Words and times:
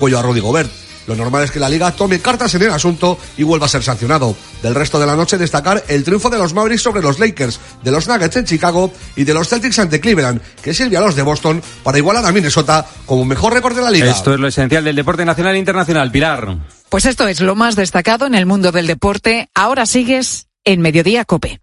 cuello 0.00 0.20
a 0.20 0.22
Rudy 0.22 0.38
Gobert. 0.38 0.70
Lo 1.08 1.16
normal 1.16 1.42
es 1.42 1.50
que 1.50 1.58
la 1.58 1.68
liga 1.68 1.90
tome 1.90 2.20
cartas 2.20 2.54
en 2.54 2.62
el 2.62 2.70
asunto 2.70 3.18
y 3.36 3.42
vuelva 3.42 3.66
a 3.66 3.68
ser 3.68 3.82
sancionado. 3.82 4.36
Del 4.62 4.76
resto 4.76 5.00
de 5.00 5.06
la 5.06 5.16
noche 5.16 5.36
destacar 5.36 5.82
el 5.88 6.04
triunfo 6.04 6.30
de 6.30 6.38
los 6.38 6.54
Mavericks 6.54 6.82
sobre 6.82 7.02
los 7.02 7.18
Lakers, 7.18 7.58
de 7.82 7.90
los 7.90 8.06
Nuggets 8.06 8.36
en 8.36 8.44
Chicago 8.44 8.92
y 9.16 9.24
de 9.24 9.34
los 9.34 9.48
Celtics 9.48 9.80
ante 9.80 9.98
Cleveland, 10.00 10.40
que 10.62 10.72
sirve 10.72 10.96
a 10.96 11.00
los 11.00 11.16
de 11.16 11.22
Boston 11.22 11.60
para 11.82 11.98
igualar 11.98 12.24
a 12.24 12.30
Minnesota 12.30 12.86
como 13.06 13.24
mejor 13.24 13.54
récord 13.54 13.74
de 13.74 13.82
la 13.82 13.90
liga. 13.90 14.08
Esto 14.08 14.32
es 14.32 14.38
lo 14.38 14.46
esencial 14.46 14.84
del 14.84 14.94
deporte 14.94 15.24
nacional 15.24 15.56
e 15.56 15.58
internacional. 15.58 16.12
Pilar. 16.12 16.58
Pues 16.88 17.04
esto 17.04 17.26
es 17.26 17.40
lo 17.40 17.56
más 17.56 17.74
destacado 17.74 18.24
en 18.26 18.36
el 18.36 18.46
mundo 18.46 18.70
del 18.70 18.86
deporte. 18.86 19.48
Ahora 19.52 19.84
sigues 19.84 20.46
en 20.62 20.80
Mediodía 20.80 21.24
Cope. 21.24 21.60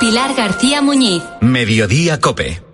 Pilar 0.00 0.34
García 0.34 0.82
Muñiz. 0.82 1.22
Mediodía 1.40 2.18
Cope. 2.18 2.73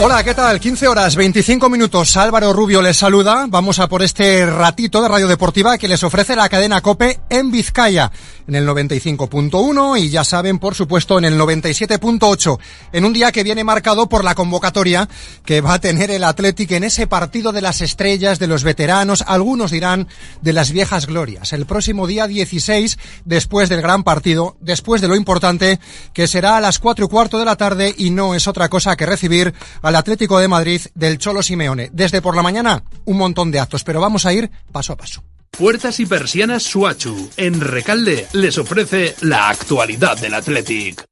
Hola, 0.00 0.22
¿qué 0.22 0.32
tal? 0.32 0.60
15 0.60 0.86
horas 0.86 1.16
25 1.16 1.68
minutos. 1.68 2.16
Álvaro 2.16 2.52
Rubio 2.52 2.80
les 2.80 2.96
saluda. 2.96 3.46
Vamos 3.48 3.80
a 3.80 3.88
por 3.88 4.04
este 4.04 4.46
ratito 4.46 5.02
de 5.02 5.08
Radio 5.08 5.26
Deportiva 5.26 5.76
que 5.76 5.88
les 5.88 6.04
ofrece 6.04 6.36
la 6.36 6.48
cadena 6.48 6.80
Cope 6.80 7.18
en 7.28 7.50
Vizcaya, 7.50 8.12
en 8.46 8.54
el 8.54 8.64
95.1 8.64 9.98
y 10.00 10.08
ya 10.08 10.22
saben, 10.22 10.60
por 10.60 10.76
supuesto, 10.76 11.18
en 11.18 11.24
el 11.24 11.36
97.8, 11.36 12.58
en 12.92 13.04
un 13.04 13.12
día 13.12 13.32
que 13.32 13.42
viene 13.42 13.64
marcado 13.64 14.08
por 14.08 14.22
la 14.22 14.36
convocatoria 14.36 15.08
que 15.44 15.60
va 15.60 15.74
a 15.74 15.80
tener 15.80 16.12
el 16.12 16.22
Athletic 16.22 16.70
en 16.70 16.84
ese 16.84 17.08
partido 17.08 17.50
de 17.50 17.60
las 17.60 17.80
estrellas, 17.80 18.38
de 18.38 18.46
los 18.46 18.62
veteranos, 18.62 19.24
algunos 19.26 19.72
dirán 19.72 20.06
de 20.42 20.52
las 20.52 20.70
viejas 20.70 21.08
glorias. 21.08 21.52
El 21.52 21.66
próximo 21.66 22.06
día 22.06 22.28
16, 22.28 22.98
después 23.24 23.68
del 23.68 23.82
gran 23.82 24.04
partido, 24.04 24.56
después 24.60 25.00
de 25.00 25.08
lo 25.08 25.16
importante, 25.16 25.80
que 26.12 26.28
será 26.28 26.56
a 26.56 26.60
las 26.60 26.78
4 26.78 27.06
y 27.06 27.08
cuarto 27.08 27.40
de 27.40 27.44
la 27.44 27.56
tarde 27.56 27.92
y 27.98 28.10
no 28.10 28.36
es 28.36 28.46
otra 28.46 28.68
cosa 28.68 28.94
que 28.94 29.04
recibir 29.04 29.54
al 29.88 29.96
Atlético 29.96 30.38
de 30.38 30.48
Madrid 30.48 30.82
del 30.94 31.16
Cholo 31.16 31.42
Simeone. 31.42 31.88
Desde 31.94 32.20
por 32.20 32.36
la 32.36 32.42
mañana, 32.42 32.84
un 33.06 33.16
montón 33.16 33.50
de 33.50 33.58
actos, 33.58 33.84
pero 33.84 34.02
vamos 34.02 34.26
a 34.26 34.34
ir 34.34 34.50
paso 34.70 34.92
a 34.92 34.96
paso. 34.96 35.24
Puertas 35.50 35.98
y 35.98 36.04
persianas 36.04 36.62
Suachu, 36.62 37.30
en 37.38 37.58
Recalde, 37.58 38.26
les 38.34 38.58
ofrece 38.58 39.14
la 39.22 39.48
actualidad 39.48 40.18
del 40.18 40.34
Athletic. 40.34 41.06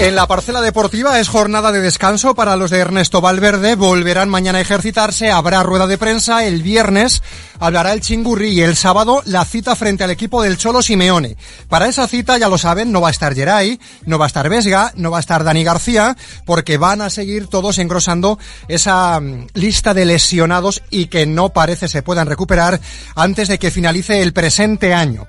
En 0.00 0.14
la 0.14 0.28
parcela 0.28 0.60
deportiva 0.60 1.18
es 1.18 1.28
jornada 1.28 1.72
de 1.72 1.80
descanso 1.80 2.36
para 2.36 2.54
los 2.54 2.70
de 2.70 2.78
Ernesto 2.78 3.20
Valverde. 3.20 3.74
Volverán 3.74 4.28
mañana 4.28 4.58
a 4.58 4.60
ejercitarse. 4.60 5.32
Habrá 5.32 5.64
rueda 5.64 5.88
de 5.88 5.98
prensa. 5.98 6.44
El 6.44 6.62
viernes 6.62 7.20
hablará 7.58 7.92
el 7.92 8.00
Chingurri 8.00 8.50
y 8.50 8.60
el 8.60 8.76
sábado 8.76 9.22
la 9.26 9.44
cita 9.44 9.74
frente 9.74 10.04
al 10.04 10.12
equipo 10.12 10.40
del 10.40 10.56
Cholo 10.56 10.82
Simeone. 10.82 11.36
Para 11.68 11.88
esa 11.88 12.06
cita, 12.06 12.38
ya 12.38 12.48
lo 12.48 12.58
saben, 12.58 12.92
no 12.92 13.00
va 13.00 13.08
a 13.08 13.10
estar 13.10 13.34
Geray, 13.34 13.80
no 14.06 14.20
va 14.20 14.26
a 14.26 14.28
estar 14.28 14.48
Vesga, 14.48 14.92
no 14.94 15.10
va 15.10 15.16
a 15.16 15.20
estar 15.20 15.42
Dani 15.42 15.64
García, 15.64 16.16
porque 16.46 16.78
van 16.78 17.02
a 17.02 17.10
seguir 17.10 17.48
todos 17.48 17.78
engrosando 17.78 18.38
esa 18.68 19.18
mm, 19.18 19.48
lista 19.54 19.94
de 19.94 20.04
lesionados 20.04 20.80
y 20.90 21.06
que 21.06 21.26
no 21.26 21.48
parece 21.48 21.88
se 21.88 22.04
puedan 22.04 22.28
recuperar 22.28 22.80
antes 23.16 23.48
de 23.48 23.58
que 23.58 23.72
finalice 23.72 24.22
el 24.22 24.32
presente 24.32 24.94
año. 24.94 25.26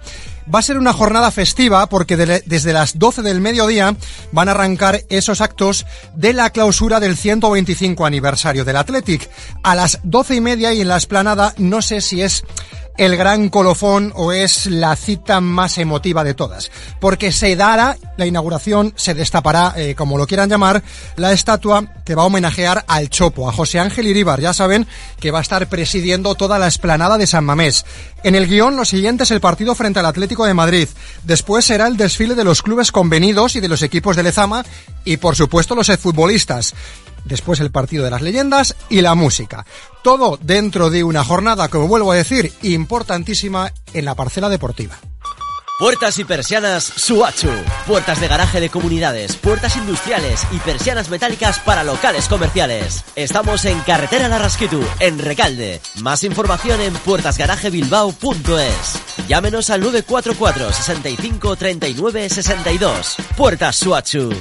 Va 0.53 0.59
a 0.59 0.63
ser 0.63 0.77
una 0.77 0.93
jornada 0.93 1.29
festiva 1.31 1.87
porque 1.87 2.17
de- 2.17 2.41
desde 2.45 2.73
las 2.73 2.97
12 2.97 3.21
del 3.21 3.39
mediodía 3.41 3.95
van 4.31 4.47
a 4.47 4.51
arrancar 4.51 5.03
esos 5.09 5.41
actos 5.41 5.85
de 6.15 6.33
la 6.33 6.49
clausura 6.49 6.99
del 6.99 7.15
125 7.15 8.05
aniversario 8.05 8.65
del 8.65 8.77
Athletic. 8.77 9.29
A 9.63 9.75
las 9.75 9.99
12 10.03 10.35
y 10.35 10.41
media 10.41 10.73
y 10.73 10.81
en 10.81 10.87
la 10.87 10.97
esplanada 10.97 11.53
no 11.57 11.81
sé 11.81 12.01
si 12.01 12.21
es 12.21 12.43
el 12.99 13.15
gran 13.15 13.47
colofón 13.47 14.11
o 14.13 14.33
es 14.33 14.65
la 14.65 14.93
cita 14.97 15.39
más 15.39 15.77
emotiva 15.77 16.25
de 16.25 16.33
todas, 16.33 16.69
porque 16.99 17.31
se 17.31 17.55
dará 17.55 17.97
la 18.17 18.25
inauguración, 18.25 18.93
se 18.97 19.13
destapará, 19.13 19.73
eh, 19.77 19.95
como 19.95 20.17
lo 20.17 20.27
quieran 20.27 20.49
llamar, 20.49 20.83
la 21.15 21.31
estatua 21.31 21.85
que 22.03 22.13
va 22.13 22.23
a 22.23 22.25
homenajear 22.25 22.83
al 22.89 23.09
Chopo, 23.09 23.47
a 23.47 23.53
José 23.53 23.79
Ángel 23.79 24.07
Iríbar, 24.07 24.41
ya 24.41 24.53
saben 24.53 24.85
que 25.21 25.31
va 25.31 25.39
a 25.39 25.41
estar 25.41 25.69
presidiendo 25.69 26.35
toda 26.35 26.59
la 26.59 26.67
esplanada 26.67 27.17
de 27.17 27.25
San 27.25 27.45
Mamés. 27.45 27.85
En 28.23 28.35
el 28.35 28.47
guion 28.47 28.75
lo 28.75 28.83
siguiente 28.83 29.23
es 29.23 29.31
el 29.31 29.39
partido 29.39 29.75
frente 29.75 29.99
al 29.99 30.05
Atlético 30.05 30.45
de 30.45 30.53
Madrid, 30.53 30.89
después 31.23 31.63
será 31.63 31.87
el 31.87 31.95
desfile 31.95 32.35
de 32.35 32.43
los 32.43 32.61
clubes 32.61 32.91
convenidos 32.91 33.55
y 33.55 33.61
de 33.61 33.69
los 33.69 33.81
equipos 33.81 34.17
de 34.17 34.23
Lezama 34.23 34.65
y 35.05 35.15
por 35.15 35.37
supuesto 35.37 35.73
los 35.73 35.87
futbolistas 35.97 36.75
después 37.25 37.59
el 37.59 37.71
partido 37.71 38.03
de 38.03 38.11
las 38.11 38.21
leyendas 38.21 38.75
y 38.89 39.01
la 39.01 39.15
música. 39.15 39.65
Todo 40.03 40.37
dentro 40.41 40.89
de 40.89 41.03
una 41.03 41.23
jornada, 41.23 41.67
como 41.67 41.87
vuelvo 41.87 42.11
a 42.11 42.15
decir, 42.15 42.53
importantísima 42.61 43.71
en 43.93 44.05
la 44.05 44.15
parcela 44.15 44.49
deportiva. 44.49 44.97
Puertas 45.79 46.19
y 46.19 46.25
persianas 46.25 46.83
Suachu. 46.83 47.47
Puertas 47.87 48.19
de 48.19 48.27
garaje 48.27 48.59
de 48.59 48.69
comunidades, 48.69 49.37
puertas 49.37 49.77
industriales 49.77 50.45
y 50.51 50.57
persianas 50.57 51.09
metálicas 51.09 51.59
para 51.59 51.85
locales 51.85 52.27
comerciales. 52.27 53.05
Estamos 53.15 53.63
en 53.63 53.79
Carretera 53.79 54.27
Larrasquitu, 54.27 54.83
en 54.99 55.17
Recalde. 55.19 55.79
Más 56.01 56.25
información 56.25 56.81
en 56.81 56.93
puertasgarajebilbao.es. 56.93 59.27
Llámenos 59.29 59.69
al 59.69 59.79
944 59.79 60.73
65 60.73 61.55
39 61.55 62.29
62. 62.29 63.15
Puertas 63.37 63.77
Suachu. 63.77 64.33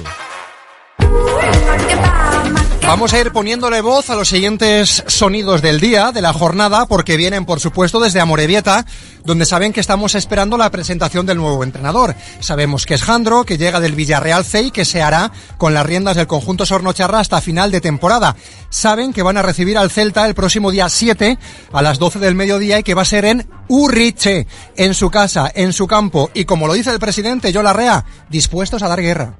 Vamos 2.83 3.13
a 3.13 3.19
ir 3.19 3.31
poniéndole 3.31 3.81
voz 3.81 4.09
a 4.09 4.15
los 4.15 4.29
siguientes 4.29 5.03
sonidos 5.05 5.61
del 5.61 5.79
día, 5.79 6.11
de 6.11 6.21
la 6.21 6.33
jornada, 6.33 6.87
porque 6.87 7.17
vienen, 7.17 7.45
por 7.45 7.59
supuesto, 7.59 7.99
desde 7.99 8.19
Amorebieta, 8.19 8.85
donde 9.23 9.45
saben 9.45 9.73
que 9.73 9.79
estamos 9.79 10.15
esperando 10.15 10.57
la 10.57 10.71
presentación 10.71 11.27
del 11.27 11.37
nuevo 11.37 11.63
entrenador. 11.63 12.15
Sabemos 12.39 12.87
que 12.87 12.95
es 12.95 13.03
Jandro, 13.03 13.43
que 13.43 13.59
llega 13.59 13.79
del 13.79 13.93
Villarreal 13.93 14.43
C 14.43 14.63
y 14.63 14.71
que 14.71 14.85
se 14.85 15.03
hará 15.03 15.31
con 15.57 15.75
las 15.75 15.85
riendas 15.85 16.15
del 16.15 16.25
conjunto 16.25 16.65
Sornocharra 16.65 17.19
hasta 17.19 17.41
final 17.41 17.69
de 17.69 17.81
temporada. 17.81 18.35
Saben 18.69 19.13
que 19.13 19.23
van 19.23 19.37
a 19.37 19.43
recibir 19.43 19.77
al 19.77 19.91
Celta 19.91 20.25
el 20.25 20.33
próximo 20.33 20.71
día 20.71 20.89
7 20.89 21.37
a 21.71 21.81
las 21.83 21.99
12 21.99 22.17
del 22.17 22.33
mediodía 22.33 22.79
y 22.79 22.83
que 22.83 22.95
va 22.95 23.03
a 23.03 23.05
ser 23.05 23.25
en 23.25 23.47
Urriche, 23.67 24.47
en 24.75 24.95
su 24.95 25.11
casa, 25.11 25.51
en 25.53 25.73
su 25.73 25.85
campo 25.85 26.31
y 26.33 26.45
como 26.45 26.65
lo 26.65 26.73
dice 26.73 26.89
el 26.89 26.99
presidente 26.99 27.51
Yolarrea, 27.51 28.03
dispuestos 28.29 28.81
a 28.81 28.87
dar 28.87 29.01
guerra. 29.01 29.37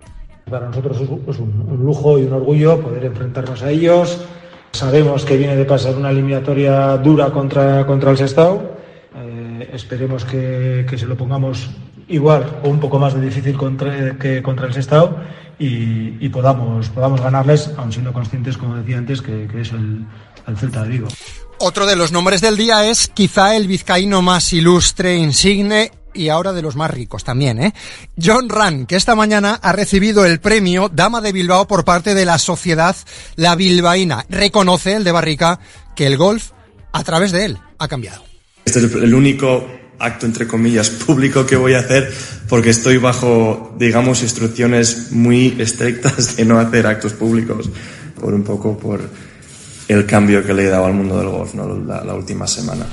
Para 0.50 0.68
nosotros 0.68 0.98
es 1.02 1.40
un, 1.40 1.80
lujo 1.84 2.20
y 2.20 2.24
un 2.24 2.34
orgullo 2.34 2.80
poder 2.82 3.06
enfrentarnos 3.06 3.62
a 3.62 3.72
ellos. 3.72 4.20
Sabemos 4.72 5.26
que 5.26 5.38
viene 5.38 5.56
de 5.56 5.66
pasar 5.66 5.96
una 5.96 6.12
eliminatoria 6.12 6.98
dura 6.98 7.32
contra, 7.32 7.86
contra 7.86 8.12
el 8.12 8.18
Sestao. 8.18 8.62
Eh, 9.16 9.70
esperemos 9.74 10.26
que, 10.26 10.86
que 10.90 10.98
se 10.98 11.06
lo 11.06 11.16
pongamos 11.16 11.70
igual 12.08 12.60
o 12.64 12.70
un 12.70 12.80
poco 12.80 13.00
más 13.00 13.14
de 13.14 13.22
difícil 13.22 13.58
contra, 13.58 14.18
que 14.18 14.42
contra 14.42 14.68
el 14.68 14.74
Sestao 14.74 15.18
y, 15.60 16.24
y 16.24 16.30
podamos, 16.30 16.90
podamos 16.90 17.22
ganarles, 17.22 17.72
aun 17.78 17.92
siendo 17.92 18.14
conscientes, 18.14 18.58
como 18.58 18.76
decía 18.76 18.98
antes, 18.98 19.22
que, 19.22 19.48
que 19.48 19.62
es 19.62 19.72
el, 19.72 20.06
el 20.48 20.58
Celta 20.58 20.84
de 20.84 20.90
Vigo. 20.90 21.08
Otro 21.60 21.86
de 21.86 21.98
los 21.98 22.12
nombres 22.12 22.40
del 22.42 22.56
día 22.56 22.90
es 22.90 23.10
quizá 23.10 23.56
el 23.56 23.68
vizcaíno 23.68 24.22
más 24.22 24.54
ilustre, 24.54 25.18
insigne 25.18 25.92
y 26.19 26.28
ahora 26.28 26.52
de 26.52 26.62
los 26.62 26.75
más 26.75 26.91
ricos 26.91 27.24
también, 27.24 27.63
¿eh? 27.63 27.74
John 28.22 28.50
Ran, 28.50 28.85
que 28.85 28.97
esta 28.97 29.16
mañana 29.16 29.57
ha 29.62 29.72
recibido 29.72 30.25
el 30.25 30.41
premio 30.41 30.90
Dama 30.90 31.22
de 31.22 31.31
Bilbao 31.31 31.66
por 31.66 31.85
parte 31.85 32.13
de 32.13 32.25
la 32.25 32.38
sociedad 32.38 32.96
La 33.38 33.56
Bilbaína. 33.56 34.25
Reconoce 34.30 34.96
el 34.96 35.06
de 35.06 35.13
Barrica 35.13 35.59
que 35.96 36.06
el 36.07 36.18
golf, 36.18 36.52
a 36.91 37.03
través 37.06 37.31
de 37.31 37.46
él, 37.46 37.57
ha 37.78 37.88
cambiado. 37.88 38.24
Este 38.66 38.80
es 38.80 38.94
el 38.94 39.13
único 39.13 39.66
acto, 39.97 40.25
entre 40.25 40.46
comillas, 40.46 40.90
público 41.07 41.46
que 41.46 41.56
voy 41.56 41.74
a 41.74 41.80
hacer 41.80 42.13
porque 42.50 42.72
estoy 42.72 42.97
bajo, 42.97 43.74
digamos, 43.80 44.22
instrucciones 44.22 45.12
muy 45.12 45.56
estrictas 45.57 46.36
de 46.36 46.44
no 46.44 46.59
hacer 46.59 46.86
actos 46.86 47.13
públicos 47.13 47.69
por 48.19 48.34
un 48.34 48.44
poco 48.44 48.78
por 48.78 49.00
el 49.88 50.06
cambio 50.06 50.46
que 50.46 50.54
le 50.54 50.65
he 50.65 50.69
dado 50.69 50.86
al 50.86 50.94
mundo 50.94 51.18
del 51.18 51.30
golf 51.30 51.56
la 51.56 52.13
última 52.13 52.45
semana. 52.45 52.86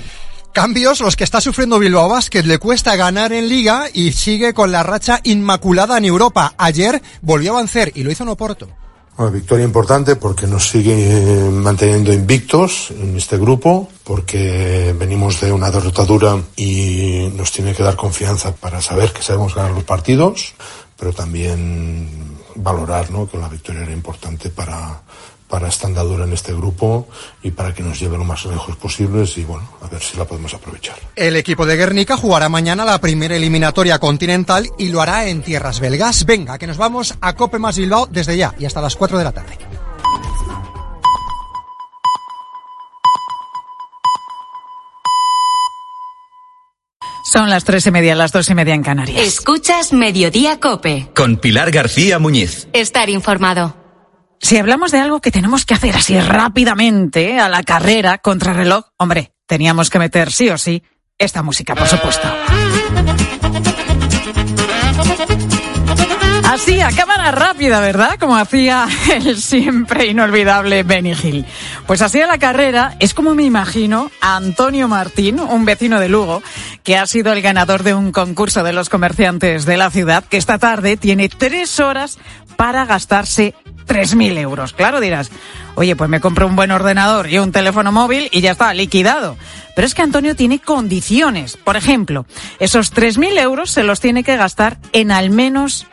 Cambios 0.56 1.02
los 1.02 1.16
que 1.16 1.24
está 1.24 1.42
sufriendo 1.42 1.78
Bilbao 1.78 2.08
Basket. 2.08 2.42
Le 2.44 2.56
cuesta 2.56 2.96
ganar 2.96 3.30
en 3.34 3.46
Liga 3.46 3.90
y 3.92 4.12
sigue 4.12 4.54
con 4.54 4.72
la 4.72 4.82
racha 4.82 5.20
inmaculada 5.22 5.98
en 5.98 6.06
Europa. 6.06 6.54
Ayer 6.56 7.02
volvió 7.20 7.52
a 7.52 7.58
vencer 7.58 7.92
y 7.94 8.02
lo 8.02 8.10
hizo 8.10 8.22
en 8.22 8.30
Oporto. 8.30 8.66
Una 9.18 9.28
victoria 9.28 9.66
importante 9.66 10.16
porque 10.16 10.46
nos 10.46 10.66
sigue 10.70 10.94
eh, 10.94 11.50
manteniendo 11.50 12.10
invictos 12.10 12.90
en 12.90 13.18
este 13.18 13.36
grupo, 13.36 13.90
porque 14.02 14.94
venimos 14.98 15.42
de 15.42 15.52
una 15.52 15.70
derrota 15.70 16.06
dura 16.06 16.38
y 16.56 17.30
nos 17.34 17.52
tiene 17.52 17.74
que 17.74 17.82
dar 17.82 17.96
confianza 17.96 18.54
para 18.56 18.80
saber 18.80 19.12
que 19.12 19.20
sabemos 19.20 19.54
ganar 19.54 19.72
los 19.72 19.84
partidos, 19.84 20.54
pero 20.98 21.12
también 21.12 22.08
valorar 22.54 23.10
¿no? 23.10 23.28
que 23.28 23.36
la 23.36 23.50
victoria 23.50 23.82
era 23.82 23.92
importante 23.92 24.48
para, 24.48 25.02
para 25.48 25.68
esta 25.68 25.86
andadura 25.86 26.24
en 26.24 26.32
este 26.32 26.52
grupo 26.52 27.08
y 27.42 27.52
para 27.52 27.72
que 27.72 27.82
nos 27.82 28.00
lleve 28.00 28.18
lo 28.18 28.24
más 28.24 28.44
lejos 28.46 28.76
posibles 28.76 29.38
y 29.38 29.44
bueno, 29.44 29.68
a 29.82 29.88
ver 29.88 30.02
si 30.02 30.16
la 30.16 30.24
podemos 30.24 30.52
aprovechar. 30.54 30.96
El 31.14 31.36
equipo 31.36 31.66
de 31.66 31.76
Guernica 31.76 32.16
jugará 32.16 32.48
mañana 32.48 32.84
la 32.84 33.00
primera 33.00 33.36
eliminatoria 33.36 33.98
continental 33.98 34.68
y 34.78 34.88
lo 34.88 35.00
hará 35.00 35.26
en 35.28 35.42
tierras 35.42 35.80
belgas. 35.80 36.24
Venga, 36.26 36.58
que 36.58 36.66
nos 36.66 36.76
vamos 36.76 37.14
a 37.20 37.34
Cope 37.34 37.58
más 37.58 37.76
desde 38.10 38.36
ya 38.36 38.54
y 38.58 38.64
hasta 38.64 38.80
las 38.80 38.96
4 38.96 39.18
de 39.18 39.24
la 39.24 39.32
tarde. 39.32 39.58
Son 47.24 47.50
las 47.50 47.64
tres 47.64 47.86
y 47.86 47.90
media, 47.90 48.14
las 48.14 48.32
dos 48.32 48.48
y 48.48 48.54
media 48.54 48.74
en 48.74 48.82
Canarias. 48.82 49.20
Escuchas 49.20 49.92
Mediodía 49.92 50.58
Cope. 50.58 51.10
Con 51.14 51.36
Pilar 51.36 51.70
García 51.70 52.18
Muñiz. 52.18 52.68
Estar 52.72 53.10
informado. 53.10 53.85
Si 54.40 54.58
hablamos 54.58 54.92
de 54.92 54.98
algo 54.98 55.20
que 55.20 55.30
tenemos 55.30 55.64
que 55.64 55.74
hacer 55.74 55.96
así 55.96 56.18
rápidamente, 56.20 57.38
a 57.38 57.48
la 57.48 57.62
carrera, 57.62 58.18
contra 58.18 58.52
reloj, 58.52 58.84
hombre, 58.96 59.32
teníamos 59.46 59.90
que 59.90 59.98
meter 59.98 60.30
sí 60.30 60.50
o 60.50 60.58
sí 60.58 60.82
esta 61.18 61.42
música, 61.42 61.74
por 61.74 61.88
supuesto. 61.88 62.28
Así, 66.46 66.80
a 66.80 66.90
cámara 66.92 67.32
rápida, 67.32 67.80
¿verdad? 67.80 68.18
Como 68.20 68.36
hacía 68.36 68.86
el 69.12 69.36
siempre 69.36 70.06
inolvidable 70.06 70.84
Benny 70.84 71.12
Hill. 71.12 71.44
Pues 71.86 72.02
así 72.02 72.20
a 72.20 72.26
la 72.28 72.38
carrera 72.38 72.94
es 73.00 73.14
como 73.14 73.34
me 73.34 73.42
imagino 73.42 74.12
a 74.20 74.36
Antonio 74.36 74.86
Martín, 74.86 75.40
un 75.40 75.64
vecino 75.64 75.98
de 75.98 76.08
Lugo, 76.08 76.42
que 76.84 76.96
ha 76.96 77.06
sido 77.06 77.32
el 77.32 77.42
ganador 77.42 77.82
de 77.82 77.94
un 77.94 78.12
concurso 78.12 78.62
de 78.62 78.72
los 78.72 78.88
comerciantes 78.88 79.66
de 79.66 79.76
la 79.76 79.90
ciudad, 79.90 80.24
que 80.24 80.36
esta 80.36 80.58
tarde 80.58 80.96
tiene 80.96 81.28
tres 81.28 81.80
horas 81.80 82.18
para 82.56 82.84
gastarse 82.84 83.54
3.000 83.86 84.38
euros. 84.38 84.72
Claro, 84.72 85.00
dirás, 85.00 85.30
oye, 85.74 85.96
pues 85.96 86.08
me 86.08 86.20
compro 86.20 86.46
un 86.46 86.56
buen 86.56 86.70
ordenador 86.70 87.28
y 87.28 87.38
un 87.38 87.52
teléfono 87.52 87.92
móvil 87.92 88.28
y 88.32 88.40
ya 88.40 88.52
está, 88.52 88.72
liquidado. 88.72 89.36
Pero 89.74 89.86
es 89.86 89.94
que 89.94 90.02
Antonio 90.02 90.36
tiene 90.36 90.60
condiciones. 90.60 91.56
Por 91.56 91.76
ejemplo, 91.76 92.24
esos 92.60 92.94
3.000 92.94 93.38
euros 93.40 93.70
se 93.70 93.82
los 93.82 94.00
tiene 94.00 94.24
que 94.24 94.36
gastar 94.36 94.78
en 94.92 95.10
al 95.10 95.30
menos 95.30 95.86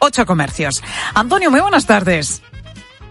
ocho 0.00 0.26
comercios. 0.26 0.82
Antonio, 1.14 1.50
muy 1.50 1.60
buenas 1.60 1.86
tardes. 1.86 2.42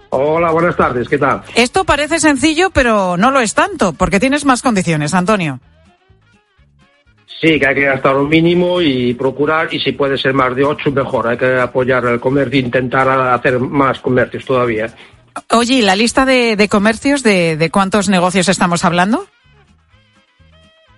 Hola, 0.10 0.52
buenas 0.52 0.76
tardes, 0.76 1.08
¿qué 1.08 1.18
tal? 1.18 1.44
Esto 1.56 1.86
parece 1.86 2.20
sencillo, 2.20 2.72
pero 2.72 3.16
no 3.16 3.32
lo 3.32 3.40
es 3.40 3.54
tanto, 3.54 3.94
porque 3.94 4.20
tienes 4.20 4.44
más 4.44 4.62
condiciones, 4.62 5.14
Antonio. 5.14 5.60
Sí, 7.40 7.58
que 7.58 7.68
hay 7.68 7.76
que 7.76 7.86
gastar 7.86 8.18
un 8.18 8.28
mínimo 8.28 8.82
y 8.82 9.14
procurar, 9.14 9.74
y 9.74 9.80
si 9.80 9.94
puede 9.94 10.18
ser 10.18 10.34
más 10.34 10.54
de 10.56 10.66
ocho, 10.66 10.92
mejor. 10.92 11.28
Hay 11.28 11.38
que 11.38 11.58
apoyar 11.58 12.04
el 12.06 12.20
comercio 12.20 12.60
e 12.60 12.64
intentar 12.64 13.08
hacer 13.08 13.60
más 13.60 14.00
comercios 14.00 14.44
todavía. 14.44 14.94
Oye, 15.52 15.76
¿y 15.76 15.82
la 15.82 15.96
lista 15.96 16.26
de, 16.26 16.58
de 16.58 16.68
comercios, 16.68 17.24
de, 17.24 17.56
de 17.56 17.70
cuántos 17.70 18.10
negocios 18.10 18.50
estamos 18.50 18.84
hablando? 18.84 19.26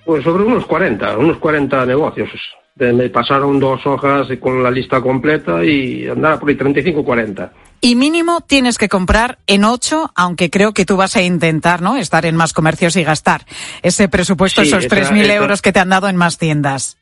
Pues 0.03 0.23
sobre 0.23 0.43
unos 0.43 0.65
40, 0.65 1.17
unos 1.17 1.37
40 1.37 1.85
negocios. 1.85 2.29
Me 2.75 3.09
pasaron 3.09 3.59
dos 3.59 3.85
hojas 3.85 4.27
con 4.39 4.63
la 4.63 4.71
lista 4.71 5.01
completa 5.01 5.63
y 5.63 6.07
andaba 6.07 6.39
por 6.39 6.49
ahí 6.49 6.55
35, 6.55 7.03
40. 7.03 7.51
Y 7.81 7.95
mínimo 7.95 8.41
tienes 8.41 8.77
que 8.77 8.87
comprar 8.89 9.39
en 9.47 9.65
ocho, 9.65 10.11
aunque 10.15 10.49
creo 10.49 10.73
que 10.73 10.85
tú 10.85 10.97
vas 10.97 11.15
a 11.15 11.21
intentar, 11.21 11.81
¿no? 11.81 11.97
Estar 11.97 12.25
en 12.25 12.35
más 12.35 12.53
comercios 12.53 12.95
y 12.95 13.03
gastar 13.03 13.45
ese 13.81 14.07
presupuesto, 14.07 14.61
Sí, 14.61 14.69
esos 14.69 14.85
esa- 14.85 14.95
3.000 14.95 15.25
esa- 15.25 15.33
euros 15.35 15.61
que 15.61 15.71
te 15.73 15.79
han 15.79 15.89
dado 15.89 16.07
en 16.07 16.15
más 16.15 16.37
tiendas. 16.37 16.97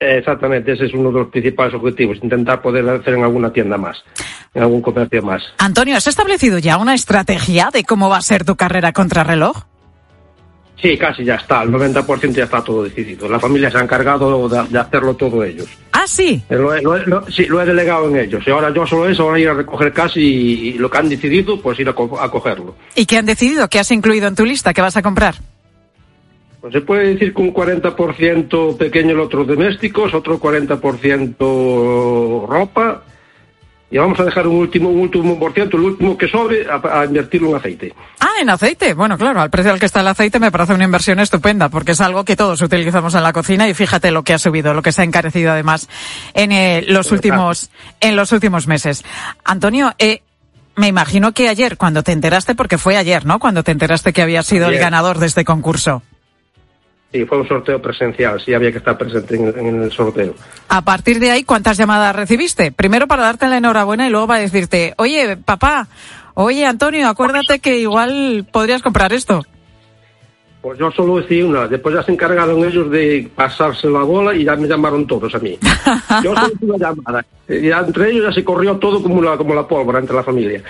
Exactamente, 0.00 0.72
ese 0.72 0.86
es 0.86 0.94
uno 0.94 1.10
de 1.10 1.20
los 1.20 1.28
principales 1.28 1.74
objetivos, 1.74 2.18
intentar 2.22 2.62
poder 2.62 2.88
hacer 2.88 3.14
en 3.14 3.24
alguna 3.24 3.52
tienda 3.52 3.76
más, 3.76 3.96
en 4.54 4.62
algún 4.62 4.80
comercio 4.82 5.22
más. 5.22 5.42
Antonio, 5.58 5.96
¿has 5.96 6.06
establecido 6.06 6.58
ya 6.58 6.76
una 6.76 6.94
estrategia 6.94 7.70
de 7.72 7.82
cómo 7.82 8.08
va 8.08 8.18
a 8.18 8.22
ser 8.22 8.44
tu 8.44 8.54
carrera 8.54 8.92
contrarreloj? 8.92 9.64
Sí, 10.80 10.96
casi 10.96 11.24
ya 11.24 11.34
está, 11.34 11.62
el 11.64 11.70
90% 11.70 12.30
ya 12.32 12.44
está 12.44 12.62
todo 12.62 12.84
decidido. 12.84 13.28
La 13.28 13.40
familia 13.40 13.68
se 13.68 13.78
ha 13.78 13.82
encargado 13.82 14.48
de, 14.48 14.62
de 14.68 14.78
hacerlo 14.78 15.14
todo 15.14 15.42
ellos. 15.42 15.66
Ah, 15.90 16.04
sí. 16.06 16.40
Eh, 16.48 16.54
Lo, 16.54 16.72
he- 16.72 16.80
lo 16.82 16.96
lo- 17.04 17.26
sí, 17.28 17.46
lo 17.46 17.60
he 17.60 17.66
delegado 17.66 18.08
en 18.08 18.16
ellos. 18.16 18.44
Y 18.46 18.50
ahora 18.50 18.72
yo 18.72 18.86
solo 18.86 19.08
eso, 19.08 19.24
ahora 19.24 19.40
ir 19.40 19.48
a 19.48 19.54
recoger 19.54 19.92
casi 19.92 20.20
y, 20.20 20.72
lo 20.74 20.88
que 20.88 20.98
han 20.98 21.08
decidido, 21.08 21.60
pues 21.60 21.80
ir 21.80 21.88
a, 21.88 21.94
co- 21.94 22.20
a 22.20 22.30
cogerlo. 22.30 22.76
¿Y 22.94 23.06
qué 23.06 23.16
han 23.16 23.26
decidido? 23.26 23.68
¿Qué 23.68 23.80
has 23.80 23.90
incluido 23.90 24.28
en 24.28 24.36
tu 24.36 24.44
lista? 24.44 24.72
¿Qué 24.72 24.80
vas 24.80 24.96
a 24.96 25.02
comprar? 25.02 25.34
Pues 26.60 26.72
se 26.72 26.80
puede 26.80 27.14
decir 27.14 27.34
que 27.34 27.42
un 27.42 27.52
40% 27.52 28.76
pequeño 28.76 29.10
electrodomésticos, 29.12 30.14
otro 30.14 30.38
40% 30.40 32.46
ropa, 32.46 33.02
y 33.90 33.98
vamos 33.98 34.20
a 34.20 34.24
dejar 34.24 34.46
un 34.46 34.56
último, 34.56 34.90
un 34.90 35.00
último 35.00 35.38
por 35.38 35.52
ciento, 35.52 35.76
el 35.76 35.84
último 35.84 36.16
que 36.16 36.28
sobre, 36.28 36.66
a, 36.68 37.00
a 37.00 37.04
invertirlo 37.04 37.50
en 37.50 37.56
aceite. 37.56 37.94
Ah, 38.20 38.40
en 38.40 38.50
aceite. 38.50 38.94
Bueno, 38.94 39.16
claro, 39.16 39.40
al 39.40 39.50
precio 39.50 39.72
al 39.72 39.80
que 39.80 39.86
está 39.86 40.00
el 40.00 40.08
aceite 40.08 40.38
me 40.38 40.52
parece 40.52 40.74
una 40.74 40.84
inversión 40.84 41.20
estupenda, 41.20 41.68
porque 41.68 41.92
es 41.92 42.00
algo 42.00 42.24
que 42.24 42.36
todos 42.36 42.60
utilizamos 42.60 43.14
en 43.14 43.22
la 43.22 43.32
cocina 43.32 43.68
y 43.68 43.74
fíjate 43.74 44.10
lo 44.10 44.22
que 44.22 44.34
ha 44.34 44.38
subido, 44.38 44.74
lo 44.74 44.82
que 44.82 44.92
se 44.92 45.02
ha 45.02 45.04
encarecido 45.04 45.52
además 45.52 45.88
en 46.34 46.52
eh, 46.52 46.84
los 46.86 47.12
últimos 47.12 47.70
en 48.00 48.16
los 48.16 48.32
últimos 48.32 48.66
meses. 48.66 49.04
Antonio, 49.44 49.94
eh, 49.98 50.22
me 50.76 50.86
imagino 50.86 51.32
que 51.32 51.48
ayer, 51.48 51.76
cuando 51.76 52.02
te 52.02 52.12
enteraste, 52.12 52.54
porque 52.54 52.78
fue 52.78 52.96
ayer, 52.96 53.26
¿no? 53.26 53.40
Cuando 53.40 53.64
te 53.64 53.72
enteraste 53.72 54.12
que 54.12 54.22
había 54.22 54.42
sido 54.44 54.68
el 54.68 54.78
ganador 54.78 55.18
de 55.18 55.26
este 55.26 55.44
concurso. 55.44 56.02
Sí, 57.10 57.24
fue 57.24 57.38
un 57.38 57.48
sorteo 57.48 57.80
presencial, 57.80 58.38
sí 58.44 58.52
había 58.52 58.70
que 58.70 58.78
estar 58.78 58.98
presente 58.98 59.34
en, 59.34 59.66
en 59.66 59.82
el 59.82 59.90
sorteo. 59.90 60.34
A 60.68 60.82
partir 60.82 61.18
de 61.18 61.30
ahí, 61.30 61.42
¿cuántas 61.42 61.78
llamadas 61.78 62.14
recibiste? 62.14 62.70
Primero 62.70 63.06
para 63.06 63.22
darte 63.22 63.48
la 63.48 63.56
enhorabuena 63.56 64.06
y 64.06 64.10
luego 64.10 64.26
para 64.26 64.40
decirte, 64.40 64.92
oye, 64.98 65.38
papá, 65.38 65.88
oye, 66.34 66.66
Antonio, 66.66 67.08
acuérdate 67.08 67.60
que 67.60 67.78
igual 67.78 68.46
podrías 68.52 68.82
comprar 68.82 69.14
esto. 69.14 69.42
Pues 70.60 70.78
yo 70.78 70.90
solo 70.90 71.20
decía 71.20 71.46
una, 71.46 71.68
después 71.68 71.94
ya 71.94 72.02
se 72.02 72.12
encargaron 72.12 72.64
ellos 72.64 72.90
de 72.90 73.30
pasarse 73.34 73.88
la 73.88 74.02
bola 74.02 74.34
y 74.34 74.44
ya 74.44 74.56
me 74.56 74.66
llamaron 74.66 75.06
todos 75.06 75.32
a 75.34 75.38
mí. 75.38 75.56
Yo 76.24 76.34
solo 76.34 76.52
hice 76.52 76.64
una 76.64 76.78
llamada. 76.78 77.24
Ya 77.48 77.78
entre 77.78 78.10
ellos 78.10 78.24
ya 78.24 78.32
se 78.32 78.44
corrió 78.44 78.76
todo 78.76 79.00
como 79.00 79.22
la, 79.22 79.36
como 79.36 79.54
la 79.54 79.68
pólvora 79.68 80.00
entre 80.00 80.16
la 80.16 80.24
familia. 80.24 80.62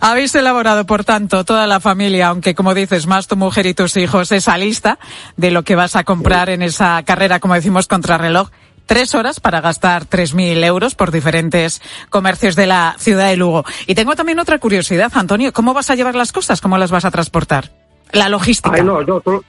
Habéis 0.00 0.34
elaborado, 0.34 0.86
por 0.86 1.04
tanto, 1.04 1.44
toda 1.44 1.66
la 1.66 1.80
familia, 1.80 2.28
aunque 2.28 2.54
como 2.54 2.74
dices, 2.74 3.06
más 3.06 3.26
tu 3.26 3.36
mujer 3.36 3.66
y 3.66 3.74
tus 3.74 3.96
hijos, 3.96 4.32
esa 4.32 4.56
lista 4.56 4.98
de 5.36 5.50
lo 5.50 5.62
que 5.62 5.76
vas 5.76 5.96
a 5.96 6.04
comprar 6.04 6.48
en 6.48 6.62
esa 6.62 7.02
carrera, 7.04 7.40
como 7.40 7.54
decimos, 7.54 7.86
contrarreloj. 7.86 8.50
Tres 8.86 9.14
horas 9.14 9.40
para 9.40 9.62
gastar 9.62 10.04
3.000 10.06 10.62
euros 10.64 10.94
por 10.94 11.10
diferentes 11.10 11.80
comercios 12.10 12.54
de 12.54 12.66
la 12.66 12.96
ciudad 12.98 13.28
de 13.28 13.36
Lugo. 13.36 13.64
Y 13.86 13.94
tengo 13.94 14.14
también 14.14 14.38
otra 14.38 14.58
curiosidad, 14.58 15.10
Antonio. 15.14 15.52
¿Cómo 15.54 15.72
vas 15.72 15.88
a 15.88 15.94
llevar 15.94 16.14
las 16.14 16.32
cosas? 16.32 16.60
¿Cómo 16.60 16.76
las 16.76 16.90
vas 16.90 17.06
a 17.06 17.10
transportar? 17.10 17.70
La 18.14 18.28
logística. 18.28 18.74
Ay, 18.74 18.82
no, 18.82 19.04
yo 19.06 19.20
solo, 19.24 19.44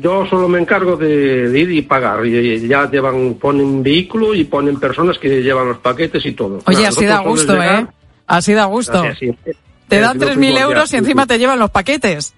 yo 0.00 0.26
solo 0.26 0.48
me 0.48 0.58
encargo 0.58 0.96
de, 0.96 1.48
de 1.48 1.58
ir 1.58 1.70
y 1.70 1.82
pagar. 1.82 2.24
Y, 2.26 2.66
ya 2.66 2.90
llevan, 2.90 3.34
ponen 3.34 3.82
vehículo 3.82 4.34
y 4.34 4.44
ponen 4.44 4.78
personas 4.80 5.18
que 5.18 5.42
llevan 5.42 5.68
los 5.68 5.78
paquetes 5.78 6.24
y 6.26 6.32
todo. 6.32 6.60
Oye, 6.66 6.76
Nada, 6.76 6.88
así 6.88 7.04
da 7.06 7.18
gusto, 7.20 7.52
es 7.54 7.58
¿eh? 7.58 7.62
llegar, 7.62 7.88
Así 8.26 8.52
da 8.54 8.64
gusto. 8.64 8.98
así, 8.98 9.30
así. 9.30 9.56
Te 9.88 10.00
dan 10.00 10.18
lo 10.18 10.26
3.000 10.26 10.30
primordial, 10.32 10.62
euros 10.62 10.92
y 10.92 10.96
encima 10.96 11.26
te 11.26 11.38
llevan 11.38 11.58
los 11.58 11.70
paquetes. 11.70 12.34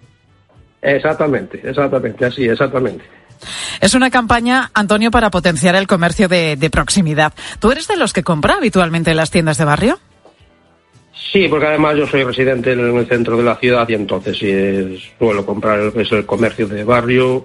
Exactamente, 0.82 1.60
exactamente, 1.64 2.24
así, 2.26 2.44
exactamente. 2.44 3.04
Es 3.80 3.94
una 3.94 4.10
campaña, 4.10 4.70
Antonio, 4.74 5.10
para 5.10 5.30
potenciar 5.30 5.74
el 5.76 5.86
comercio 5.86 6.28
de, 6.28 6.56
de 6.56 6.70
proximidad. 6.70 7.32
¿Tú 7.60 7.70
eres 7.70 7.88
de 7.88 7.96
los 7.96 8.12
que 8.12 8.22
compra 8.22 8.54
habitualmente 8.54 9.12
en 9.12 9.16
las 9.16 9.30
tiendas 9.30 9.58
de 9.58 9.64
barrio? 9.64 9.98
Sí, 11.32 11.46
porque 11.48 11.66
además 11.66 11.96
yo 11.96 12.06
soy 12.06 12.24
residente 12.24 12.72
en 12.72 12.96
el 12.96 13.06
centro 13.06 13.36
de 13.36 13.42
la 13.42 13.56
ciudad 13.56 13.86
y 13.88 13.94
entonces 13.94 14.38
sí, 14.38 14.50
es- 14.50 15.02
suelo 15.18 15.44
comprar 15.44 15.92
que 15.92 16.02
es 16.02 16.12
el 16.12 16.24
comercio 16.24 16.66
de 16.66 16.84
barrio 16.84 17.44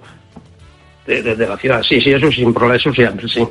de, 1.06 1.22
de- 1.22 1.36
de 1.36 1.46
la 1.46 1.56
ciudad. 1.58 1.82
Sí, 1.82 2.00
sí, 2.00 2.10
eso 2.12 2.30
sin 2.32 2.54
problema, 2.54 2.76
eso 2.76 2.92
siempre, 2.92 3.28
sí. 3.28 3.46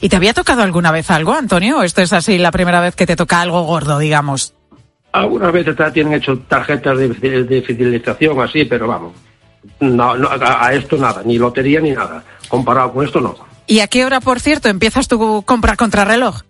¿Y 0.00 0.08
te 0.08 0.14
había 0.16 0.32
tocado 0.34 0.62
alguna 0.62 0.92
vez 0.92 1.10
algo, 1.10 1.32
Antonio? 1.32 1.78
¿O 1.78 1.82
esto 1.82 2.00
es 2.02 2.12
así 2.12 2.38
la 2.38 2.52
primera 2.52 2.80
vez 2.80 2.94
que 2.94 3.06
te 3.06 3.16
toca 3.16 3.40
algo 3.40 3.62
gordo, 3.62 3.98
digamos? 3.98 4.54
Algunas 5.12 5.52
veces 5.52 5.74
tienen 5.92 6.14
hecho 6.14 6.38
tarjetas 6.48 6.96
de, 6.98 7.08
de- 7.08 7.44
de 7.44 7.62
fidelización 7.62 8.40
así, 8.40 8.64
pero 8.64 8.86
vamos, 8.86 9.12
no, 9.80 10.16
no, 10.16 10.28
a, 10.28 10.66
a 10.68 10.72
esto 10.74 10.96
nada, 10.96 11.22
ni 11.24 11.38
lotería 11.38 11.80
ni 11.80 11.90
nada. 11.90 12.22
Comparado 12.48 12.92
con 12.92 13.04
esto, 13.04 13.20
no. 13.20 13.34
¿Y 13.66 13.80
a 13.80 13.88
qué 13.88 14.04
hora, 14.04 14.20
por 14.20 14.38
cierto, 14.40 14.68
empiezas 14.68 15.08
tu 15.08 15.42
compra 15.42 15.76
contrarreloj? 15.76 16.42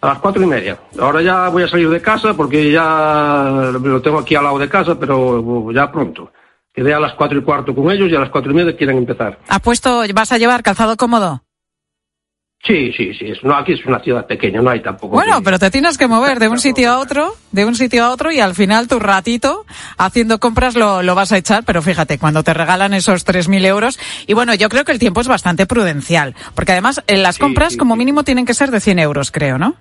A 0.00 0.06
las 0.06 0.18
cuatro 0.18 0.42
y 0.42 0.46
media. 0.46 0.78
Ahora 0.98 1.20
ya 1.20 1.48
voy 1.48 1.62
a 1.62 1.68
salir 1.68 1.90
de 1.90 2.00
casa 2.00 2.34
porque 2.34 2.72
ya 2.72 3.70
lo 3.72 4.00
tengo 4.00 4.18
aquí 4.18 4.34
al 4.34 4.44
lado 4.44 4.58
de 4.58 4.68
casa, 4.68 4.98
pero 4.98 5.70
ya 5.72 5.92
pronto. 5.92 6.32
Quedé 6.72 6.94
a 6.94 7.00
las 7.00 7.14
cuatro 7.14 7.38
y 7.38 7.42
cuarto 7.42 7.74
con 7.74 7.90
ellos 7.90 8.08
y 8.10 8.14
a 8.14 8.20
las 8.20 8.30
cuatro 8.30 8.52
y 8.52 8.54
media 8.54 8.76
quieren 8.76 8.96
empezar. 8.96 9.38
¿Has 9.48 9.60
puesto, 9.60 10.02
vas 10.14 10.32
a 10.32 10.38
llevar 10.38 10.62
calzado 10.62 10.96
cómodo? 10.96 11.42
Sí, 12.62 12.92
sí, 12.94 13.14
sí. 13.14 13.24
Es, 13.26 13.42
no, 13.42 13.54
aquí 13.56 13.72
es 13.72 13.84
una 13.86 14.00
ciudad 14.00 14.26
pequeña, 14.26 14.60
no 14.60 14.68
hay 14.68 14.80
tampoco. 14.82 15.14
Bueno, 15.14 15.42
pero 15.42 15.58
te 15.58 15.70
tienes 15.70 15.96
que 15.96 16.06
mover 16.06 16.38
de 16.38 16.48
un 16.48 16.58
sitio 16.58 16.90
a 16.92 16.98
otro, 16.98 17.32
de 17.52 17.64
un 17.64 17.74
sitio 17.74 18.04
a 18.04 18.10
otro 18.10 18.30
y 18.30 18.38
al 18.40 18.54
final 18.54 18.86
tu 18.86 18.98
ratito 18.98 19.64
haciendo 19.96 20.38
compras 20.38 20.76
lo, 20.76 21.02
lo 21.02 21.14
vas 21.14 21.32
a 21.32 21.38
echar, 21.38 21.64
pero 21.64 21.80
fíjate, 21.80 22.18
cuando 22.18 22.42
te 22.42 22.52
regalan 22.52 22.92
esos 22.92 23.24
3.000 23.26 23.64
euros, 23.64 23.98
y 24.26 24.34
bueno, 24.34 24.52
yo 24.54 24.68
creo 24.68 24.84
que 24.84 24.92
el 24.92 24.98
tiempo 24.98 25.22
es 25.22 25.28
bastante 25.28 25.64
prudencial, 25.64 26.34
porque 26.54 26.72
además 26.72 27.02
en 27.06 27.22
las 27.22 27.36
Sí, 27.36 27.40
compras 27.40 27.72
sí, 27.72 27.78
como 27.78 27.94
sí. 27.94 27.98
mínimo 27.98 28.24
tienen 28.24 28.44
que 28.44 28.52
ser 28.52 28.70
de 28.70 28.80
100 28.80 28.98
euros, 28.98 29.30
creo, 29.30 29.56
¿no? 29.56 29.76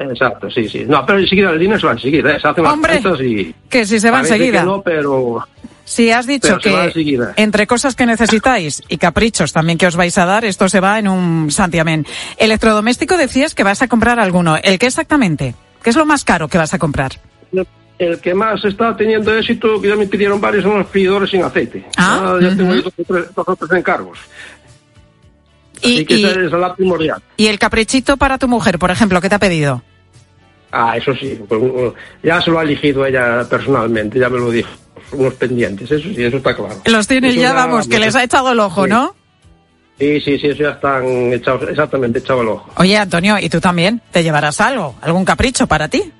Exacto, 0.00 0.50
sí, 0.50 0.68
sí. 0.68 0.84
No, 0.88 1.06
pero 1.06 1.20
enseguida 1.20 1.50
el 1.50 1.58
dinero 1.60 1.78
se 1.78 1.86
va 1.86 1.92
enseguida, 1.92 2.32
¿eh? 2.32 2.40
se 2.40 2.48
hacen 2.48 2.66
Hombre, 2.66 3.00
las 3.00 3.20
y... 3.20 3.54
Que 3.70 3.86
si 3.86 4.00
se 4.00 4.10
va 4.10 4.20
enseguida. 4.20 4.64
No, 4.64 4.82
pero... 4.82 5.46
Si 5.84 6.10
has 6.10 6.26
dicho 6.26 6.58
que 6.58 7.32
entre 7.36 7.66
cosas 7.66 7.94
que 7.94 8.06
necesitáis 8.06 8.82
y 8.88 8.96
caprichos 8.96 9.52
también 9.52 9.76
que 9.76 9.86
os 9.86 9.96
vais 9.96 10.16
a 10.16 10.24
dar, 10.24 10.44
esto 10.44 10.68
se 10.68 10.80
va 10.80 10.98
en 10.98 11.08
un 11.08 11.50
santiamén. 11.50 12.06
Electrodoméstico 12.38 13.16
decías 13.16 13.54
que 13.54 13.62
vas 13.64 13.82
a 13.82 13.88
comprar 13.88 14.18
alguno. 14.18 14.56
¿El 14.56 14.78
qué 14.78 14.86
exactamente? 14.86 15.54
¿Qué 15.82 15.90
es 15.90 15.96
lo 15.96 16.06
más 16.06 16.24
caro 16.24 16.48
que 16.48 16.56
vas 16.58 16.72
a 16.72 16.78
comprar? 16.78 17.12
El 17.98 18.18
que 18.20 18.34
más 18.34 18.64
está 18.64 18.96
teniendo 18.96 19.32
éxito, 19.36 19.80
que 19.80 19.88
ya 19.88 19.94
me 19.94 20.06
pidieron 20.06 20.40
varios, 20.40 20.64
son 20.64 20.78
los 20.78 20.88
freidores 20.88 21.30
sin 21.30 21.44
aceite. 21.44 21.84
Ah, 21.96 22.38
ya 22.40 22.48
tengo 22.48 22.64
ujú. 22.64 22.72
ahí 22.72 22.82
dos, 22.82 22.92
o 22.98 23.04
tres, 23.04 23.34
dos 23.34 23.44
o 23.48 23.56
tres 23.56 23.70
encargos. 23.78 24.18
Y, 25.80 26.04
que 26.04 26.14
y- 26.16 26.24
esa 26.24 26.40
es 26.40 26.50
la 26.52 26.74
primordial. 26.74 27.22
y 27.36 27.46
el 27.46 27.58
caprichito 27.58 28.16
para 28.16 28.38
tu 28.38 28.48
mujer, 28.48 28.78
por 28.78 28.90
ejemplo, 28.90 29.20
¿qué 29.20 29.28
te 29.28 29.34
ha 29.34 29.38
pedido? 29.38 29.82
Ah, 30.72 30.96
eso 30.96 31.14
sí, 31.14 31.38
pues, 31.48 31.60
uh, 31.62 31.92
ya 32.22 32.40
se 32.40 32.50
lo 32.50 32.58
ha 32.58 32.62
elegido 32.62 33.06
ella 33.06 33.46
personalmente, 33.48 34.18
ya 34.18 34.28
me 34.28 34.38
lo 34.38 34.50
dijo. 34.50 34.70
Unos 35.16 35.34
pendientes, 35.34 35.90
eso 35.90 36.08
sí, 36.08 36.14
eso 36.22 36.36
está 36.38 36.54
claro. 36.54 36.74
Los 36.86 37.06
tiene 37.06 37.34
ya, 37.34 37.52
vamos, 37.52 37.88
que 37.88 37.98
les 37.98 38.14
ha 38.16 38.24
echado 38.24 38.50
el 38.52 38.60
ojo, 38.60 38.84
Sí. 38.84 38.90
¿no? 38.90 39.14
Sí, 39.98 40.20
sí, 40.20 40.38
sí, 40.38 40.48
eso 40.48 40.62
ya 40.64 40.70
están 40.70 41.04
echados, 41.32 41.68
exactamente, 41.70 42.18
echado 42.18 42.42
el 42.42 42.48
ojo. 42.48 42.68
Oye, 42.78 42.96
Antonio, 42.96 43.38
¿y 43.38 43.48
tú 43.48 43.60
también? 43.60 44.00
¿Te 44.10 44.22
llevarás 44.24 44.60
algo? 44.60 44.96
¿Algún 45.00 45.24
capricho 45.24 45.66
para 45.68 45.86
ti? 45.88 46.10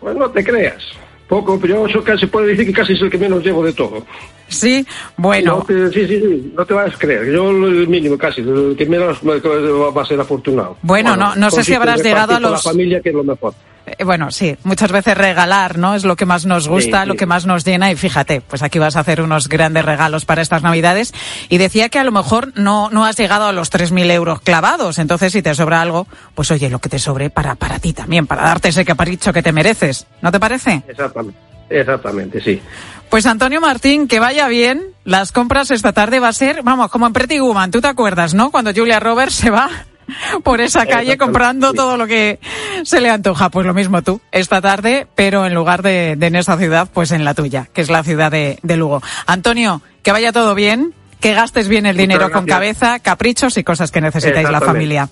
Pues 0.00 0.16
no 0.16 0.30
te 0.30 0.44
creas. 0.44 0.82
Poco, 1.28 1.58
pero 1.60 1.74
yo 1.76 1.86
eso 1.86 2.04
casi 2.04 2.26
puede 2.26 2.48
decir 2.48 2.66
que 2.66 2.72
casi 2.72 2.92
es 2.92 3.02
el 3.02 3.10
que 3.10 3.18
menos 3.18 3.42
llevo 3.44 3.64
de 3.64 3.72
todo. 3.72 4.06
Sí, 4.50 4.86
bueno. 5.16 5.58
No 5.58 5.62
te- 5.64 5.90
sí, 5.92 6.06
sí, 6.06 6.20
sí, 6.20 6.52
no 6.56 6.66
te 6.66 6.74
vas 6.74 6.94
a 6.94 6.98
creer. 6.98 7.26
Yo 7.32 7.50
lo- 7.52 7.68
el 7.68 7.88
mínimo 7.88 8.18
casi, 8.18 8.40
el 8.42 8.74
que 8.76 8.84
menos 8.86 9.22
me- 9.22 9.38
va 9.40 10.02
a 10.02 10.06
ser 10.06 10.20
afortunado. 10.20 10.76
Bueno, 10.82 11.16
no- 11.16 11.34
no 11.36 11.50
sé 11.50 11.64
si 11.64 11.72
habrás 11.74 12.02
llegado 12.02 12.34
a 12.36 12.40
los- 12.40 12.52
la 12.52 12.58
familia, 12.70 13.00
que 13.00 13.08
es 13.10 13.14
lo 13.14 13.24
mejor. 13.24 13.54
Eh, 13.86 14.04
Bueno, 14.04 14.30
sí, 14.30 14.54
muchas 14.64 14.92
veces 14.92 15.16
regalar, 15.16 15.78
¿no? 15.78 15.94
Es 15.94 16.04
lo 16.04 16.14
que 16.14 16.26
más 16.26 16.44
nos 16.44 16.68
gusta, 16.68 17.02
Sí, 17.02 17.06
lo 17.08 17.14
sí. 17.14 17.18
que 17.18 17.26
más 17.26 17.46
nos 17.46 17.64
llena 17.64 17.90
y 17.90 17.96
fíjate, 17.96 18.40
pues 18.42 18.62
aquí 18.62 18.78
vas 18.78 18.94
a 18.96 19.00
hacer 19.00 19.22
unos 19.22 19.48
grandes 19.48 19.84
regalos 19.84 20.26
para 20.26 20.42
estas 20.42 20.62
Navidades. 20.62 21.14
Y 21.48 21.56
decía 21.58 21.88
que 21.88 21.98
a 21.98 22.04
lo 22.04 22.12
mejor 22.12 22.52
no, 22.56 22.90
no 22.90 23.06
has 23.06 23.16
llegado 23.16 23.46
a 23.46 23.52
los 23.52 23.70
3.000 23.70 24.10
euros 24.10 24.40
clavados, 24.42 24.98
entonces 24.98 25.32
si 25.32 25.40
te 25.42 25.54
sobra 25.54 25.80
algo, 25.80 26.06
pues 26.34 26.50
oye, 26.50 26.68
lo 26.68 26.78
que 26.78 26.90
te 26.90 26.98
sobre 26.98 27.30
para, 27.30 27.54
para 27.54 27.78
ti 27.78 27.92
también, 27.94 28.26
para 28.26 28.42
darte 28.42 28.68
ese 28.68 28.84
capricho 28.84 29.32
que 29.32 29.42
te 29.42 29.50
mereces, 29.52 30.06
¿no 30.20 30.30
te 30.30 30.38
parece? 30.38 30.82
Exactamente, 30.86 31.38
exactamente, 31.70 32.40
sí. 32.40 32.60
Pues 33.08 33.26
Antonio 33.26 33.60
Martín, 33.60 34.06
que 34.06 34.20
vaya 34.20 34.46
bien, 34.46 34.82
las 35.04 35.32
compras 35.32 35.70
esta 35.70 35.92
tarde 35.92 36.20
va 36.20 36.28
a 36.28 36.32
ser, 36.32 36.62
vamos, 36.62 36.90
como 36.90 37.06
en 37.06 37.12
Pretty 37.12 37.40
Woman, 37.40 37.70
tú 37.70 37.80
te 37.80 37.88
acuerdas, 37.88 38.34
¿no? 38.34 38.50
Cuando 38.50 38.72
Julia 38.72 39.00
Roberts 39.00 39.34
se 39.34 39.50
va 39.50 39.68
por 40.44 40.60
esa 40.60 40.86
calle 40.86 41.18
comprando 41.18 41.70
sí. 41.70 41.76
todo 41.76 41.96
lo 41.96 42.06
que 42.06 42.38
se 42.84 43.00
le 43.00 43.10
antoja. 43.10 43.50
Pues 43.50 43.66
lo 43.66 43.74
mismo 43.74 44.02
tú, 44.02 44.20
esta 44.30 44.60
tarde, 44.60 45.06
pero 45.14 45.46
en 45.46 45.54
lugar 45.54 45.82
de, 45.82 46.14
de 46.16 46.26
en 46.26 46.36
esa 46.36 46.56
ciudad, 46.56 46.88
pues 46.92 47.10
en 47.10 47.24
la 47.24 47.34
tuya, 47.34 47.68
que 47.72 47.80
es 47.80 47.90
la 47.90 48.02
ciudad 48.04 48.30
de, 48.30 48.58
de 48.62 48.76
Lugo. 48.76 49.02
Antonio, 49.26 49.82
que 50.02 50.12
vaya 50.12 50.32
todo 50.32 50.54
bien, 50.54 50.94
que 51.20 51.34
gastes 51.34 51.68
bien 51.68 51.86
el 51.86 51.96
Muchas 51.96 52.08
dinero 52.08 52.30
con 52.30 52.46
cabeza, 52.46 52.98
caprichos 53.00 53.56
y 53.56 53.64
cosas 53.64 53.90
que 53.90 54.00
necesitáis 54.00 54.48
la 54.50 54.60
familia. 54.60 55.08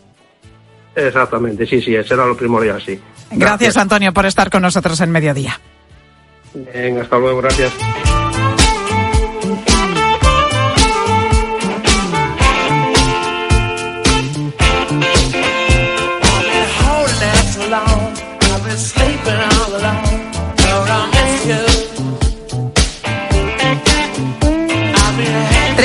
Exactamente, 0.94 1.66
sí, 1.66 1.80
sí, 1.80 1.96
será 2.04 2.26
lo 2.26 2.36
primordial, 2.36 2.82
sí. 2.84 2.98
Gracias, 3.30 3.76
Antonio, 3.76 4.12
por 4.12 4.26
estar 4.26 4.50
con 4.50 4.62
nosotros 4.62 5.00
en 5.00 5.10
mediodía. 5.10 5.60
Venga, 6.54 7.02
hasta 7.02 7.18
luego, 7.18 7.40
gracias. 7.40 7.72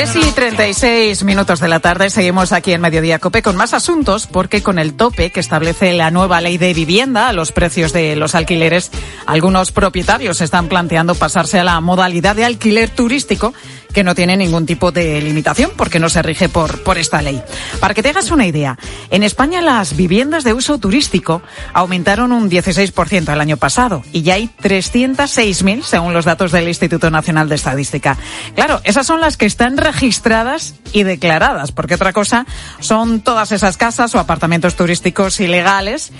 3 0.04 0.16
y 0.16 0.32
36 0.32 1.24
minutos 1.24 1.60
de 1.60 1.68
la 1.68 1.80
tarde 1.80 2.10
seguimos 2.10 2.52
aquí 2.52 2.72
en 2.72 2.82
Mediodía 2.82 3.18
Cope 3.18 3.40
con 3.40 3.56
más 3.56 3.72
asuntos 3.72 4.26
porque 4.26 4.62
con 4.62 4.78
el 4.78 4.92
tope 4.92 5.30
que 5.30 5.40
establece 5.40 5.94
la 5.94 6.10
nueva 6.10 6.42
ley 6.42 6.58
de 6.58 6.74
vivienda 6.74 7.28
a 7.28 7.32
los 7.32 7.52
precios 7.52 7.94
de 7.94 8.14
los 8.14 8.34
alquileres, 8.34 8.90
algunos 9.24 9.72
propietarios 9.72 10.42
están 10.42 10.68
planteando 10.68 11.14
pasarse 11.14 11.58
a 11.58 11.64
la 11.64 11.80
modalidad 11.80 12.36
de 12.36 12.44
alquiler 12.44 12.90
turístico 12.90 13.54
que 13.94 14.04
no 14.04 14.14
tiene 14.14 14.36
ningún 14.36 14.66
tipo 14.66 14.92
de 14.92 15.22
limitación 15.22 15.70
porque 15.76 15.98
no 15.98 16.10
se 16.10 16.20
rige 16.20 16.50
por, 16.50 16.82
por 16.82 16.98
esta 16.98 17.22
ley. 17.22 17.42
Para 17.80 17.94
que 17.94 18.02
te 18.02 18.10
hagas 18.10 18.30
una 18.30 18.46
idea, 18.46 18.78
en 19.10 19.22
España 19.22 19.62
las 19.62 19.96
viviendas 19.96 20.44
de 20.44 20.52
uso 20.52 20.76
turístico 20.78 21.40
aumentaron 21.72 22.32
un 22.32 22.50
16% 22.50 23.32
el 23.32 23.40
año 23.40 23.56
pasado 23.56 24.02
y 24.12 24.22
ya 24.22 24.34
hay 24.34 24.50
306.000 24.62 25.82
según 25.82 26.12
los 26.12 26.26
datos 26.26 26.52
del 26.52 26.68
Instituto 26.68 27.10
Nacional 27.10 27.48
de 27.48 27.54
Estadística. 27.54 28.18
Claro, 28.54 28.80
esas 28.84 29.06
son 29.06 29.20
las 29.20 29.36
que 29.36 29.46
están 29.46 29.78
registradas 29.78 30.74
y 30.92 31.04
declaradas, 31.04 31.72
porque 31.72 31.94
otra 31.94 32.12
cosa 32.12 32.46
son 32.80 33.20
todas 33.20 33.52
esas 33.52 33.76
casas 33.76 34.14
o 34.14 34.18
apartamentos 34.18 34.74
turísticos 34.74 35.40
ilegales 35.40 36.12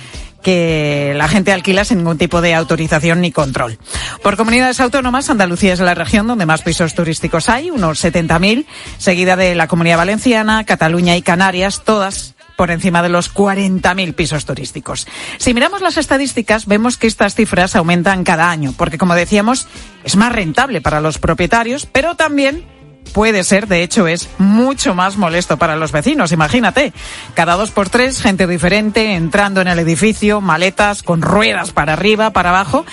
que 0.45 1.13
la 1.17 1.27
gente 1.27 1.53
alquila 1.53 1.85
sin 1.85 1.99
ningún 1.99 2.19
tipo 2.19 2.41
de 2.41 2.55
autorización 2.55 3.21
ni 3.21 3.33
control. 3.33 3.79
Por 4.23 4.37
comunidades 4.37 4.79
autónomas, 4.79 5.31
Andalucía 5.31 5.73
es 5.73 5.81
la 5.81 5.95
región 5.95 6.29
donde 6.29 6.47
más 6.47 6.63
pisos 6.63 6.95
turísticos 6.95 7.49
hay, 7.49 7.71
unos 7.71 8.05
70.000, 8.05 8.67
seguida 8.99 9.35
de 9.35 9.57
la 9.57 9.67
Comunidad 9.67 9.97
Valenciana, 9.97 10.63
Cataluña 10.65 11.17
y 11.17 11.23
Canarias, 11.23 11.83
todas 11.85 12.35
por 12.57 12.71
encima 12.71 13.03
de 13.03 13.09
los 13.09 13.35
40.000 13.35 14.15
pisos 14.15 14.45
turísticos. 14.45 15.09
Si 15.39 15.55
miramos 15.55 15.81
las 15.81 15.97
estadísticas, 15.97 16.67
vemos 16.67 16.97
que 16.97 17.09
estas 17.09 17.35
cifras 17.35 17.75
aumentan 17.75 18.23
cada 18.23 18.51
año, 18.51 18.75
porque 18.77 18.99
como 18.99 19.15
decíamos, 19.17 19.67
es 20.05 20.15
más 20.15 20.33
rentable 20.33 20.81
para 20.81 21.01
los 21.01 21.19
propietarios, 21.19 21.87
pero 21.87 22.15
también 22.15 22.65
puede 23.13 23.45
ser, 23.45 23.69
de 23.69 23.83
hecho 23.83 24.07
es 24.07 24.29
mucho 24.39 24.95
más 24.95 25.17
molesto 25.17 25.57
para 25.57 25.77
los 25.77 25.93
vecinos, 25.93 26.33
imagínate. 26.33 26.93
Cada 27.35 27.55
dos 27.55 27.71
por 27.71 27.89
tres, 27.89 28.21
gente 28.21 28.47
diferente 28.47 29.15
entrando 29.15 29.61
en 29.61 29.69
el 29.69 29.79
edificio, 29.79 30.41
maletas 30.41 31.03
con 31.03 31.23
ruedas 31.23 31.73
para 31.73 31.93
arriba, 31.93 32.31
para 32.31 32.51
abajo. 32.51 32.85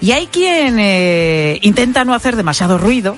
Y 0.00 0.12
hay 0.12 0.26
quien 0.26 0.78
eh, 0.78 1.58
intenta 1.62 2.04
no 2.04 2.14
hacer 2.14 2.36
demasiado 2.36 2.78
ruido, 2.78 3.16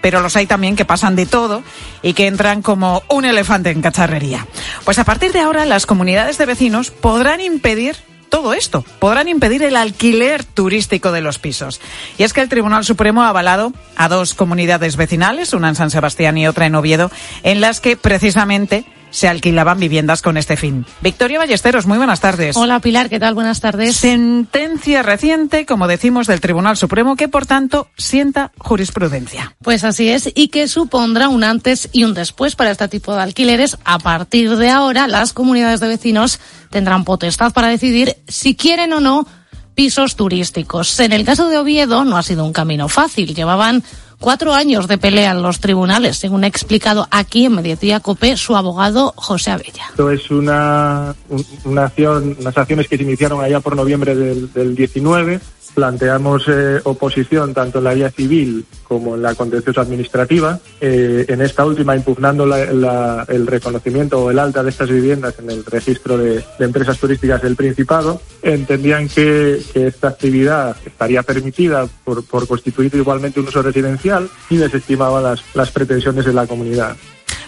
pero 0.00 0.20
los 0.20 0.36
hay 0.36 0.46
también 0.46 0.76
que 0.76 0.84
pasan 0.84 1.16
de 1.16 1.26
todo 1.26 1.62
y 2.02 2.12
que 2.12 2.26
entran 2.26 2.62
como 2.62 3.02
un 3.08 3.24
elefante 3.24 3.70
en 3.70 3.82
cacharrería. 3.82 4.46
Pues 4.84 4.98
a 4.98 5.04
partir 5.04 5.32
de 5.32 5.40
ahora 5.40 5.64
las 5.66 5.86
comunidades 5.86 6.38
de 6.38 6.46
vecinos 6.46 6.90
podrán 6.90 7.40
impedir 7.40 7.96
todo 8.28 8.54
esto. 8.54 8.84
Podrán 8.98 9.28
impedir 9.28 9.62
el 9.62 9.76
alquiler 9.76 10.44
turístico 10.44 11.12
de 11.12 11.20
los 11.20 11.38
pisos. 11.38 11.80
Y 12.18 12.24
es 12.24 12.32
que 12.32 12.40
el 12.40 12.48
Tribunal 12.48 12.84
Supremo 12.84 13.22
ha 13.22 13.28
avalado 13.28 13.72
a 13.96 14.08
dos 14.08 14.34
comunidades 14.34 14.96
vecinales, 14.96 15.52
una 15.52 15.68
en 15.68 15.74
San 15.74 15.90
Sebastián 15.90 16.38
y 16.38 16.46
otra 16.46 16.66
en 16.66 16.74
Oviedo, 16.74 17.10
en 17.42 17.60
las 17.60 17.80
que 17.80 17.96
precisamente 17.96 18.84
se 19.16 19.28
alquilaban 19.28 19.80
viviendas 19.80 20.20
con 20.20 20.36
este 20.36 20.58
fin. 20.58 20.84
Victoria 21.00 21.38
Ballesteros, 21.38 21.86
muy 21.86 21.96
buenas 21.96 22.20
tardes. 22.20 22.54
Hola 22.54 22.80
Pilar, 22.80 23.08
¿qué 23.08 23.18
tal? 23.18 23.32
Buenas 23.32 23.60
tardes. 23.60 23.96
Sentencia 23.96 25.02
reciente, 25.02 25.64
como 25.64 25.88
decimos, 25.88 26.26
del 26.26 26.42
Tribunal 26.42 26.76
Supremo 26.76 27.16
que, 27.16 27.26
por 27.26 27.46
tanto, 27.46 27.88
sienta 27.96 28.52
jurisprudencia. 28.58 29.56
Pues 29.62 29.84
así 29.84 30.10
es, 30.10 30.30
y 30.34 30.48
que 30.48 30.68
supondrá 30.68 31.30
un 31.30 31.44
antes 31.44 31.88
y 31.92 32.04
un 32.04 32.12
después 32.12 32.56
para 32.56 32.70
este 32.70 32.88
tipo 32.88 33.14
de 33.14 33.22
alquileres. 33.22 33.78
A 33.86 33.98
partir 33.98 34.54
de 34.54 34.68
ahora, 34.68 35.08
las 35.08 35.32
comunidades 35.32 35.80
de 35.80 35.88
vecinos 35.88 36.38
tendrán 36.68 37.04
potestad 37.04 37.54
para 37.54 37.68
decidir 37.68 38.18
si 38.28 38.54
quieren 38.54 38.92
o 38.92 39.00
no 39.00 39.26
pisos 39.74 40.16
turísticos. 40.16 41.00
En 41.00 41.14
el 41.14 41.24
caso 41.24 41.48
de 41.48 41.56
Oviedo 41.56 42.04
no 42.04 42.18
ha 42.18 42.22
sido 42.22 42.44
un 42.44 42.52
camino 42.52 42.88
fácil. 42.88 43.34
Llevaban 43.34 43.82
cuatro 44.18 44.52
años 44.54 44.88
de 44.88 44.98
pelea 44.98 45.32
en 45.32 45.42
los 45.42 45.60
tribunales, 45.60 46.16
según 46.16 46.44
ha 46.44 46.46
explicado 46.46 47.06
aquí 47.10 47.44
en 47.46 47.54
Mediodía 47.54 48.00
Copé 48.00 48.36
su 48.36 48.56
abogado 48.56 49.12
José 49.16 49.50
Abella. 49.50 49.84
Esto 49.90 50.10
es 50.10 50.30
una, 50.30 51.14
un- 51.28 51.46
una 51.64 51.84
acción, 51.84 52.36
unas 52.40 52.56
acciones 52.56 52.88
que 52.88 52.96
se 52.96 53.02
iniciaron 53.02 53.42
allá 53.42 53.60
por 53.60 53.76
noviembre 53.76 54.14
del, 54.14 54.52
del 54.52 54.74
19. 54.74 55.40
Planteamos 55.74 56.44
eh, 56.48 56.80
oposición 56.84 57.52
tanto 57.52 57.78
en 57.78 57.84
la 57.84 57.94
vía 57.94 58.10
civil 58.10 58.64
como 58.84 59.14
en 59.14 59.22
la 59.22 59.34
contenciosa 59.34 59.82
administrativa. 59.82 60.58
Eh, 60.80 61.26
en 61.28 61.42
esta 61.42 61.64
última, 61.64 61.94
impugnando 61.94 62.46
la- 62.46 63.24
el 63.28 63.46
reconocimiento 63.46 64.24
o 64.24 64.30
el 64.30 64.38
alta 64.38 64.62
de 64.62 64.70
estas 64.70 64.88
viviendas 64.88 65.34
en 65.38 65.50
el 65.50 65.64
registro 65.64 66.16
de, 66.16 66.42
empresas 66.58 66.98
turísticas 66.98 67.42
del 67.42 67.56
Principado, 67.56 68.20
entendían 68.42 69.08
que, 69.08 69.60
esta 69.74 70.08
actividad 70.08 70.76
estaría 70.84 71.22
permitida 71.22 71.86
por, 72.04 72.24
por 72.24 72.46
constituir 72.46 72.94
igualmente 72.94 73.40
un 73.40 73.48
uso 73.48 73.62
residencial 73.62 74.28
y 74.50 74.56
desestimaban 74.56 75.22
las, 75.22 75.42
las 75.54 75.70
pretensiones 75.70 76.24
de 76.24 76.32
la 76.32 76.46
comunidad. 76.46 76.96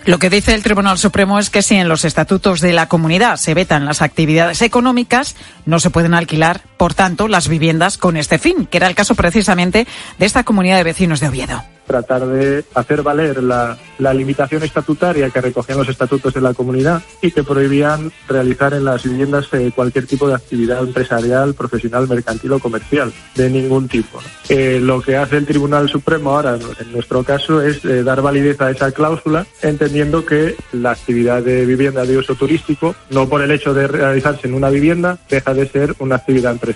Lo 0.05 0.19
que 0.19 0.31
dice 0.31 0.55
el 0.55 0.63
Tribunal 0.63 0.97
Supremo 0.97 1.39
es 1.39 1.51
que 1.51 1.61
si 1.63 1.75
en 1.75 1.89
los 1.89 2.05
estatutos 2.05 2.61
de 2.61 2.73
la 2.73 2.89
comunidad 2.89 3.37
se 3.37 3.55
vetan 3.55 3.85
las 3.85 4.01
actividades 4.01 4.63
económicas, 4.63 5.37
no 5.67 5.81
se 5.81 5.91
pueden 5.91 6.15
alquilar, 6.15 6.63
por 6.79 6.95
tanto, 6.95 7.29
las 7.29 7.49
viviendas 7.49 7.99
con 7.99 8.17
este 8.17 8.39
fin, 8.39 8.67
que 8.67 8.79
era 8.79 8.87
el 8.87 8.95
caso 8.95 9.15
precisamente 9.15 9.87
de 10.19 10.27
esta 10.27 10.45
comunidad 10.45 10.79
de 10.79 10.85
vecinos 10.85 11.21
de 11.21 11.29
Oviedo. 11.29 11.63
tratar 11.87 12.27
de 12.27 12.65
hacer 12.75 13.03
valer 13.03 13.43
la, 13.43 13.77
limitación 14.15 14.63
estatutaria 14.63 15.31
que 15.31 15.41
recogían 15.41 15.79
los 15.79 15.89
estatutos 15.89 16.35
de 16.35 16.41
la 16.41 16.55
comunidad 16.55 17.03
y 17.23 17.31
que 17.31 17.43
prohibían 17.43 18.13
realizar 18.29 18.75
en 18.75 18.85
las 18.85 19.03
viviendas 19.03 19.49
eh, 19.53 19.73
cualquier 19.75 20.07
tipo 20.07 20.29
de 20.29 20.35
actividad 20.35 20.81
empresarial, 20.81 21.55
profesional, 21.55 22.07
mercantil 22.07 22.53
o 22.53 22.59
comercial, 22.59 23.13
de 23.35 23.51
ningún 23.51 23.89
tipo. 23.89 24.21
Eh, 24.49 24.79
lo 24.81 25.01
que 25.01 25.17
hace 25.17 25.39
el 25.39 25.47
Tribunal 25.47 25.89
Supremo 25.89 26.31
ahora, 26.31 26.59
en 26.79 26.93
nuestro 26.93 27.25
caso, 27.25 27.63
es 27.63 27.85
eh, 27.85 28.03
dar 28.03 28.23
validez 28.23 28.61
a 28.61 28.71
esa 28.71 28.93
cláusula, 28.93 29.47
entendiendo 29.63 30.25
que 30.25 30.57
la 30.73 30.93
actividad 30.93 31.43
de 31.43 31.65
vivienda 31.65 32.05
de 32.05 32.19
uso 32.19 32.35
turístico, 32.35 32.95
no 33.11 33.29
por 33.29 33.43
el 33.43 33.51
hecho 33.51 33.73
de 33.73 33.89
realizarse 33.89 34.47
en 34.47 34.55
una 34.55 34.69
vivienda, 34.69 35.19
deja 35.29 35.55
de 35.55 35.67
ser 35.69 35.95
una 35.99 36.17
actividad 36.17 36.53
empresarial. 36.53 36.68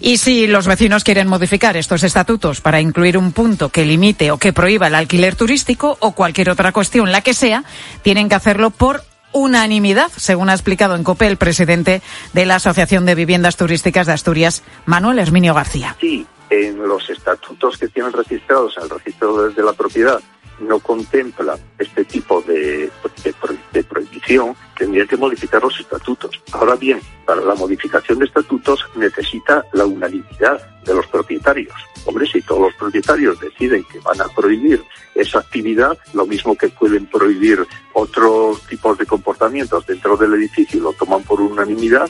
Y 0.00 0.18
si 0.18 0.46
los 0.46 0.66
vecinos 0.66 1.04
quieren 1.04 1.28
modificar 1.28 1.76
estos 1.76 2.02
estatutos 2.02 2.60
para 2.60 2.80
incluir 2.80 3.16
un 3.16 3.32
punto 3.32 3.70
que 3.70 3.84
limite 3.84 4.30
o 4.32 4.38
que 4.38 4.52
prohíba 4.52 4.88
el 4.88 4.94
alquiler 4.94 5.34
turístico 5.34 5.96
o 6.00 6.12
cualquier 6.12 6.50
otra 6.50 6.72
cuestión, 6.72 7.12
la 7.12 7.22
que 7.22 7.32
sea, 7.32 7.64
tienen 8.02 8.28
que 8.28 8.34
hacerlo 8.34 8.70
por 8.70 9.02
unanimidad, 9.32 10.10
según 10.16 10.50
ha 10.50 10.52
explicado 10.52 10.94
en 10.94 11.04
COPE 11.04 11.26
el 11.26 11.36
presidente 11.36 12.02
de 12.32 12.46
la 12.46 12.56
Asociación 12.56 13.06
de 13.06 13.14
Viviendas 13.14 13.56
Turísticas 13.56 14.06
de 14.06 14.12
Asturias, 14.12 14.62
Manuel 14.84 15.18
Herminio 15.18 15.54
García. 15.54 15.96
Sí, 16.00 16.26
en 16.50 16.86
los 16.86 17.08
estatutos 17.10 17.78
que 17.78 17.88
tienen 17.88 18.12
registrados 18.12 18.76
en 18.76 18.84
el 18.84 18.90
registro 18.90 19.48
de 19.48 19.62
la 19.62 19.72
propiedad 19.72 20.20
no 20.60 20.78
contempla 20.78 21.56
este 21.78 22.04
tipo 22.04 22.40
de, 22.42 22.90
de, 23.24 23.32
pro- 23.40 23.56
de 23.72 23.84
prohibición, 23.84 24.54
tendría 24.76 25.06
que 25.06 25.16
modificar 25.16 25.62
los 25.62 25.78
estatutos. 25.80 26.40
Ahora 26.52 26.74
bien, 26.76 27.00
para 27.26 27.40
la 27.40 27.54
modificación 27.54 28.18
de 28.18 28.26
estatutos 28.26 28.84
necesita 28.96 29.64
la 29.72 29.84
unanimidad 29.86 30.60
de 30.84 30.94
los 30.94 31.06
propietarios. 31.06 31.74
Hombre, 32.06 32.26
si 32.26 32.42
todos 32.42 32.60
los 32.62 32.74
propietarios 32.74 33.40
deciden 33.40 33.84
que 33.84 33.98
van 34.00 34.20
a 34.20 34.28
prohibir 34.28 34.82
esa 35.14 35.38
actividad, 35.38 35.96
lo 36.12 36.26
mismo 36.26 36.54
que 36.56 36.68
pueden 36.68 37.06
prohibir 37.06 37.66
otros 37.94 38.60
tipos 38.66 38.98
de 38.98 39.06
comportamientos 39.06 39.86
dentro 39.86 40.16
del 40.16 40.34
edificio 40.34 40.78
y 40.78 40.82
lo 40.82 40.92
toman 40.92 41.22
por 41.22 41.40
unanimidad, 41.40 42.08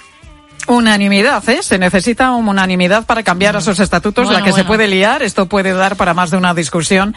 Unanimidad, 0.67 1.47
¿eh? 1.51 1.63
Se 1.63 1.79
necesita 1.79 2.31
una 2.33 2.53
unanimidad 2.53 3.05
para 3.05 3.23
cambiar 3.23 3.55
esos 3.55 3.81
estatutos, 3.81 4.25
Bueno, 4.25 4.39
la 4.41 4.45
que 4.47 4.53
se 4.55 4.65
puede 4.65 4.89
liar. 4.89 5.23
Esto 5.23 5.45
puede 5.47 5.75
dar 5.75 5.95
para 5.97 6.15
más 6.15 6.31
de 6.31 6.39
una 6.39 6.55
discusión 6.55 7.15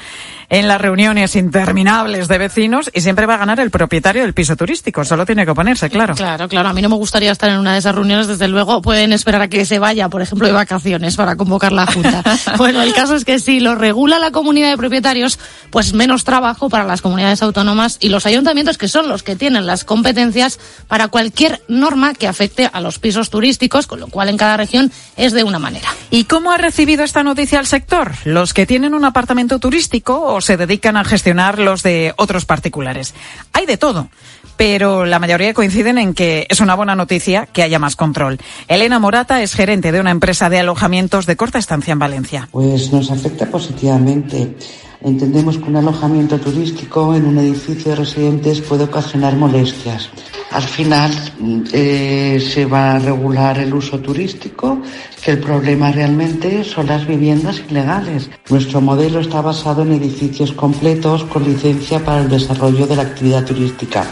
en 0.49 0.67
las 0.67 0.79
reuniones 0.79 1.35
interminables 1.35 2.27
de 2.27 2.37
vecinos 2.37 2.89
y 2.93 3.01
siempre 3.01 3.25
va 3.25 3.35
a 3.35 3.37
ganar 3.37 3.59
el 3.59 3.69
propietario 3.69 4.21
del 4.21 4.33
piso 4.33 4.55
turístico. 4.55 5.03
Solo 5.03 5.25
tiene 5.25 5.45
que 5.45 5.51
oponerse, 5.51 5.89
claro. 5.89 6.15
Claro, 6.15 6.47
claro. 6.47 6.69
A 6.69 6.73
mí 6.73 6.81
no 6.81 6.89
me 6.89 6.95
gustaría 6.95 7.31
estar 7.31 7.49
en 7.49 7.59
una 7.59 7.73
de 7.73 7.79
esas 7.79 7.93
reuniones. 7.93 8.27
Desde 8.27 8.47
luego 8.47 8.81
pueden 8.81 9.11
esperar 9.11 9.41
a 9.41 9.47
que 9.49 9.65
se 9.65 9.79
vaya, 9.79 10.09
por 10.09 10.21
ejemplo, 10.21 10.47
de 10.47 10.53
vacaciones 10.53 11.15
para 11.15 11.35
convocar 11.35 11.71
la 11.71 11.85
Junta. 11.85 12.23
bueno, 12.57 12.81
el 12.81 12.93
caso 12.93 13.15
es 13.15 13.25
que 13.25 13.39
si 13.39 13.59
lo 13.59 13.75
regula 13.75 14.19
la 14.19 14.31
comunidad 14.31 14.69
de 14.69 14.77
propietarios, 14.77 15.39
pues 15.69 15.93
menos 15.93 16.23
trabajo 16.23 16.69
para 16.69 16.85
las 16.85 17.01
comunidades 17.01 17.41
autónomas 17.41 17.97
y 17.99 18.09
los 18.09 18.25
ayuntamientos, 18.25 18.77
que 18.77 18.87
son 18.87 19.09
los 19.09 19.23
que 19.23 19.35
tienen 19.35 19.65
las 19.65 19.83
competencias 19.83 20.59
para 20.87 21.09
cualquier 21.09 21.61
norma 21.67 22.13
que 22.13 22.27
afecte 22.27 22.69
a 22.71 22.79
los 22.79 22.99
pisos 22.99 23.29
turísticos, 23.29 23.87
con 23.87 23.99
lo 23.99 24.07
cual 24.07 24.29
en 24.29 24.37
cada 24.37 24.57
región 24.57 24.91
es 25.17 25.33
de 25.33 25.43
una 25.43 25.59
manera. 25.59 25.89
¿Y 26.09 26.23
cómo 26.23 26.51
ha 26.51 26.57
recibido 26.57 27.03
esta 27.03 27.23
noticia 27.23 27.59
el 27.59 27.67
sector? 27.67 28.13
Los 28.23 28.53
que 28.53 28.65
tienen 28.65 28.93
un 28.93 29.03
apartamento 29.03 29.59
turístico 29.59 30.21
o 30.21 30.36
se 30.41 30.57
dedican 30.57 30.97
a 30.97 31.03
gestionar 31.03 31.59
los 31.59 31.83
de 31.83 32.13
otros 32.17 32.45
particulares. 32.45 33.13
Hay 33.53 33.65
de 33.65 33.77
todo. 33.77 34.09
Pero 34.57 35.05
la 35.05 35.19
mayoría 35.19 35.53
coinciden 35.53 35.99
en 35.99 36.15
que 36.15 36.47
es 36.49 36.61
una 36.61 36.73
buena 36.73 36.95
noticia 36.95 37.45
que 37.45 37.61
haya 37.61 37.77
más 37.77 37.95
control. 37.95 38.39
Elena 38.67 38.97
Morata 38.97 39.43
es 39.43 39.53
gerente 39.53 39.91
de 39.91 39.99
una 39.99 40.09
empresa 40.09 40.49
de 40.49 40.59
alojamientos 40.59 41.27
de 41.27 41.35
corta 41.35 41.59
estancia 41.59 41.91
en 41.91 41.99
Valencia. 41.99 42.49
Pues 42.51 42.91
nos 42.91 43.11
afecta 43.11 43.45
positivamente. 43.45 44.55
Entendemos 45.01 45.57
que 45.57 45.65
un 45.65 45.75
alojamiento 45.75 46.39
turístico 46.39 47.15
en 47.15 47.25
un 47.25 47.37
edificio 47.37 47.91
de 47.91 47.97
residentes 47.97 48.61
puede 48.61 48.85
ocasionar 48.85 49.35
molestias. 49.35 50.09
Al 50.51 50.63
final 50.63 51.11
mm, 51.39 51.61
eh, 51.71 52.39
se 52.39 52.65
va 52.65 52.93
a 52.93 52.99
regular 52.99 53.59
el 53.59 53.73
uso 53.73 53.99
turístico, 53.99 54.81
que 55.23 55.31
el 55.31 55.39
problema 55.39 55.91
realmente 55.91 56.63
son 56.63 56.87
las 56.87 57.05
viviendas 57.05 57.61
ilegales. 57.69 58.29
Nuestro 58.49 58.81
modelo 58.81 59.19
está 59.19 59.41
basado 59.41 59.83
en 59.83 59.93
edificios 59.93 60.51
completos 60.53 61.25
con 61.25 61.43
licencia 61.43 62.03
para 62.03 62.21
el 62.21 62.29
desarrollo 62.29 62.87
de 62.87 62.95
la 62.95 63.03
actividad 63.03 63.45
turística. 63.45 64.05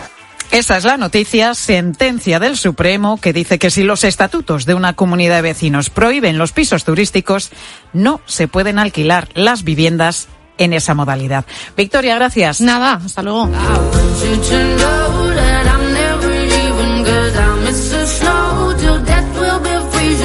Esa 0.52 0.78
es 0.78 0.86
la 0.86 0.98
noticia, 0.98 1.54
sentencia 1.54 2.40
del 2.40 2.56
Supremo 2.56 3.18
que 3.20 3.34
dice 3.34 3.60
que 3.60 3.72
si 3.72 3.84
los 3.84 4.04
estatutos 4.04 4.66
de 4.66 4.76
una 4.76 4.94
comunidad 4.94 5.38
de 5.38 5.42
vecinos 5.42 5.90
prohíben 5.90 6.38
los 6.38 6.52
pisos 6.52 6.86
turísticos, 6.86 7.52
no 7.92 8.22
se 8.26 8.48
pueden 8.48 8.80
alquilar 8.80 9.28
las 9.34 9.64
viviendas 9.64 10.30
en 10.58 10.74
esa 10.74 10.94
modalidad. 10.94 11.46
Victoria, 11.76 12.16
gracias. 12.16 12.62
Nada, 12.62 13.02
hasta 13.06 13.22
luego. 13.22 13.50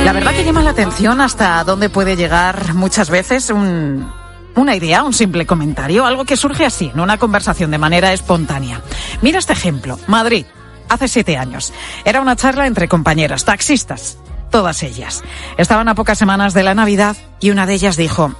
La 0.04 0.12
verdad 0.12 0.32
que 0.32 0.44
llama 0.44 0.62
la 0.62 0.70
atención 0.70 1.20
hasta 1.20 1.62
dónde 1.64 1.90
puede 1.90 2.16
llegar 2.16 2.74
muchas 2.74 3.10
veces 3.10 3.50
un- 3.50 4.10
una 4.56 4.74
idea, 4.74 5.02
un 5.04 5.12
simple 5.12 5.46
comentario, 5.46 6.06
algo 6.06 6.24
que 6.24 6.36
surge 6.36 6.64
así, 6.64 6.90
en 6.92 7.00
una 7.00 7.18
conversación 7.18 7.70
de 7.70 7.78
manera 7.78 8.12
espontánea. 8.12 8.80
Mira 9.22 9.38
este 9.38 9.52
ejemplo. 9.52 9.98
Madrid, 10.06 10.46
hace 10.88 11.06
siete 11.08 11.36
años. 11.36 11.72
Era 12.04 12.20
una 12.20 12.34
charla 12.36 12.66
entre 12.66 12.88
compañeras, 12.88 13.44
taxistas, 13.44 14.16
todas 14.50 14.82
ellas. 14.82 15.22
Estaban 15.58 15.88
a 15.88 15.94
pocas 15.94 16.18
semanas 16.18 16.54
de 16.54 16.62
la 16.64 16.74
Navidad 16.74 17.16
y 17.38 17.50
una 17.50 17.66
de 17.66 17.74
ellas 17.74 17.96
dijo, 17.96 18.34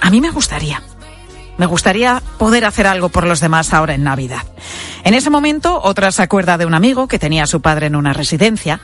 a 0.00 0.10
mí 0.10 0.20
me 0.20 0.30
gustaría. 0.30 0.82
Me 1.58 1.66
gustaría 1.66 2.22
poder 2.38 2.64
hacer 2.64 2.86
algo 2.86 3.08
por 3.08 3.26
los 3.26 3.40
demás 3.40 3.72
ahora 3.72 3.94
en 3.94 4.04
Navidad. 4.04 4.42
En 5.04 5.14
ese 5.14 5.30
momento, 5.30 5.80
otra 5.82 6.10
se 6.12 6.22
acuerda 6.22 6.58
de 6.58 6.66
un 6.66 6.74
amigo 6.74 7.08
que 7.08 7.18
tenía 7.18 7.44
a 7.44 7.46
su 7.46 7.60
padre 7.60 7.86
en 7.86 7.96
una 7.96 8.12
residencia, 8.12 8.80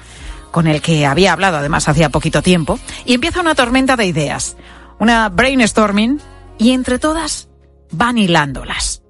con 0.50 0.66
el 0.66 0.80
que 0.80 1.06
había 1.06 1.32
hablado 1.32 1.56
además 1.58 1.88
hacía 1.88 2.10
poquito 2.10 2.42
tiempo, 2.42 2.78
y 3.04 3.14
empieza 3.14 3.40
una 3.40 3.54
tormenta 3.54 3.96
de 3.96 4.06
ideas, 4.06 4.56
una 4.98 5.28
brainstorming, 5.28 6.20
y 6.58 6.72
entre 6.72 6.98
todas 6.98 7.48
van 7.90 8.18
hilándolas. 8.18 9.02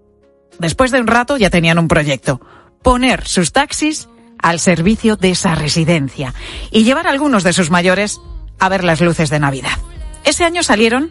Después 0.58 0.90
de 0.90 1.00
un 1.00 1.06
rato 1.06 1.36
ya 1.36 1.50
tenían 1.50 1.78
un 1.78 1.88
proyecto, 1.88 2.40
poner 2.82 3.26
sus 3.26 3.52
taxis 3.52 4.08
al 4.40 4.60
servicio 4.60 5.16
de 5.16 5.30
esa 5.30 5.54
residencia 5.54 6.34
y 6.70 6.84
llevar 6.84 7.06
a 7.06 7.10
algunos 7.10 7.42
de 7.42 7.52
sus 7.52 7.70
mayores 7.70 8.20
a 8.58 8.68
ver 8.68 8.84
las 8.84 9.00
luces 9.00 9.30
de 9.30 9.40
Navidad. 9.40 9.78
Ese 10.24 10.44
año 10.44 10.62
salieron 10.62 11.10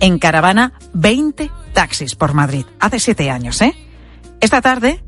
en 0.00 0.18
caravana 0.18 0.72
20 0.92 1.50
taxis 1.72 2.14
por 2.14 2.34
Madrid. 2.34 2.66
Hace 2.80 3.00
siete 3.00 3.30
años, 3.30 3.60
¿eh? 3.62 3.74
Esta 4.40 4.60
tarde, 4.60 5.02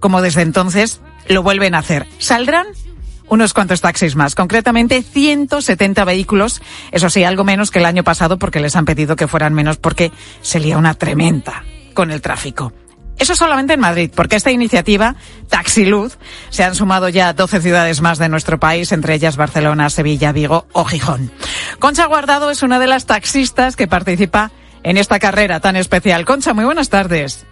como 0.00 0.22
desde 0.22 0.42
entonces, 0.42 1.00
lo 1.28 1.42
vuelven 1.42 1.74
a 1.74 1.78
hacer. 1.78 2.06
Saldrán 2.18 2.66
unos 3.28 3.54
cuantos 3.54 3.80
taxis 3.80 4.16
más, 4.16 4.34
concretamente 4.34 5.02
170 5.02 6.04
vehículos, 6.04 6.60
eso 6.90 7.08
sí, 7.08 7.22
algo 7.22 7.44
menos 7.44 7.70
que 7.70 7.78
el 7.78 7.86
año 7.86 8.02
pasado 8.02 8.38
porque 8.38 8.60
les 8.60 8.74
han 8.74 8.84
pedido 8.84 9.14
que 9.16 9.28
fueran 9.28 9.54
menos 9.54 9.76
porque 9.76 10.10
se 10.42 10.58
lía 10.58 10.76
una 10.76 10.94
tremenda 10.94 11.64
con 11.94 12.10
el 12.10 12.20
tráfico. 12.20 12.72
Eso 13.18 13.34
solamente 13.34 13.74
en 13.74 13.80
Madrid, 13.80 14.10
porque 14.14 14.36
a 14.36 14.38
esta 14.38 14.50
iniciativa, 14.50 15.14
Taxiluz, 15.48 16.16
se 16.48 16.64
han 16.64 16.74
sumado 16.74 17.10
ya 17.10 17.34
12 17.34 17.60
ciudades 17.60 18.00
más 18.00 18.18
de 18.18 18.30
nuestro 18.30 18.58
país, 18.58 18.92
entre 18.92 19.14
ellas 19.14 19.36
Barcelona, 19.36 19.90
Sevilla, 19.90 20.32
Vigo 20.32 20.66
o 20.72 20.84
Gijón. 20.84 21.30
Concha 21.78 22.06
Guardado 22.06 22.50
es 22.50 22.62
una 22.62 22.78
de 22.78 22.86
las 22.86 23.04
taxistas 23.04 23.76
que 23.76 23.86
participa 23.86 24.50
en 24.82 24.96
esta 24.96 25.18
carrera 25.18 25.60
tan 25.60 25.76
especial. 25.76 26.24
Concha, 26.24 26.54
muy 26.54 26.64
buenas 26.64 26.88
tardes. 26.88 27.46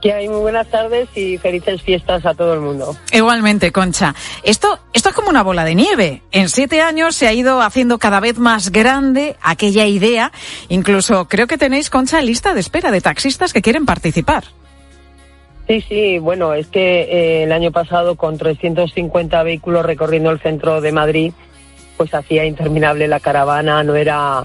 Que 0.00 0.12
hay 0.12 0.28
muy 0.28 0.40
buenas 0.40 0.68
tardes 0.68 1.08
y 1.14 1.38
felices 1.38 1.80
fiestas 1.80 2.26
a 2.26 2.34
todo 2.34 2.54
el 2.54 2.60
mundo. 2.60 2.96
Igualmente, 3.12 3.70
Concha. 3.70 4.16
Esto, 4.42 4.80
esto 4.92 5.10
es 5.10 5.14
como 5.14 5.28
una 5.28 5.44
bola 5.44 5.64
de 5.64 5.76
nieve. 5.76 6.22
En 6.32 6.48
siete 6.48 6.80
años 6.80 7.14
se 7.14 7.28
ha 7.28 7.32
ido 7.32 7.62
haciendo 7.62 8.00
cada 8.00 8.18
vez 8.18 8.36
más 8.36 8.72
grande 8.72 9.36
aquella 9.40 9.86
idea. 9.86 10.32
Incluso 10.68 11.28
creo 11.28 11.46
que 11.46 11.56
tenéis, 11.56 11.88
Concha, 11.88 12.20
lista 12.20 12.52
de 12.52 12.58
espera 12.58 12.90
de 12.90 13.00
taxistas 13.00 13.52
que 13.52 13.62
quieren 13.62 13.86
participar. 13.86 14.42
Sí, 15.66 15.80
sí, 15.82 16.18
bueno, 16.18 16.54
es 16.54 16.66
que 16.66 17.02
eh, 17.02 17.42
el 17.44 17.52
año 17.52 17.70
pasado 17.70 18.16
con 18.16 18.36
350 18.36 19.42
vehículos 19.42 19.86
recorriendo 19.86 20.30
el 20.30 20.40
centro 20.40 20.80
de 20.80 20.92
Madrid, 20.92 21.32
pues 21.96 22.14
hacía 22.14 22.44
interminable 22.44 23.06
la 23.06 23.20
caravana, 23.20 23.84
no 23.84 23.94
era 23.94 24.42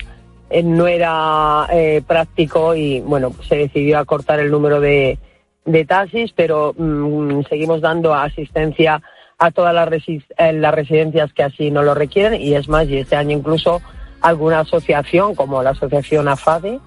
eh, 0.50 0.64
no 0.64 0.88
era 0.88 1.68
eh, 1.72 2.02
práctico 2.08 2.74
y 2.74 3.02
bueno, 3.02 3.34
se 3.48 3.58
decidió 3.58 4.00
acortar 4.00 4.40
el 4.40 4.50
número 4.50 4.80
de, 4.80 5.20
de 5.66 5.86
taxis, 5.86 6.32
pero 6.34 6.74
mm, 6.78 7.42
seguimos 7.50 7.82
dando 7.82 8.14
asistencia 8.14 9.02
a 9.38 9.52
todas 9.52 9.74
las, 9.74 9.90
eh, 10.08 10.54
las 10.54 10.74
residencias 10.74 11.34
que 11.34 11.44
así 11.44 11.70
no 11.70 11.84
lo 11.84 11.94
requieren 11.94 12.42
y 12.42 12.54
es 12.56 12.70
más, 12.70 12.88
y 12.88 12.98
este 12.98 13.18
año 13.18 13.38
incluso 13.38 13.82
alguna 14.22 14.62
asociación 14.62 15.36
como 15.36 15.62
la 15.62 15.72
asociación 15.72 16.28
AFADE, 16.28 16.80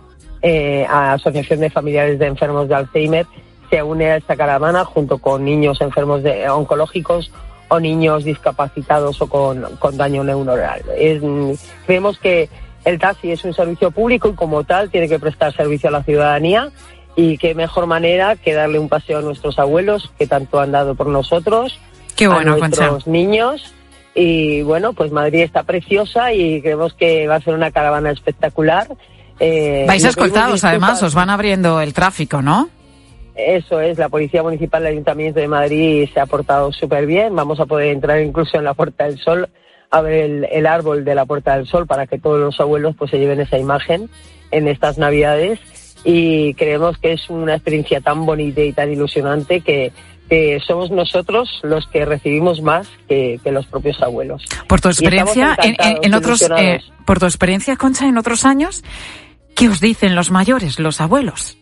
Asociación 0.88 1.60
de 1.60 1.68
Familiares 1.68 2.18
de 2.18 2.26
Enfermos 2.26 2.66
de 2.66 2.74
Alzheimer, 2.74 3.26
se 3.70 3.82
une 3.82 4.10
a 4.10 4.16
esta 4.16 4.36
caravana 4.36 4.84
junto 4.84 5.18
con 5.18 5.44
niños 5.44 5.80
enfermos 5.80 6.22
de, 6.22 6.48
oncológicos 6.50 7.30
o 7.68 7.78
niños 7.78 8.24
discapacitados 8.24 9.22
o 9.22 9.28
con, 9.28 9.62
con 9.78 9.96
daño 9.96 10.24
neuronal. 10.24 10.82
Es, 10.96 11.22
mm, 11.22 11.52
creemos 11.86 12.18
que 12.18 12.48
el 12.84 12.98
taxi 12.98 13.30
es 13.30 13.44
un 13.44 13.54
servicio 13.54 13.90
público 13.90 14.28
y 14.28 14.34
como 14.34 14.64
tal 14.64 14.90
tiene 14.90 15.08
que 15.08 15.18
prestar 15.18 15.54
servicio 15.54 15.88
a 15.88 15.92
la 15.92 16.02
ciudadanía 16.02 16.70
y 17.14 17.38
qué 17.38 17.54
mejor 17.54 17.86
manera 17.86 18.36
que 18.36 18.54
darle 18.54 18.78
un 18.78 18.88
paseo 18.88 19.18
a 19.18 19.22
nuestros 19.22 19.58
abuelos 19.58 20.10
que 20.18 20.26
tanto 20.26 20.60
han 20.60 20.72
dado 20.72 20.94
por 20.94 21.06
nosotros, 21.06 21.78
Qué 22.16 22.26
bueno, 22.26 22.54
a 22.54 22.56
nuestros 22.56 22.88
Concha. 22.88 23.10
niños 23.10 23.74
y 24.14 24.62
bueno, 24.62 24.92
pues 24.92 25.12
Madrid 25.12 25.42
está 25.42 25.62
preciosa 25.62 26.32
y 26.32 26.60
creemos 26.60 26.94
que 26.94 27.28
va 27.28 27.36
a 27.36 27.40
ser 27.40 27.54
una 27.54 27.70
caravana 27.70 28.10
espectacular. 28.10 28.88
Eh, 29.38 29.84
Vais 29.86 30.04
escoltados, 30.04 30.64
además, 30.64 31.02
os 31.02 31.14
van 31.14 31.30
abriendo 31.30 31.80
el 31.80 31.94
tráfico, 31.94 32.42
¿no? 32.42 32.68
Eso 33.46 33.80
es, 33.80 33.98
la 33.98 34.08
Policía 34.08 34.42
Municipal 34.42 34.82
del 34.82 34.92
Ayuntamiento 34.92 35.40
de 35.40 35.48
Madrid 35.48 36.08
se 36.12 36.20
ha 36.20 36.26
portado 36.26 36.72
súper 36.72 37.06
bien. 37.06 37.34
Vamos 37.34 37.60
a 37.60 37.66
poder 37.66 37.88
entrar 37.88 38.20
incluso 38.22 38.56
en 38.58 38.64
la 38.64 38.74
Puerta 38.74 39.04
del 39.04 39.18
Sol 39.18 39.48
a 39.90 40.00
ver 40.02 40.12
el, 40.14 40.44
el 40.50 40.66
árbol 40.66 41.04
de 41.04 41.14
la 41.14 41.26
Puerta 41.26 41.56
del 41.56 41.66
Sol 41.66 41.86
para 41.86 42.06
que 42.06 42.18
todos 42.18 42.38
los 42.38 42.60
abuelos 42.60 42.94
pues 42.96 43.10
se 43.10 43.18
lleven 43.18 43.40
esa 43.40 43.58
imagen 43.58 44.08
en 44.52 44.68
estas 44.68 44.98
Navidades 44.98 45.58
y 46.04 46.54
creemos 46.54 46.96
que 46.98 47.12
es 47.12 47.28
una 47.28 47.54
experiencia 47.54 48.00
tan 48.00 48.24
bonita 48.24 48.60
y 48.62 48.72
tan 48.72 48.90
ilusionante 48.92 49.60
que, 49.60 49.92
que 50.28 50.58
somos 50.66 50.90
nosotros 50.90 51.60
los 51.62 51.86
que 51.88 52.04
recibimos 52.04 52.62
más 52.62 52.88
que, 53.08 53.38
que 53.42 53.50
los 53.52 53.66
propios 53.66 54.00
abuelos. 54.00 54.44
Por 54.68 54.80
tu 54.80 54.88
experiencia, 54.88 55.56
en, 55.62 55.70
en- 55.70 55.74
en 55.80 55.96
encantados, 56.04 56.42
otros, 56.42 56.60
eh, 56.60 56.80
por 57.04 57.18
tu 57.18 57.26
experiencia, 57.26 57.76
Concha, 57.76 58.06
en 58.06 58.16
otros 58.16 58.44
años, 58.44 58.82
¿qué 59.56 59.68
os 59.68 59.80
dicen 59.80 60.14
los 60.14 60.30
mayores, 60.30 60.78
los 60.78 61.00
abuelos? 61.00 61.58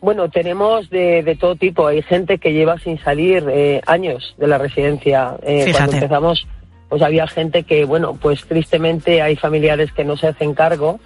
Bueno, 0.00 0.30
tenemos 0.30 0.88
de, 0.88 1.22
de 1.22 1.36
todo 1.36 1.56
tipo. 1.56 1.86
Hay 1.86 2.02
gente 2.02 2.38
que 2.38 2.52
lleva 2.52 2.78
sin 2.78 2.98
salir 2.98 3.44
eh, 3.50 3.82
años 3.86 4.34
de 4.38 4.46
la 4.46 4.56
residencia. 4.56 5.36
Eh, 5.42 5.72
cuando 5.72 5.92
empezamos, 5.92 6.46
pues 6.88 7.02
había 7.02 7.26
gente 7.26 7.64
que, 7.64 7.84
bueno, 7.84 8.14
pues 8.14 8.44
tristemente 8.46 9.20
hay 9.20 9.36
familiares 9.36 9.92
que 9.92 10.04
no 10.04 10.16
se 10.16 10.28
hacen 10.28 10.54
cargo 10.54 11.00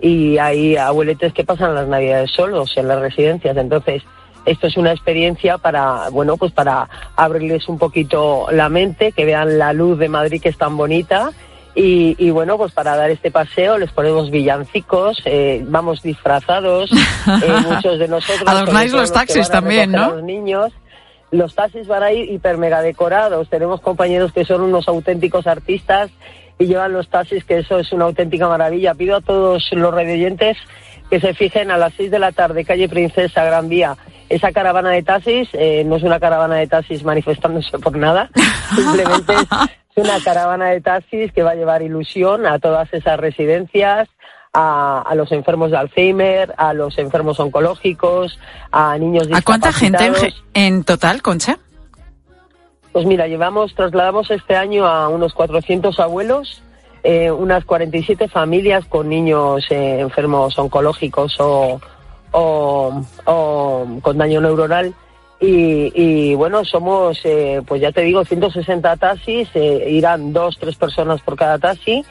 y 0.00 0.38
hay 0.38 0.76
abueletes 0.76 1.32
que 1.32 1.44
pasan 1.44 1.74
las 1.74 1.88
navidades 1.88 2.30
solos 2.30 2.72
en 2.76 2.88
las 2.88 3.00
residencias. 3.00 3.56
Entonces, 3.56 4.02
esto 4.46 4.66
es 4.66 4.76
una 4.78 4.92
experiencia 4.92 5.58
para, 5.58 6.08
bueno, 6.10 6.38
pues 6.38 6.52
para 6.52 6.88
abrirles 7.16 7.68
un 7.68 7.78
poquito 7.78 8.46
la 8.50 8.70
mente, 8.70 9.12
que 9.12 9.26
vean 9.26 9.58
la 9.58 9.74
luz 9.74 9.98
de 9.98 10.08
Madrid 10.08 10.40
que 10.40 10.48
es 10.48 10.56
tan 10.56 10.76
bonita. 10.76 11.32
Y, 11.74 12.16
y 12.18 12.30
bueno, 12.30 12.56
pues 12.56 12.72
para 12.72 12.96
dar 12.96 13.10
este 13.10 13.30
paseo 13.30 13.78
les 13.78 13.92
ponemos 13.92 14.30
villancicos, 14.30 15.18
eh, 15.24 15.62
vamos 15.66 16.02
disfrazados, 16.02 16.90
eh, 16.92 17.52
muchos 17.68 17.98
de 17.98 18.08
nosotros. 18.08 18.48
Adornáis 18.48 18.92
los 18.92 19.10
que 19.10 19.18
taxis 19.18 19.48
también, 19.48 19.92
¿no? 19.92 20.14
Los 20.14 20.22
niños. 20.24 20.72
Los 21.30 21.54
taxis 21.54 21.86
van 21.86 22.02
a 22.02 22.12
ir 22.12 22.30
hiper 22.32 22.56
mega 22.56 22.80
decorados. 22.80 23.48
Tenemos 23.48 23.80
compañeros 23.80 24.32
que 24.32 24.44
son 24.44 24.62
unos 24.62 24.88
auténticos 24.88 25.46
artistas 25.46 26.10
y 26.58 26.66
llevan 26.66 26.92
los 26.92 27.08
taxis, 27.08 27.44
que 27.44 27.58
eso 27.58 27.78
es 27.78 27.92
una 27.92 28.06
auténtica 28.06 28.48
maravilla. 28.48 28.94
Pido 28.94 29.16
a 29.16 29.20
todos 29.20 29.68
los 29.72 29.94
radioyentes 29.94 30.56
que 31.10 31.20
se 31.20 31.34
fijen 31.34 31.70
a 31.70 31.78
las 31.78 31.94
6 31.94 32.10
de 32.10 32.18
la 32.18 32.32
tarde, 32.32 32.64
calle 32.64 32.88
Princesa, 32.88 33.44
Gran 33.44 33.68
Vía. 33.68 33.96
Esa 34.28 34.52
caravana 34.52 34.90
de 34.90 35.02
taxis 35.02 35.48
eh, 35.52 35.82
no 35.86 35.96
es 35.96 36.02
una 36.02 36.20
caravana 36.20 36.56
de 36.56 36.66
taxis 36.66 37.02
manifestándose 37.02 37.78
por 37.78 37.96
nada, 37.96 38.30
simplemente 38.74 39.32
es 39.34 39.87
una 40.00 40.20
caravana 40.22 40.66
de 40.70 40.80
taxis 40.80 41.32
que 41.32 41.42
va 41.42 41.50
a 41.50 41.54
llevar 41.54 41.82
ilusión 41.82 42.46
a 42.46 42.58
todas 42.58 42.92
esas 42.92 43.18
residencias, 43.18 44.08
a, 44.52 45.02
a 45.02 45.14
los 45.14 45.32
enfermos 45.32 45.70
de 45.70 45.76
Alzheimer, 45.76 46.54
a 46.56 46.72
los 46.72 46.98
enfermos 46.98 47.38
oncológicos, 47.40 48.38
a 48.72 48.96
niños 48.98 49.28
¿A 49.32 49.42
cuánta 49.42 49.72
gente 49.72 50.04
en, 50.04 50.12
discapacitados. 50.12 50.86
total, 50.86 51.22
Concha? 51.22 51.58
Pues 52.92 53.06
mira, 53.06 53.26
llevamos, 53.26 53.74
trasladamos 53.74 54.30
este 54.30 54.56
año 54.56 54.86
a 54.86 55.08
unos 55.08 55.34
400 55.34 56.00
abuelos, 56.00 56.62
eh, 57.02 57.30
unas 57.30 57.64
47 57.64 58.28
familias 58.28 58.84
con 58.86 59.08
niños 59.08 59.64
eh, 59.70 60.00
enfermos 60.00 60.58
oncológicos 60.58 61.38
o, 61.38 61.80
o, 62.32 63.02
o 63.24 63.86
con 64.02 64.18
daño 64.18 64.40
neuronal. 64.40 64.94
Y, 65.40 65.92
y, 65.94 66.34
bueno, 66.34 66.64
somos, 66.64 67.20
eh, 67.24 67.62
pues 67.66 67.80
ya 67.80 67.92
te 67.92 68.02
digo, 68.02 68.24
160 68.24 68.96
taxis, 68.96 69.48
eh, 69.54 69.86
irán 69.88 70.32
dos, 70.32 70.58
tres 70.58 70.74
personas 70.74 71.20
por 71.20 71.36
cada 71.36 71.58
taxi 71.58 72.04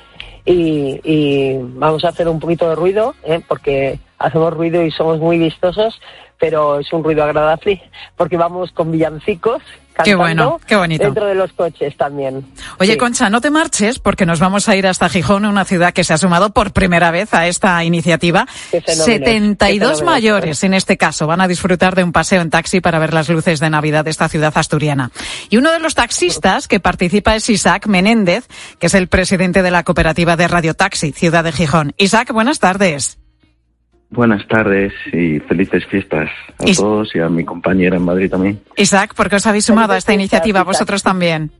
y, 0.45 1.01
y 1.03 1.57
vamos 1.59 2.05
a 2.05 2.09
hacer 2.09 2.29
un 2.29 2.39
poquito 2.39 2.69
de 2.69 2.75
ruido, 2.75 3.15
¿eh? 3.25 3.41
porque 3.45 3.99
hacemos 4.17 4.53
ruido 4.53 4.81
y 4.81 4.91
somos 4.91 5.19
muy 5.19 5.37
vistosos, 5.37 5.99
pero 6.39 6.79
es 6.79 6.91
un 6.93 7.03
ruido 7.03 7.23
agradable 7.23 7.81
porque 8.15 8.37
vamos 8.37 8.71
con 8.71 8.91
villancicos 8.91 9.61
Qué 10.03 10.15
bueno, 10.15 10.59
qué 10.67 10.75
bonito. 10.75 11.03
dentro 11.03 11.25
de 11.25 11.35
los 11.35 11.51
coches 11.53 11.95
también. 11.97 12.45
Oye, 12.79 12.93
Sí. 12.93 12.97
Concha, 12.97 13.29
no 13.29 13.41
te 13.41 13.49
marches 13.49 13.99
porque 13.99 14.25
nos 14.25 14.39
vamos 14.39 14.69
a 14.69 14.75
ir 14.75 14.87
hasta 14.87 15.09
Gijón, 15.09 15.45
una 15.45 15.65
ciudad 15.65 15.93
que 15.93 16.03
se 16.03 16.13
ha 16.13 16.17
sumado 16.17 16.51
por 16.51 16.71
primera 16.71 17.11
vez 17.11 17.33
a 17.33 17.47
esta 17.47 17.83
iniciativa. 17.83 18.47
Qué 18.71 18.81
fenómeno, 18.81 19.05
72 19.05 19.59
qué 19.59 19.95
fenómeno. 19.97 20.11
mayores, 20.11 20.63
en 20.63 20.73
este 20.73 20.97
caso, 20.97 21.27
van 21.27 21.41
a 21.41 21.47
disfrutar 21.47 21.95
de 21.95 22.03
un 22.03 22.11
paseo 22.11 22.41
en 22.41 22.49
taxi 22.49 22.81
para 22.81 22.99
ver 22.99 23.13
las 23.13 23.29
luces 23.29 23.59
de 23.59 23.69
Navidad 23.69 24.05
de 24.05 24.11
esta 24.11 24.29
ciudad 24.29 24.53
asturiana. 24.55 25.11
Y 25.49 25.57
uno 25.57 25.71
de 25.71 25.79
los 25.79 25.95
taxistas 25.95 26.67
que 26.67 26.79
participa 26.79 27.35
es 27.35 27.49
Isaac 27.49 27.87
Menéndez, 27.87 28.47
que 28.79 28.87
es 28.87 28.93
el 28.93 29.07
presidente 29.07 29.61
de 29.63 29.71
la 29.71 29.83
cooperativa 29.83 30.35
de 30.35 30.47
Radio 30.47 30.73
Taxi, 30.73 31.11
Ciudad 31.11 31.43
de 31.43 31.51
Gijón. 31.51 31.93
Isaac, 31.97 32.31
buenas 32.31 32.59
tardes. 32.59 33.17
Buenas 34.09 34.47
tardes 34.47 34.93
y 35.11 35.39
felices 35.41 35.85
fiestas 35.85 36.29
a 36.59 36.65
todos 36.75 37.13
y 37.13 37.19
a 37.19 37.27
mi 37.27 37.43
compañera 37.43 37.97
en 37.97 38.03
Madrid 38.03 38.29
también. 38.29 38.61
Isaac, 38.77 39.13
¿por 39.13 39.29
qué 39.29 39.35
os 39.35 39.45
habéis 39.45 39.65
sumado 39.65 39.93
a 39.93 39.97
esta 39.97 40.13
iniciativa? 40.13 40.63
Vosotros 40.63 41.03
también. 41.03 41.51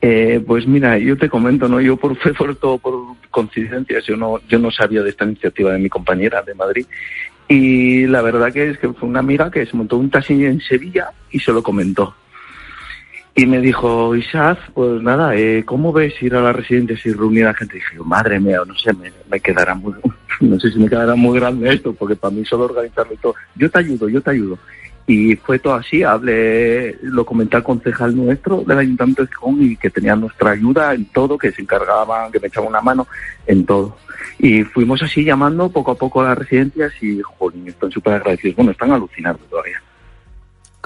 Eh, 0.00 0.42
pues 0.46 0.66
mira, 0.66 0.96
yo 0.98 1.16
te 1.16 1.28
comento, 1.28 1.68
¿no? 1.68 1.80
Yo 1.80 1.96
por 1.96 2.16
fue 2.22 2.34
por 2.34 2.54
todo 2.56 2.78
por 2.78 2.94
coincidencias, 3.30 4.04
yo 4.06 4.16
no, 4.16 4.40
yo 4.48 4.58
no 4.58 4.70
sabía 4.70 5.02
de 5.02 5.10
esta 5.10 5.24
iniciativa 5.24 5.72
de 5.72 5.78
mi 5.78 5.88
compañera 5.88 6.42
de 6.42 6.54
Madrid. 6.54 6.86
Y 7.48 8.06
la 8.06 8.22
verdad 8.22 8.52
que 8.52 8.70
es 8.70 8.78
que 8.78 8.92
fue 8.92 9.08
una 9.08 9.18
amiga 9.18 9.50
que 9.50 9.66
se 9.66 9.76
montó 9.76 9.96
un 9.96 10.08
taxi 10.08 10.44
en 10.44 10.60
Sevilla 10.60 11.10
y 11.32 11.40
se 11.40 11.52
lo 11.52 11.64
comentó. 11.64 12.14
Y 13.34 13.46
me 13.46 13.60
dijo, 13.60 14.14
Isaac, 14.16 14.58
pues 14.74 15.02
nada, 15.02 15.36
eh, 15.36 15.62
¿cómo 15.64 15.92
ves 15.92 16.20
ir 16.22 16.34
a 16.34 16.42
las 16.42 16.56
residencias 16.56 17.06
y 17.06 17.12
reunir 17.12 17.46
a 17.46 17.54
gente? 17.54 17.76
Y 17.76 17.80
dije, 17.80 17.96
madre 18.04 18.40
mía, 18.40 18.60
no 18.66 18.74
sé, 18.74 18.90
me, 18.92 19.40
quedará 19.40 19.74
muy, 19.74 19.94
no 20.40 20.58
sé 20.58 20.70
si 20.72 20.78
me 20.78 20.88
quedará 20.88 21.14
muy 21.14 21.38
grande 21.38 21.72
esto, 21.72 21.92
porque 21.92 22.16
para 22.16 22.34
mí 22.34 22.44
solo 22.44 22.64
organizarlo 22.64 23.14
y 23.14 23.18
todo. 23.18 23.34
Yo 23.54 23.70
te 23.70 23.78
ayudo, 23.78 24.08
yo 24.08 24.20
te 24.20 24.30
ayudo. 24.30 24.58
Y 25.06 25.34
fue 25.36 25.58
todo 25.58 25.74
así, 25.74 26.02
hablé, 26.02 26.96
lo 27.02 27.24
comenté 27.24 27.56
al 27.56 27.64
concejal 27.64 28.14
nuestro 28.14 28.62
del 28.62 28.78
Ayuntamiento 28.78 29.22
de 29.22 29.28
Gijón 29.28 29.56
y 29.60 29.76
que 29.76 29.90
tenía 29.90 30.14
nuestra 30.14 30.50
ayuda 30.52 30.94
en 30.94 31.06
todo, 31.06 31.36
que 31.36 31.50
se 31.50 31.62
encargaban, 31.62 32.30
que 32.30 32.38
me 32.38 32.48
echaban 32.48 32.68
una 32.68 32.80
mano 32.80 33.08
en 33.46 33.64
todo. 33.64 33.96
Y 34.38 34.62
fuimos 34.64 35.02
así 35.02 35.24
llamando 35.24 35.68
poco 35.70 35.92
a 35.92 35.96
poco 35.96 36.20
a 36.20 36.28
las 36.28 36.38
residencias 36.38 36.92
y, 37.02 37.20
jolín, 37.22 37.66
están 37.68 37.90
súper 37.90 38.14
agradecidos. 38.14 38.56
Bueno, 38.56 38.70
están 38.72 38.92
alucinando 38.92 39.40
todavía. 39.50 39.82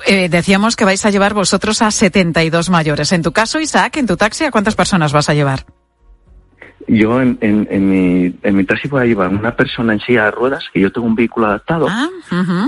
Eh, 0.07 0.29
decíamos 0.29 0.77
que 0.77 0.85
vais 0.85 1.05
a 1.07 1.11
llevar 1.11 1.35
vosotros 1.35 1.83
a 1.83 1.91
72 1.91 2.71
mayores. 2.71 3.13
En 3.13 3.23
tu 3.23 3.33
caso, 3.33 3.61
Isaac, 3.61 3.97
en 3.97 4.07
tu 4.07 4.17
taxi, 4.17 4.45
¿a 4.45 4.51
cuántas 4.51 4.75
personas 4.75 5.13
vas 5.13 5.29
a 5.29 5.35
llevar? 5.35 5.65
Yo 6.87 7.21
en, 7.21 7.39
en, 7.41 7.67
en 7.71 7.89
mi, 7.89 8.35
en 8.43 8.57
mi 8.57 8.65
taxi 8.65 8.89
voy 8.89 9.03
a 9.03 9.07
llevar 9.07 9.29
una 9.29 9.57
persona 9.57 9.95
en 9.95 10.01
silla 10.01 10.25
de 10.27 10.31
ruedas, 10.33 10.65
que 10.73 10.81
yo 10.81 10.93
tengo 10.93 11.07
un 11.07 11.15
vehículo 11.15 11.47
adaptado, 11.47 11.89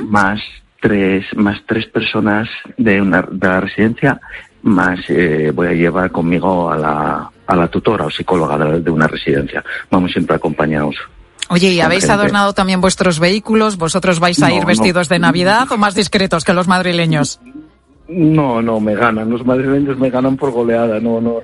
más 0.04 0.40
tres 0.80 1.24
más 1.36 1.60
tres 1.66 1.86
personas 1.86 2.48
de 2.76 3.00
una 3.00 3.22
de 3.22 3.46
la 3.46 3.60
residencia, 3.60 4.20
más 4.62 5.00
eh, 5.08 5.52
voy 5.54 5.68
a 5.68 5.72
llevar 5.72 6.10
conmigo 6.10 6.70
a 6.70 6.76
la, 6.78 7.30
a 7.46 7.56
la 7.56 7.68
tutora 7.68 8.06
o 8.06 8.10
psicóloga 8.10 8.56
de, 8.56 8.80
de 8.80 8.90
una 8.90 9.06
residencia. 9.06 9.62
Vamos 9.90 10.12
siempre 10.12 10.36
acompañados. 10.36 10.96
Oye, 11.48 11.70
¿y 11.72 11.80
habéis 11.80 12.02
gente. 12.04 12.14
adornado 12.14 12.52
también 12.52 12.80
vuestros 12.80 13.18
vehículos? 13.20 13.76
¿Vosotros 13.76 14.18
vais 14.20 14.42
a 14.42 14.48
No, 14.48 14.54
ir 14.56 14.60
no. 14.62 14.66
vestidos 14.66 15.08
de 15.08 15.18
Navidad 15.18 15.70
o 15.70 15.76
más 15.76 15.94
discretos 15.94 16.44
que 16.44 16.52
los 16.52 16.66
madrileños? 16.68 17.40
No, 18.08 18.62
no, 18.62 18.78
me 18.78 18.94
ganan. 18.94 19.28
Los 19.30 19.44
madrileños 19.44 19.98
me 19.98 20.10
ganan 20.10 20.36
por 20.36 20.52
goleada. 20.52 21.00
No, 21.00 21.20
no, 21.20 21.34
no. 21.34 21.40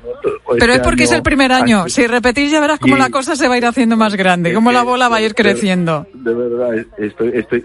Pero 0.58 0.72
Este 0.72 0.72
es 0.72 0.78
porque 0.80 1.04
es 1.04 1.12
el 1.12 1.22
primer 1.22 1.50
año. 1.52 1.88
Si 1.88 2.06
repetís 2.06 2.50
ya 2.52 2.60
verás 2.60 2.78
cómo 2.78 2.96
la 2.96 3.10
cosa 3.10 3.34
se 3.34 3.48
va 3.48 3.54
a 3.54 3.58
ir 3.58 3.66
haciendo 3.66 3.96
más 3.96 4.14
grande, 4.14 4.54
cómo 4.54 4.70
la 4.70 4.82
bola 4.82 5.08
va 5.08 5.16
a 5.16 5.20
ir 5.22 5.34
creciendo. 5.34 6.06
De 6.14 6.32
verdad, 6.34 6.74
estoy, 6.98 7.30
estoy, 7.34 7.64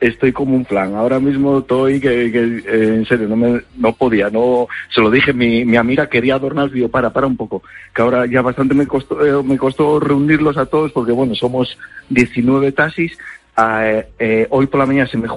estoy 0.00 0.32
como 0.32 0.54
un 0.54 0.64
plan. 0.64 0.94
Ahora 0.94 1.18
mismo 1.18 1.58
estoy 1.58 2.00
que, 2.00 2.30
que, 2.30 2.62
eh, 2.66 2.94
en 2.96 3.06
serio, 3.06 3.28
no 3.28 3.36
me, 3.36 3.62
no 3.76 3.92
podía, 3.92 4.30
no, 4.30 4.68
se 4.94 5.00
lo 5.00 5.10
dije, 5.10 5.32
mi, 5.32 5.64
mi 5.64 5.76
amiga 5.76 6.08
quería 6.08 6.36
adornar, 6.36 6.70
digo, 6.70 6.88
para, 6.88 7.10
para 7.12 7.26
un 7.26 7.36
poco, 7.36 7.62
que 7.94 8.02
ahora 8.02 8.26
ya 8.26 8.42
bastante 8.42 8.74
me 8.74 8.86
costó, 8.86 9.24
eh, 9.24 9.42
me 9.42 9.58
costó 9.58 9.98
reunirlos 9.98 10.56
a 10.56 10.66
todos, 10.66 10.92
porque 10.92 11.12
bueno, 11.12 11.34
somos 11.34 11.76
19 12.10 12.72
taxis, 12.72 13.18
eh, 13.58 14.08
eh, 14.18 14.46
hoy 14.50 14.66
por 14.66 14.80
la 14.80 14.86
mañana 14.86 15.08
se 15.08 15.16
me 15.16 15.28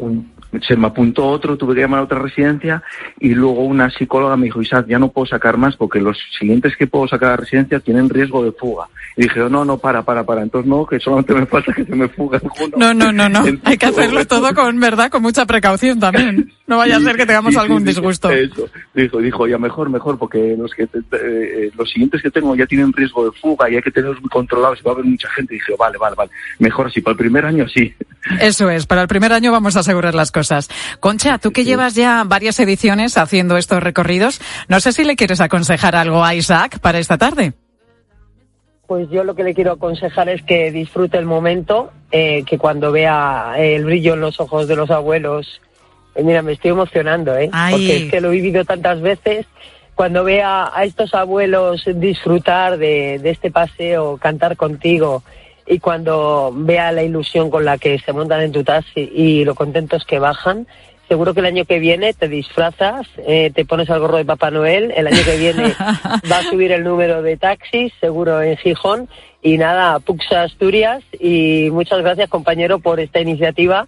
se 0.67 0.75
me 0.75 0.87
apuntó 0.87 1.27
otro, 1.27 1.57
tuve 1.57 1.75
que 1.75 1.81
llamar 1.81 2.01
a 2.01 2.03
otra 2.03 2.19
residencia 2.19 2.83
y 3.19 3.29
luego 3.29 3.63
una 3.63 3.89
psicóloga 3.89 4.35
me 4.35 4.45
dijo, 4.45 4.61
Isaac, 4.61 4.85
ya 4.87 4.99
no 4.99 5.09
puedo 5.09 5.25
sacar 5.25 5.57
más 5.57 5.77
porque 5.77 6.01
los 6.01 6.17
siguientes 6.37 6.75
que 6.75 6.87
puedo 6.87 7.07
sacar 7.07 7.29
a 7.29 7.31
la 7.31 7.37
residencia 7.37 7.79
tienen 7.79 8.09
riesgo 8.09 8.43
de 8.43 8.51
fuga. 8.51 8.87
Y 9.15 9.23
dije, 9.23 9.39
no, 9.49 9.65
no, 9.65 9.77
para, 9.77 10.03
para, 10.03 10.23
para. 10.23 10.41
Entonces 10.41 10.69
no, 10.69 10.85
que 10.85 10.99
solamente 10.99 11.33
me 11.33 11.45
falta 11.45 11.73
que 11.73 11.85
se 11.85 11.95
me 11.95 12.07
fuga. 12.09 12.41
No, 12.77 12.93
no, 12.93 13.11
no, 13.11 13.29
no. 13.29 13.43
Hay 13.63 13.77
que 13.77 13.85
hacerlo 13.85 14.25
todo 14.25 14.53
con 14.53 14.79
verdad, 14.79 15.09
con 15.09 15.21
mucha 15.21 15.45
precaución 15.45 15.99
también. 15.99 16.51
No 16.67 16.77
vaya 16.77 16.97
a 16.97 17.01
ser 17.01 17.17
que 17.17 17.25
tengamos 17.25 17.53
Sí, 17.53 17.59
algún 17.59 17.79
sí, 17.79 17.87
disgusto. 17.87 18.29
Eso. 18.29 18.69
Dijo, 18.93 19.19
dijo, 19.19 19.47
ya 19.47 19.57
mejor, 19.57 19.89
mejor, 19.89 20.17
porque 20.17 20.55
los 20.57 20.73
que 20.73 20.83
eh, 20.83 21.71
los 21.77 21.89
siguientes 21.89 22.21
que 22.21 22.31
tengo 22.31 22.55
ya 22.55 22.65
tienen 22.65 22.93
riesgo 22.93 23.25
de 23.25 23.31
fuga 23.31 23.69
y 23.69 23.75
hay 23.75 23.81
que 23.81 23.91
tenerlos 23.91 24.21
muy 24.21 24.29
controlados 24.29 24.79
y 24.79 24.83
va 24.83 24.91
a 24.91 24.93
haber 24.93 25.05
mucha 25.05 25.29
gente. 25.31 25.55
Y 25.55 25.57
dije, 25.57 25.73
vale, 25.77 25.97
vale, 25.97 26.15
vale. 26.15 26.31
Mejor 26.59 26.87
así, 26.87 27.01
para 27.01 27.11
el 27.11 27.17
primer 27.17 27.45
año 27.45 27.67
sí. 27.67 27.93
Eso 28.39 28.69
es, 28.69 28.85
para 28.85 29.01
el 29.01 29.07
primer 29.07 29.33
año 29.33 29.51
vamos 29.51 29.75
a 29.75 29.79
asegurar 29.79 30.13
las 30.13 30.31
cosas. 30.31 30.69
Concha, 30.99 31.39
tú 31.39 31.51
que 31.51 31.63
llevas 31.63 31.95
ya 31.95 32.23
varias 32.25 32.59
ediciones 32.59 33.17
haciendo 33.17 33.57
estos 33.57 33.81
recorridos, 33.81 34.39
no 34.67 34.79
sé 34.79 34.91
si 34.91 35.03
le 35.03 35.15
quieres 35.15 35.41
aconsejar 35.41 35.95
algo 35.95 36.23
a 36.23 36.35
Isaac 36.35 36.79
para 36.79 36.99
esta 36.99 37.17
tarde. 37.17 37.53
Pues 38.85 39.09
yo 39.09 39.23
lo 39.23 39.35
que 39.35 39.43
le 39.43 39.53
quiero 39.53 39.71
aconsejar 39.71 40.29
es 40.29 40.43
que 40.43 40.69
disfrute 40.71 41.17
el 41.17 41.25
momento, 41.25 41.91
eh, 42.11 42.43
que 42.43 42.57
cuando 42.57 42.91
vea 42.91 43.53
el 43.57 43.85
brillo 43.85 44.13
en 44.13 44.21
los 44.21 44.39
ojos 44.39 44.67
de 44.67 44.75
los 44.75 44.91
abuelos, 44.91 45.61
eh, 46.13 46.23
mira, 46.23 46.41
me 46.41 46.51
estoy 46.51 46.71
emocionando, 46.71 47.35
¿eh? 47.37 47.49
Ay. 47.53 47.71
Porque 47.71 47.97
es 47.97 48.11
que 48.11 48.21
lo 48.21 48.29
he 48.29 48.35
vivido 48.35 48.65
tantas 48.65 49.01
veces. 49.01 49.47
cuando 49.95 50.23
vea 50.23 50.71
a 50.73 50.83
estos 50.83 51.13
abuelos 51.13 51.83
disfrutar 51.95 52.77
de, 52.77 53.19
de 53.19 53.29
este 53.29 53.51
paseo, 53.51 54.17
cantar 54.17 54.57
contigo 54.57 55.23
y 55.71 55.79
cuando 55.79 56.51
vea 56.53 56.91
la 56.91 57.01
ilusión 57.01 57.49
con 57.49 57.63
la 57.63 57.77
que 57.77 57.97
se 57.97 58.11
montan 58.11 58.41
en 58.41 58.51
tu 58.51 58.61
taxi 58.61 59.09
y 59.15 59.45
lo 59.45 59.55
contentos 59.55 60.03
que 60.03 60.19
bajan, 60.19 60.67
seguro 61.07 61.33
que 61.33 61.39
el 61.39 61.45
año 61.45 61.63
que 61.63 61.79
viene 61.79 62.13
te 62.13 62.27
disfrazas, 62.27 63.07
eh, 63.25 63.53
te 63.55 63.63
pones 63.63 63.89
al 63.89 64.01
gorro 64.01 64.17
de 64.17 64.25
Papá 64.25 64.51
Noel, 64.51 64.91
el 64.93 65.07
año 65.07 65.23
que 65.23 65.37
viene 65.37 65.73
va 66.29 66.39
a 66.39 66.43
subir 66.43 66.73
el 66.73 66.83
número 66.83 67.21
de 67.21 67.37
taxis, 67.37 67.93
seguro 68.01 68.41
en 68.41 68.57
Gijón, 68.57 69.07
y 69.41 69.57
nada, 69.57 69.99
Puxa 69.99 70.41
Asturias, 70.43 71.03
y 71.17 71.69
muchas 71.71 72.01
gracias 72.01 72.29
compañero 72.29 72.79
por 72.79 72.99
esta 72.99 73.21
iniciativa 73.21 73.87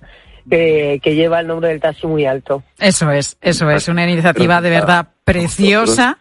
que, 0.49 1.01
que 1.03 1.15
lleva 1.15 1.41
el 1.41 1.47
nombre 1.47 1.67
del 1.67 1.81
taxi 1.81 2.07
muy 2.07 2.25
alto. 2.25 2.63
Eso 2.79 3.11
es, 3.11 3.35
eso 3.41 3.69
es, 3.69 3.89
una 3.89 4.09
iniciativa 4.09 4.61
de 4.61 4.69
verdad 4.69 5.09
preciosa 5.25 6.17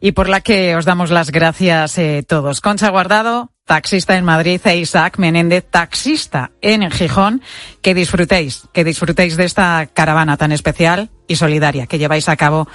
y 0.00 0.12
por 0.12 0.28
la 0.28 0.42
que 0.42 0.76
os 0.76 0.84
damos 0.84 1.10
las 1.10 1.30
gracias 1.30 1.96
eh, 1.96 2.22
todos. 2.26 2.60
Concha 2.60 2.90
Guardado, 2.90 3.50
taxista 3.70 4.16
en 4.16 4.24
Madrid, 4.24 4.60
e 4.64 4.76
Isaac 4.78 5.16
Menéndez, 5.18 5.64
taxista 5.70 6.50
en 6.60 6.90
Gijón. 6.90 7.40
Que 7.82 7.94
disfrutéis, 7.94 8.64
que 8.74 8.82
disfrutéis 8.82 9.36
de 9.36 9.44
esta 9.44 9.86
caravana 9.94 10.36
tan 10.36 10.50
especial 10.50 11.08
y 11.28 11.36
solidaria 11.36 11.86
que 11.86 11.96
lleváis 11.96 12.28
a 12.28 12.34
cabo 12.36 12.66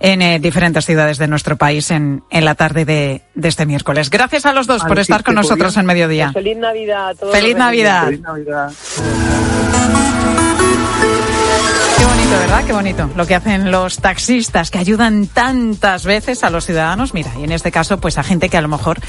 en 0.00 0.20
eh, 0.22 0.40
diferentes 0.40 0.84
ciudades 0.84 1.18
de 1.18 1.28
nuestro 1.28 1.56
país 1.56 1.92
en, 1.92 2.24
en 2.30 2.44
la 2.44 2.56
tarde 2.56 2.84
de, 2.84 3.22
de 3.36 3.48
este 3.48 3.64
miércoles. 3.64 4.10
Gracias 4.10 4.44
a 4.44 4.52
los 4.52 4.66
dos 4.66 4.82
por 4.82 4.98
estar 4.98 5.22
con 5.22 5.36
nosotros 5.36 5.72
podía- 5.74 5.80
en 5.80 5.86
mediodía. 5.86 6.30
Pues 6.32 6.44
feliz 6.44 6.58
Navidad 6.58 7.08
a 7.10 7.14
todos. 7.14 7.32
Feliz 7.32 7.56
Navidad. 7.56 8.04
Feliz 8.06 8.20
Navidad. 8.20 8.72
Bonito, 12.30 12.48
¿verdad? 12.48 12.64
Qué 12.64 12.72
bonito. 12.72 13.10
Lo 13.16 13.26
que 13.26 13.34
hacen 13.34 13.72
los 13.72 13.98
taxistas 13.98 14.70
que 14.70 14.78
ayudan 14.78 15.26
tantas 15.26 16.04
veces 16.04 16.44
a 16.44 16.50
los 16.50 16.64
ciudadanos. 16.64 17.12
Mira, 17.12 17.32
y 17.40 17.42
en 17.42 17.50
este 17.50 17.72
caso, 17.72 17.98
pues 17.98 18.18
a 18.18 18.22
gente 18.22 18.48
que 18.48 18.56
a 18.56 18.60
lo 18.60 18.68
mejor 18.68 19.00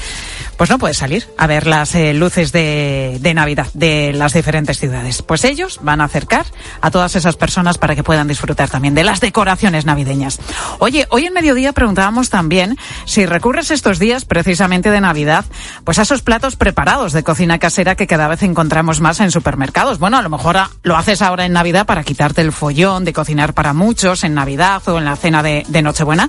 pues 0.56 0.70
no 0.70 0.78
puede 0.78 0.94
salir 0.94 1.28
a 1.38 1.46
ver 1.46 1.68
las 1.68 1.94
eh, 1.94 2.14
luces 2.14 2.50
de, 2.50 3.18
de 3.20 3.34
Navidad 3.34 3.68
de 3.74 4.12
las 4.12 4.32
diferentes 4.32 4.78
ciudades. 4.78 5.22
Pues 5.22 5.44
ellos 5.44 5.78
van 5.82 6.00
a 6.00 6.04
acercar 6.04 6.46
a 6.80 6.90
todas 6.90 7.14
esas 7.14 7.36
personas 7.36 7.78
para 7.78 7.94
que 7.94 8.02
puedan 8.02 8.26
disfrutar 8.26 8.68
también 8.68 8.94
de 8.94 9.04
las 9.04 9.20
decoraciones 9.20 9.86
navideñas. 9.86 10.40
Oye, 10.80 11.06
hoy 11.10 11.26
en 11.26 11.32
mediodía 11.32 11.72
preguntábamos 11.72 12.28
también 12.28 12.76
si 13.04 13.24
recurres 13.26 13.70
estos 13.70 14.00
días 14.00 14.24
precisamente 14.24 14.90
de 14.90 15.00
Navidad, 15.00 15.44
pues 15.84 16.00
a 16.00 16.02
esos 16.02 16.22
platos 16.22 16.56
preparados 16.56 17.12
de 17.12 17.22
cocina 17.22 17.60
casera 17.60 17.94
que 17.94 18.08
cada 18.08 18.26
vez 18.26 18.42
encontramos 18.42 19.00
más 19.00 19.20
en 19.20 19.30
supermercados. 19.30 20.00
Bueno, 20.00 20.18
a 20.18 20.22
lo 20.22 20.28
mejor 20.28 20.56
ah, 20.56 20.70
lo 20.82 20.96
haces 20.96 21.22
ahora 21.22 21.44
en 21.44 21.52
Navidad 21.52 21.86
para 21.86 22.02
quitarte 22.02 22.40
el 22.40 22.52
follón 22.52 23.04
cocinar 23.12 23.54
para 23.54 23.72
muchos 23.72 24.24
en 24.24 24.34
Navidad 24.34 24.82
o 24.86 24.98
en 24.98 25.04
la 25.04 25.16
cena 25.16 25.42
de, 25.42 25.64
Nochebuena, 25.82 26.28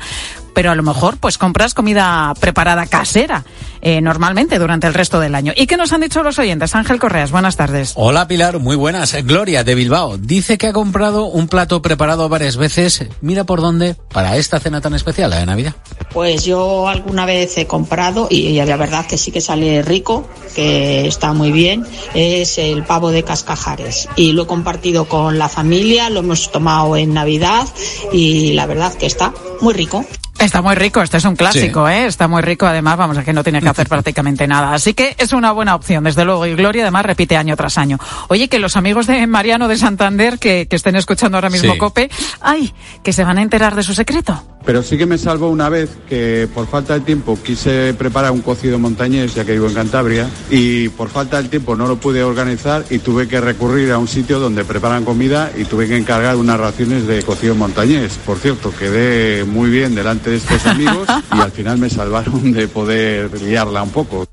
pero 0.53 0.71
a 0.71 0.75
lo 0.75 0.83
mejor 0.83 1.17
pues 1.17 1.37
compras 1.37 1.73
comida 1.73 2.33
preparada 2.39 2.85
casera 2.85 3.43
eh, 3.81 4.01
normalmente 4.01 4.59
durante 4.59 4.87
el 4.87 4.93
resto 4.93 5.19
del 5.19 5.35
año. 5.35 5.53
¿Y 5.55 5.67
qué 5.67 5.77
nos 5.77 5.93
han 5.93 6.01
dicho 6.01 6.23
los 6.23 6.39
oyentes? 6.39 6.75
Ángel 6.75 6.99
Correas, 6.99 7.31
buenas 7.31 7.55
tardes. 7.55 7.93
Hola 7.95 8.27
Pilar, 8.27 8.59
muy 8.59 8.75
buenas. 8.75 9.13
Gloria 9.23 9.63
de 9.63 9.75
Bilbao 9.75 10.17
dice 10.17 10.57
que 10.57 10.67
ha 10.67 10.73
comprado 10.73 11.25
un 11.25 11.47
plato 11.47 11.81
preparado 11.81 12.29
varias 12.29 12.57
veces. 12.57 13.05
Mira 13.21 13.43
por 13.43 13.61
dónde 13.61 13.95
para 14.11 14.37
esta 14.37 14.59
cena 14.59 14.81
tan 14.81 14.93
especial, 14.93 15.29
la 15.29 15.37
de 15.37 15.45
Navidad. 15.45 15.75
Pues 16.13 16.45
yo 16.45 16.87
alguna 16.87 17.25
vez 17.25 17.57
he 17.57 17.65
comprado 17.65 18.27
y 18.29 18.53
la 18.63 18.77
verdad 18.77 19.05
que 19.05 19.17
sí 19.17 19.31
que 19.31 19.41
sale 19.41 19.81
rico, 19.81 20.27
que 20.55 21.07
está 21.07 21.33
muy 21.33 21.51
bien, 21.51 21.85
es 22.13 22.57
el 22.57 22.83
pavo 22.83 23.11
de 23.11 23.23
cascajares 23.23 24.07
y 24.15 24.33
lo 24.33 24.43
he 24.43 24.47
compartido 24.47 25.05
con 25.05 25.39
la 25.39 25.49
familia, 25.49 26.09
lo 26.09 26.19
hemos 26.19 26.51
tomado 26.51 26.95
en 26.97 27.13
Navidad 27.13 27.67
y 28.11 28.53
la 28.53 28.65
verdad 28.65 28.93
que 28.93 29.07
está 29.07 29.33
muy 29.61 29.73
rico. 29.73 30.05
Está 30.39 30.61
muy 30.61 30.75
rico, 30.75 31.01
este 31.01 31.17
es 31.17 31.25
un 31.25 31.37
clásico, 31.37 31.87
¿eh? 31.87 32.05
Está 32.05 32.27
muy 32.27 32.41
rico, 32.41 32.65
además, 32.65 32.97
vamos, 32.97 33.17
a 33.17 33.23
que 33.23 33.31
no 33.31 33.43
tiene 33.43 33.61
que 33.61 33.69
hacer 33.69 33.87
prácticamente 33.89 34.45
nada. 34.45 34.73
Así 34.73 34.93
que 34.93 35.15
es 35.17 35.31
una 35.31 35.53
buena 35.53 35.73
opción, 35.73 36.03
desde 36.03 36.25
luego. 36.25 36.45
Y 36.45 36.55
Gloria, 36.55 36.81
además, 36.83 37.05
repite 37.05 37.37
año 37.37 37.55
tras 37.55 37.77
año. 37.77 37.97
Oye, 38.27 38.49
que 38.49 38.59
los 38.59 38.75
amigos 38.75 39.07
de 39.07 39.25
Mariano 39.25 39.69
de 39.69 39.77
Santander, 39.77 40.39
que, 40.39 40.67
que 40.67 40.75
estén 40.75 40.97
escuchando 40.97 41.37
ahora 41.37 41.49
mismo 41.49 41.73
Sí. 41.73 41.79
COPE, 41.79 42.09
¡ay! 42.41 42.73
Que 43.03 43.13
se 43.13 43.23
van 43.23 43.37
a 43.37 43.41
enterar 43.41 43.73
de 43.75 43.83
su 43.83 43.93
secreto. 43.93 44.43
Pero 44.65 44.81
sí 44.81 44.97
que 44.97 45.05
me 45.05 45.17
salvó 45.17 45.49
una 45.49 45.69
vez 45.69 45.89
que 46.07 46.47
por 46.53 46.67
falta 46.67 46.93
de 46.93 47.01
tiempo 47.01 47.37
quise 47.43 47.93
preparar 47.93 48.31
un 48.31 48.41
cocido 48.41 48.79
montañés, 48.79 49.35
ya 49.35 49.43
que 49.43 49.53
vivo 49.53 49.67
en 49.67 49.73
Cantabria, 49.73 50.29
y 50.49 50.89
por 50.89 51.09
falta 51.09 51.41
de 51.41 51.49
tiempo 51.49 51.75
no 51.75 51.87
lo 51.87 51.97
pude 51.97 52.23
organizar 52.23 52.85
y 52.89 52.99
tuve 52.99 53.27
que 53.27 53.41
recurrir 53.41 53.91
a 53.91 53.97
un 53.97 54.07
sitio 54.07 54.39
donde 54.39 54.63
preparan 54.63 55.03
comida 55.03 55.51
y 55.57 55.65
tuve 55.65 55.87
que 55.87 55.97
encargar 55.97 56.35
unas 56.37 56.59
raciones 56.59 57.07
de 57.07 57.23
cocido 57.23 57.55
montañés. 57.55 58.17
Por 58.25 58.37
cierto, 58.37 58.73
quedé 58.77 59.43
muy 59.43 59.69
bien 59.69 59.95
delante 59.95 60.29
de 60.29 60.37
estos 60.37 60.65
amigos 60.65 61.07
y 61.35 61.39
al 61.39 61.51
final 61.51 61.77
me 61.77 61.89
salvaron 61.89 62.51
de 62.51 62.67
poder 62.67 63.41
liarla 63.41 63.83
un 63.83 63.91
poco. 63.91 64.27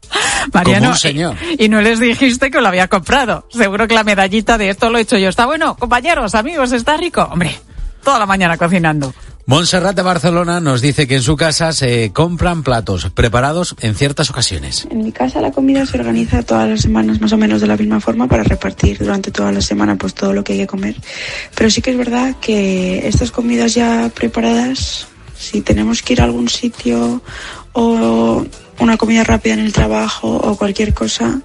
Mariano, 0.52 0.80
Como 0.80 0.90
un 0.92 0.96
señor. 0.98 1.36
Y, 1.58 1.64
y 1.64 1.68
no 1.68 1.80
les 1.80 2.00
dijiste 2.00 2.50
que 2.50 2.60
lo 2.60 2.68
había 2.68 2.88
comprado. 2.88 3.46
Seguro 3.50 3.86
que 3.86 3.94
la 3.94 4.04
medallita 4.04 4.58
de 4.58 4.70
esto 4.70 4.90
lo 4.90 4.98
he 4.98 5.02
hecho 5.02 5.18
yo. 5.18 5.28
Está 5.28 5.46
bueno, 5.46 5.76
compañeros, 5.76 6.34
amigos, 6.34 6.72
está 6.72 6.96
rico. 6.96 7.28
Hombre, 7.30 7.58
toda 8.02 8.18
la 8.18 8.26
mañana 8.26 8.56
cocinando. 8.56 9.12
Montserrat 9.46 9.96
de 9.96 10.02
Barcelona 10.02 10.60
nos 10.60 10.80
dice 10.80 11.08
que 11.08 11.16
en 11.16 11.22
su 11.22 11.36
casa 11.36 11.72
se 11.72 12.12
compran 12.12 12.62
platos 12.62 13.10
preparados 13.10 13.74
en 13.80 13.96
ciertas 13.96 14.30
ocasiones. 14.30 14.86
En 14.90 15.02
mi 15.02 15.10
casa 15.10 15.40
la 15.40 15.50
comida 15.50 15.84
se 15.86 15.98
organiza 15.98 16.44
todas 16.44 16.68
las 16.68 16.82
semanas 16.82 17.20
más 17.20 17.32
o 17.32 17.36
menos 17.36 17.60
de 17.60 17.66
la 17.66 17.76
misma 17.76 17.98
forma 17.98 18.28
para 18.28 18.44
repartir 18.44 18.98
durante 18.98 19.32
toda 19.32 19.50
la 19.50 19.60
semana 19.60 19.96
pues 19.96 20.14
todo 20.14 20.32
lo 20.32 20.44
que 20.44 20.52
hay 20.52 20.58
que 20.60 20.66
comer. 20.68 20.94
Pero 21.56 21.68
sí 21.68 21.82
que 21.82 21.90
es 21.90 21.98
verdad 21.98 22.36
que 22.40 23.08
estas 23.08 23.32
comidas 23.32 23.74
ya 23.74 24.08
preparadas, 24.14 25.08
si 25.36 25.62
tenemos 25.62 26.02
que 26.02 26.12
ir 26.12 26.20
a 26.20 26.26
algún 26.26 26.48
sitio 26.48 27.20
o 27.72 28.46
una 28.78 28.96
comida 28.98 29.24
rápida 29.24 29.54
en 29.54 29.60
el 29.60 29.72
trabajo 29.72 30.28
o 30.28 30.56
cualquier 30.56 30.94
cosa, 30.94 31.40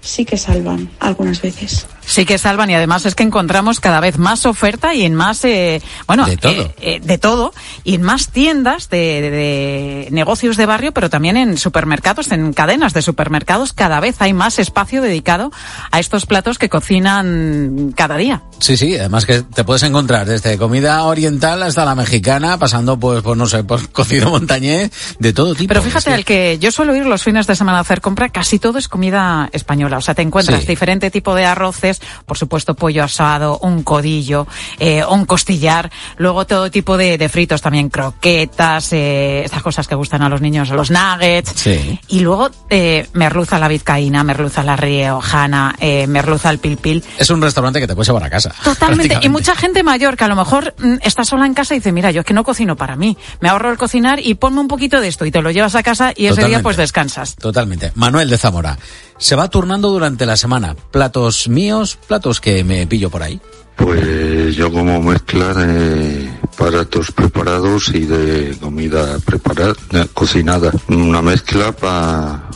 sí 0.00 0.24
que 0.24 0.36
salvan 0.36 0.90
algunas 1.00 1.40
veces. 1.42 1.86
Sí 2.04 2.24
que 2.24 2.38
salvan 2.38 2.70
y 2.70 2.74
además 2.74 3.06
es 3.06 3.14
que 3.14 3.22
encontramos 3.22 3.78
cada 3.80 4.00
vez 4.00 4.18
más 4.18 4.44
oferta 4.46 4.94
y 4.94 5.04
en 5.04 5.14
más, 5.14 5.44
eh, 5.44 5.80
bueno, 6.06 6.26
De 6.26 6.36
todo. 6.36 6.50
eh, 6.62 6.74
eh, 6.80 7.00
de 7.00 7.18
todo 7.18 7.52
y 7.84 7.94
en 7.94 8.02
más 8.02 8.28
tiendas 8.30 8.88
de, 8.90 9.20
de- 9.20 9.30
de 9.30 9.99
negocios 10.10 10.56
de 10.56 10.66
barrio, 10.66 10.92
pero 10.92 11.10
también 11.10 11.36
en 11.36 11.56
supermercados, 11.58 12.32
en 12.32 12.52
cadenas 12.52 12.92
de 12.94 13.02
supermercados, 13.02 13.72
cada 13.72 14.00
vez 14.00 14.20
hay 14.20 14.32
más 14.32 14.58
espacio 14.58 15.02
dedicado 15.02 15.50
a 15.90 16.00
estos 16.00 16.26
platos 16.26 16.58
que 16.58 16.68
cocinan 16.68 17.92
cada 17.96 18.16
día. 18.16 18.42
Sí, 18.58 18.76
sí, 18.76 18.96
además 18.96 19.26
que 19.26 19.42
te 19.42 19.64
puedes 19.64 19.82
encontrar 19.82 20.26
desde 20.26 20.58
comida 20.58 21.02
oriental 21.04 21.62
hasta 21.62 21.84
la 21.84 21.94
mexicana, 21.94 22.58
pasando 22.58 22.98
pues, 22.98 23.22
pues 23.22 23.36
no 23.36 23.46
sé, 23.46 23.64
por 23.64 23.88
cocido 23.92 24.30
montañés, 24.30 24.90
de 25.18 25.32
todo 25.32 25.54
tipo. 25.54 25.68
Pero 25.68 25.82
fíjate, 25.82 26.12
al 26.12 26.24
que 26.24 26.58
yo 26.58 26.70
suelo 26.70 26.94
ir 26.94 27.06
los 27.06 27.22
fines 27.22 27.46
de 27.46 27.56
semana 27.56 27.78
a 27.78 27.80
hacer 27.82 28.00
compra, 28.00 28.28
casi 28.28 28.58
todo 28.58 28.78
es 28.78 28.88
comida 28.88 29.48
española. 29.52 29.98
O 29.98 30.00
sea, 30.00 30.14
te 30.14 30.22
encuentras 30.22 30.60
Sí. 30.60 30.66
diferente 30.66 31.10
tipo 31.10 31.34
de 31.34 31.44
arroces, 31.44 32.00
por 32.26 32.36
supuesto 32.36 32.74
pollo 32.74 33.04
asado, 33.04 33.58
un 33.58 33.82
codillo, 33.82 34.46
eh, 34.78 35.02
un 35.08 35.24
costillar, 35.24 35.90
luego 36.18 36.46
todo 36.46 36.70
tipo 36.70 36.96
de, 36.96 37.18
de 37.18 37.28
fritos 37.28 37.62
también, 37.62 37.88
croquetas, 37.88 38.92
eh, 38.92 39.42
estas 39.44 39.62
cosas 39.62 39.88
que 39.88 39.94
gustan 40.00 40.22
a 40.22 40.28
los 40.28 40.40
niños, 40.40 40.70
los 40.70 40.90
nuggets. 40.90 41.52
Sí. 41.54 42.00
Y 42.08 42.20
luego 42.20 42.50
eh, 42.70 43.06
merluza 43.12 43.58
la 43.58 43.68
vizcaína, 43.68 44.24
merluza 44.24 44.62
la 44.62 44.76
riojana, 44.76 45.76
eh, 45.78 46.06
merluza 46.06 46.50
el 46.50 46.58
pilpil. 46.58 47.04
Es 47.18 47.28
un 47.30 47.42
restaurante 47.42 47.80
que 47.80 47.86
te 47.86 47.94
puedes 47.94 48.08
llevar 48.08 48.24
a 48.24 48.30
casa. 48.30 48.54
Totalmente. 48.64 49.18
Y 49.22 49.28
mucha 49.28 49.54
gente 49.54 49.82
mayor 49.82 50.16
que 50.16 50.24
a 50.24 50.28
lo 50.28 50.36
mejor 50.36 50.74
mm, 50.78 50.96
está 51.02 51.24
sola 51.24 51.46
en 51.46 51.54
casa 51.54 51.74
y 51.74 51.78
dice, 51.78 51.92
mira, 51.92 52.10
yo 52.10 52.20
es 52.20 52.26
que 52.26 52.34
no 52.34 52.44
cocino 52.44 52.76
para 52.76 52.96
mí. 52.96 53.16
Me 53.40 53.48
ahorro 53.48 53.70
el 53.70 53.78
cocinar 53.78 54.20
y 54.20 54.34
ponme 54.34 54.60
un 54.60 54.68
poquito 54.68 55.00
de 55.00 55.08
esto 55.08 55.26
y 55.26 55.30
te 55.30 55.42
lo 55.42 55.50
llevas 55.50 55.74
a 55.74 55.82
casa 55.82 56.12
y 56.16 56.26
ese 56.26 56.44
día 56.46 56.62
pues 56.62 56.76
descansas. 56.76 57.36
Totalmente. 57.36 57.92
Manuel 57.94 58.30
de 58.30 58.38
Zamora. 58.38 58.78
Se 59.20 59.36
va 59.36 59.48
turnando 59.48 59.90
durante 59.90 60.24
la 60.24 60.36
semana. 60.36 60.74
Platos 60.90 61.46
míos, 61.46 61.98
platos 62.08 62.40
que 62.40 62.64
me 62.64 62.86
pillo 62.86 63.10
por 63.10 63.22
ahí. 63.22 63.38
Pues 63.76 64.56
yo 64.56 64.72
como 64.72 65.00
mezcla 65.00 65.52
de 65.54 66.30
platos 66.56 67.12
preparados 67.12 67.90
y 67.94 68.00
de 68.00 68.56
comida 68.58 69.18
preparada, 69.24 69.74
eh, 69.92 70.06
cocinada. 70.14 70.72
Una 70.88 71.20
mezcla 71.20 71.70
para 71.72 72.48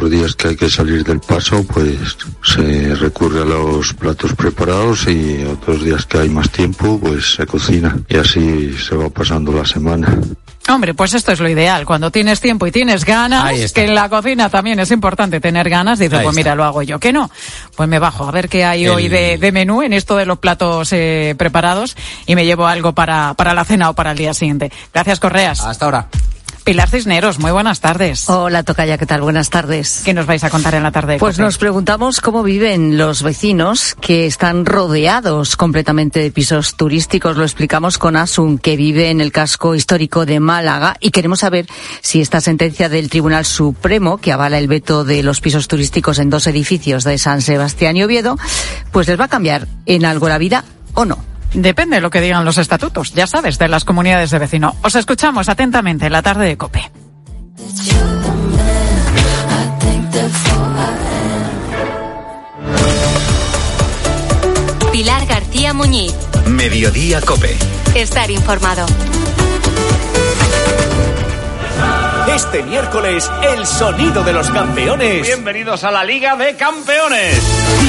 los 0.00 0.10
días 0.10 0.34
que 0.36 0.48
hay 0.48 0.56
que 0.56 0.70
salir 0.70 1.02
del 1.04 1.20
paso, 1.20 1.64
pues 1.64 2.16
se 2.42 2.94
recurre 2.94 3.42
a 3.42 3.44
los 3.44 3.92
platos 3.94 4.32
preparados 4.34 5.08
y 5.08 5.44
otros 5.44 5.84
días 5.84 6.06
que 6.06 6.18
hay 6.18 6.28
más 6.28 6.50
tiempo, 6.50 6.98
pues 7.00 7.34
se 7.34 7.46
cocina. 7.46 7.98
Y 8.08 8.16
así 8.16 8.72
se 8.78 8.94
va 8.94 9.08
pasando 9.08 9.52
la 9.52 9.64
semana. 9.64 10.18
Hombre, 10.68 10.94
pues 10.94 11.14
esto 11.14 11.32
es 11.32 11.40
lo 11.40 11.48
ideal. 11.48 11.84
Cuando 11.84 12.10
tienes 12.12 12.40
tiempo 12.40 12.66
y 12.66 12.70
tienes 12.70 13.04
ganas, 13.04 13.72
que 13.72 13.84
en 13.84 13.94
la 13.94 14.08
cocina 14.08 14.48
también 14.50 14.78
es 14.78 14.90
importante 14.92 15.40
tener 15.40 15.68
ganas, 15.68 15.98
dices, 15.98 16.18
Ahí 16.18 16.24
pues 16.24 16.36
mira, 16.36 16.54
lo 16.54 16.64
hago 16.64 16.82
yo. 16.82 17.00
que 17.00 17.12
no? 17.12 17.30
Pues 17.74 17.88
me 17.88 17.98
bajo 17.98 18.28
a 18.28 18.30
ver 18.30 18.48
qué 18.48 18.64
hay 18.64 18.84
El- 18.84 18.90
hoy 18.90 19.08
de, 19.08 19.36
de 19.38 19.52
menú 19.52 19.82
en 19.82 19.92
esto 19.92 20.16
de 20.16 20.26
los 20.26 20.38
platos 20.38 20.92
eh, 20.92 21.34
preparados 21.36 21.96
y 22.26 22.36
me 22.36 22.44
llevo 22.44 22.66
algo 22.66 22.92
para, 22.92 23.34
para 23.34 23.52
la 23.54 23.64
cena 23.64 23.90
o 23.90 23.94
para 23.94 24.12
el 24.12 24.18
día 24.18 24.32
siguiente. 24.34 24.70
Gracias, 24.94 25.18
Correas. 25.18 25.60
Hasta 25.60 25.86
ahora. 25.86 26.06
Pilar 26.64 26.88
Cisneros, 26.88 27.38
muy 27.38 27.50
buenas 27.50 27.80
tardes. 27.80 28.28
Hola, 28.28 28.62
Tocaya, 28.62 28.98
¿qué 28.98 29.06
tal? 29.06 29.22
Buenas 29.22 29.50
tardes. 29.50 30.02
¿Qué 30.04 30.14
nos 30.14 30.26
vais 30.26 30.44
a 30.44 30.50
contar 30.50 30.74
en 30.74 30.82
la 30.82 30.92
tarde? 30.92 31.14
de 31.14 31.18
Pues 31.18 31.38
nos 31.38 31.58
preguntamos 31.58 32.20
cómo 32.20 32.42
viven 32.42 32.98
los 32.98 33.22
vecinos 33.22 33.96
que 34.00 34.26
están 34.26 34.66
rodeados 34.66 35.56
completamente 35.56 36.20
de 36.20 36.30
pisos 36.30 36.76
turísticos. 36.76 37.36
Lo 37.36 37.44
explicamos 37.44 37.98
con 37.98 38.16
Asun, 38.16 38.58
que 38.58 38.76
vive 38.76 39.10
en 39.10 39.20
el 39.20 39.32
casco 39.32 39.74
histórico 39.74 40.26
de 40.26 40.38
Málaga, 40.40 40.96
y 41.00 41.10
queremos 41.10 41.40
saber 41.40 41.66
si 42.02 42.20
esta 42.20 42.40
sentencia 42.40 42.88
del 42.88 43.08
Tribunal 43.08 43.44
Supremo, 43.44 44.18
que 44.18 44.32
avala 44.32 44.58
el 44.58 44.68
veto 44.68 45.04
de 45.04 45.22
los 45.22 45.40
pisos 45.40 45.66
turísticos 45.66 46.18
en 46.18 46.30
dos 46.30 46.46
edificios 46.46 47.04
de 47.04 47.18
San 47.18 47.40
Sebastián 47.40 47.96
y 47.96 48.04
Oviedo, 48.04 48.36
pues 48.92 49.08
les 49.08 49.18
va 49.18 49.24
a 49.24 49.28
cambiar 49.28 49.66
en 49.86 50.04
algo 50.04 50.28
la 50.28 50.38
vida 50.38 50.64
o 50.94 51.04
no. 51.04 51.29
Depende 51.54 51.96
de 51.96 52.00
lo 52.00 52.10
que 52.10 52.20
digan 52.20 52.44
los 52.44 52.58
estatutos, 52.58 53.12
ya 53.12 53.26
sabes, 53.26 53.58
de 53.58 53.68
las 53.68 53.84
comunidades 53.84 54.30
de 54.30 54.38
vecino. 54.38 54.76
Os 54.82 54.94
escuchamos 54.94 55.48
atentamente 55.48 56.06
en 56.06 56.12
la 56.12 56.22
tarde 56.22 56.46
de 56.46 56.56
COPE. 56.56 56.90
Pilar 64.92 65.24
García 65.26 65.72
Muñiz. 65.72 66.14
Mediodía 66.46 67.20
Cope. 67.20 67.56
Estar 67.94 68.30
informado. 68.30 68.86
Este 72.34 72.62
miércoles, 72.62 73.30
el 73.42 73.66
sonido 73.66 74.22
de 74.22 74.32
los 74.32 74.48
campeones. 74.50 75.26
Bienvenidos 75.26 75.82
a 75.84 75.90
la 75.90 76.04
Liga 76.04 76.36
de 76.36 76.54
Campeones. 76.54 77.42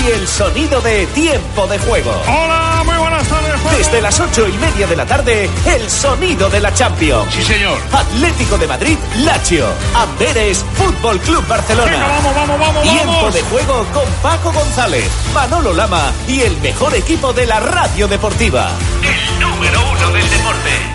Y 0.04 0.12
el 0.12 0.28
sonido 0.28 0.82
de 0.82 1.06
tiempo 1.08 1.68
de 1.68 1.78
juego. 1.80 2.12
Hola, 2.28 2.82
muy 2.84 2.96
buenas 2.98 3.28
tardes. 3.28 3.62
juego. 3.62 3.78
Desde 3.78 4.02
las 4.02 4.20
ocho 4.20 4.48
y 4.48 4.54
media 4.54 4.88
de 4.88 4.96
la 4.96 5.06
tarde, 5.06 5.50
el 5.66 5.90
sonido 5.90 6.50
de 6.50 6.60
la 6.60 6.74
Champions. 6.74 7.32
Sí, 7.34 7.44
señor. 7.44 7.78
Atlético 7.94 8.58
de 8.58 8.68
Madrid, 8.68 8.98
Lazio. 9.20 9.68
Amberes, 9.96 10.66
Fútbol 10.74 11.20
Club 11.20 11.46
Barcelona. 11.48 11.92
Venga, 11.92 12.08
vamos, 12.08 12.36
vamos, 12.36 12.60
vamos, 12.60 12.84
Tiempo 12.84 13.12
vamos. 13.14 13.34
de 13.34 13.42
juego 13.44 13.86
con 13.94 14.06
Paco 14.24 14.52
González, 14.52 15.10
Manolo 15.34 15.74
Lama 15.74 16.12
y 16.28 16.42
el 16.42 16.58
mejor 16.58 16.96
equipo 16.96 17.32
de 17.32 17.46
la 17.46 17.60
radio 17.60 18.08
deportiva. 18.08 18.72
El 19.04 19.40
número 19.40 19.80
uno 19.92 20.12
del 20.12 20.30
deporte. 20.30 20.91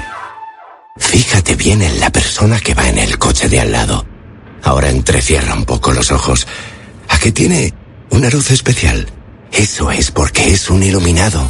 Fíjate 0.98 1.56
bien 1.56 1.82
en 1.82 2.00
la 2.00 2.10
persona 2.10 2.60
que 2.60 2.74
va 2.74 2.88
en 2.88 2.98
el 2.98 3.18
coche 3.18 3.48
de 3.48 3.60
al 3.60 3.72
lado. 3.72 4.06
Ahora 4.62 4.90
entrecierra 4.90 5.54
un 5.54 5.64
poco 5.64 5.92
los 5.92 6.10
ojos. 6.10 6.46
¿A 7.08 7.18
qué 7.18 7.32
tiene 7.32 7.72
una 8.10 8.30
luz 8.30 8.50
especial? 8.50 9.06
Eso 9.52 9.90
es 9.90 10.10
porque 10.10 10.52
es 10.52 10.70
un 10.70 10.82
iluminado. 10.82 11.48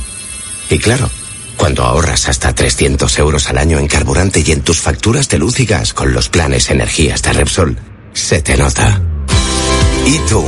Y 0.68 0.78
claro, 0.78 1.08
cuando 1.56 1.84
ahorras 1.84 2.28
hasta 2.28 2.54
300 2.54 3.18
euros 3.18 3.48
al 3.48 3.58
año 3.58 3.78
en 3.78 3.86
carburante 3.86 4.42
y 4.46 4.52
en 4.52 4.62
tus 4.62 4.80
facturas 4.80 5.28
de 5.28 5.38
luz 5.38 5.60
y 5.60 5.66
gas 5.66 5.94
con 5.94 6.12
los 6.12 6.28
planes 6.28 6.70
energías 6.70 7.22
de 7.22 7.32
Repsol, 7.32 7.78
se 8.12 8.42
te 8.42 8.56
nota. 8.56 9.00
¿Y 10.06 10.18
tú? 10.28 10.44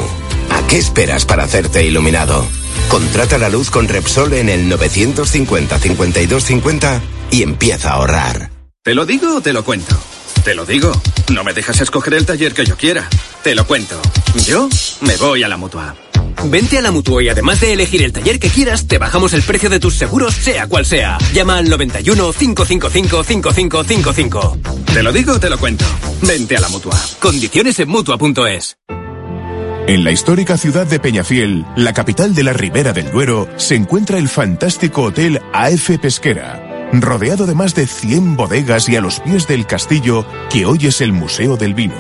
¿A 0.51 0.67
qué 0.67 0.79
esperas 0.79 1.25
para 1.25 1.45
hacerte 1.45 1.85
iluminado? 1.85 2.45
Contrata 2.89 3.39
la 3.39 3.49
luz 3.49 3.71
con 3.71 3.87
Repsol 3.89 4.33
en 4.35 4.49
el 4.49 4.73
950-5250 4.73 7.01
y 7.31 7.43
empieza 7.43 7.91
a 7.91 7.95
ahorrar. 7.95 8.48
¿Te 8.89 8.95
lo 8.95 9.05
digo 9.05 9.37
o 9.37 9.41
te 9.43 9.53
lo 9.53 9.63
cuento? 9.67 9.95
Te 10.45 10.55
lo 10.55 10.65
digo. 10.65 10.91
No 11.31 11.45
me 11.45 11.53
dejas 11.53 11.79
escoger 11.83 12.15
el 12.15 12.25
taller 12.25 12.55
que 12.55 12.65
yo 12.65 12.75
quiera. 12.75 13.07
Te 13.43 13.55
lo 13.55 13.67
cuento. 13.67 14.01
Yo 14.47 14.67
me 15.03 15.15
voy 15.19 15.43
a 15.43 15.49
la 15.49 15.59
mutua. 15.59 15.95
Vente 16.47 16.79
a 16.79 16.81
la 16.81 16.91
Mutua 16.91 17.23
y 17.23 17.29
además 17.29 17.61
de 17.61 17.75
elegir 17.75 18.03
el 18.03 18.15
taller 18.15 18.39
que 18.39 18.49
quieras, 18.49 18.87
te 18.87 18.97
bajamos 18.97 19.35
el 19.35 19.43
precio 19.43 19.69
de 19.69 19.79
tus 19.79 19.95
seguros, 19.95 20.35
sea 20.35 20.69
cual 20.69 20.87
sea. 20.87 21.19
Llama 21.35 21.59
al 21.59 21.69
91 21.69 22.33
555 22.33 23.25
5555. 23.25 24.59
Te 24.87 25.03
lo 25.03 25.13
digo 25.13 25.35
o 25.35 25.39
te 25.39 25.51
lo 25.51 25.59
cuento. 25.59 25.85
Vente 26.23 26.57
a 26.57 26.61
la 26.61 26.71
mutua. 26.71 26.99
Condiciones 27.21 27.79
en 27.81 27.91
Mutua.es. 27.91 28.79
En 29.89 30.05
la 30.05 30.13
histórica 30.13 30.59
ciudad 30.59 30.87
de 30.87 31.01
Peñafiel, 31.01 31.65
la 31.75 31.95
capital 31.95 32.35
de 32.35 32.43
la 32.43 32.53
Ribera 32.53 32.93
del 32.93 33.11
Duero, 33.11 33.49
se 33.57 33.75
encuentra 33.75 34.19
el 34.19 34.29
fantástico 34.29 35.05
Hotel 35.05 35.41
AF 35.55 35.99
Pesquera, 35.99 36.68
rodeado 36.93 37.47
de 37.47 37.55
más 37.55 37.75
de 37.75 37.87
100 37.87 38.37
bodegas 38.37 38.89
y 38.89 38.97
a 38.97 39.01
los 39.01 39.21
pies 39.21 39.47
del 39.47 39.67
castillo 39.67 40.27
que 40.51 40.67
hoy 40.67 40.87
es 40.87 41.01
el 41.01 41.13
Museo 41.13 41.57
del 41.57 41.75
Vino. 41.75 41.95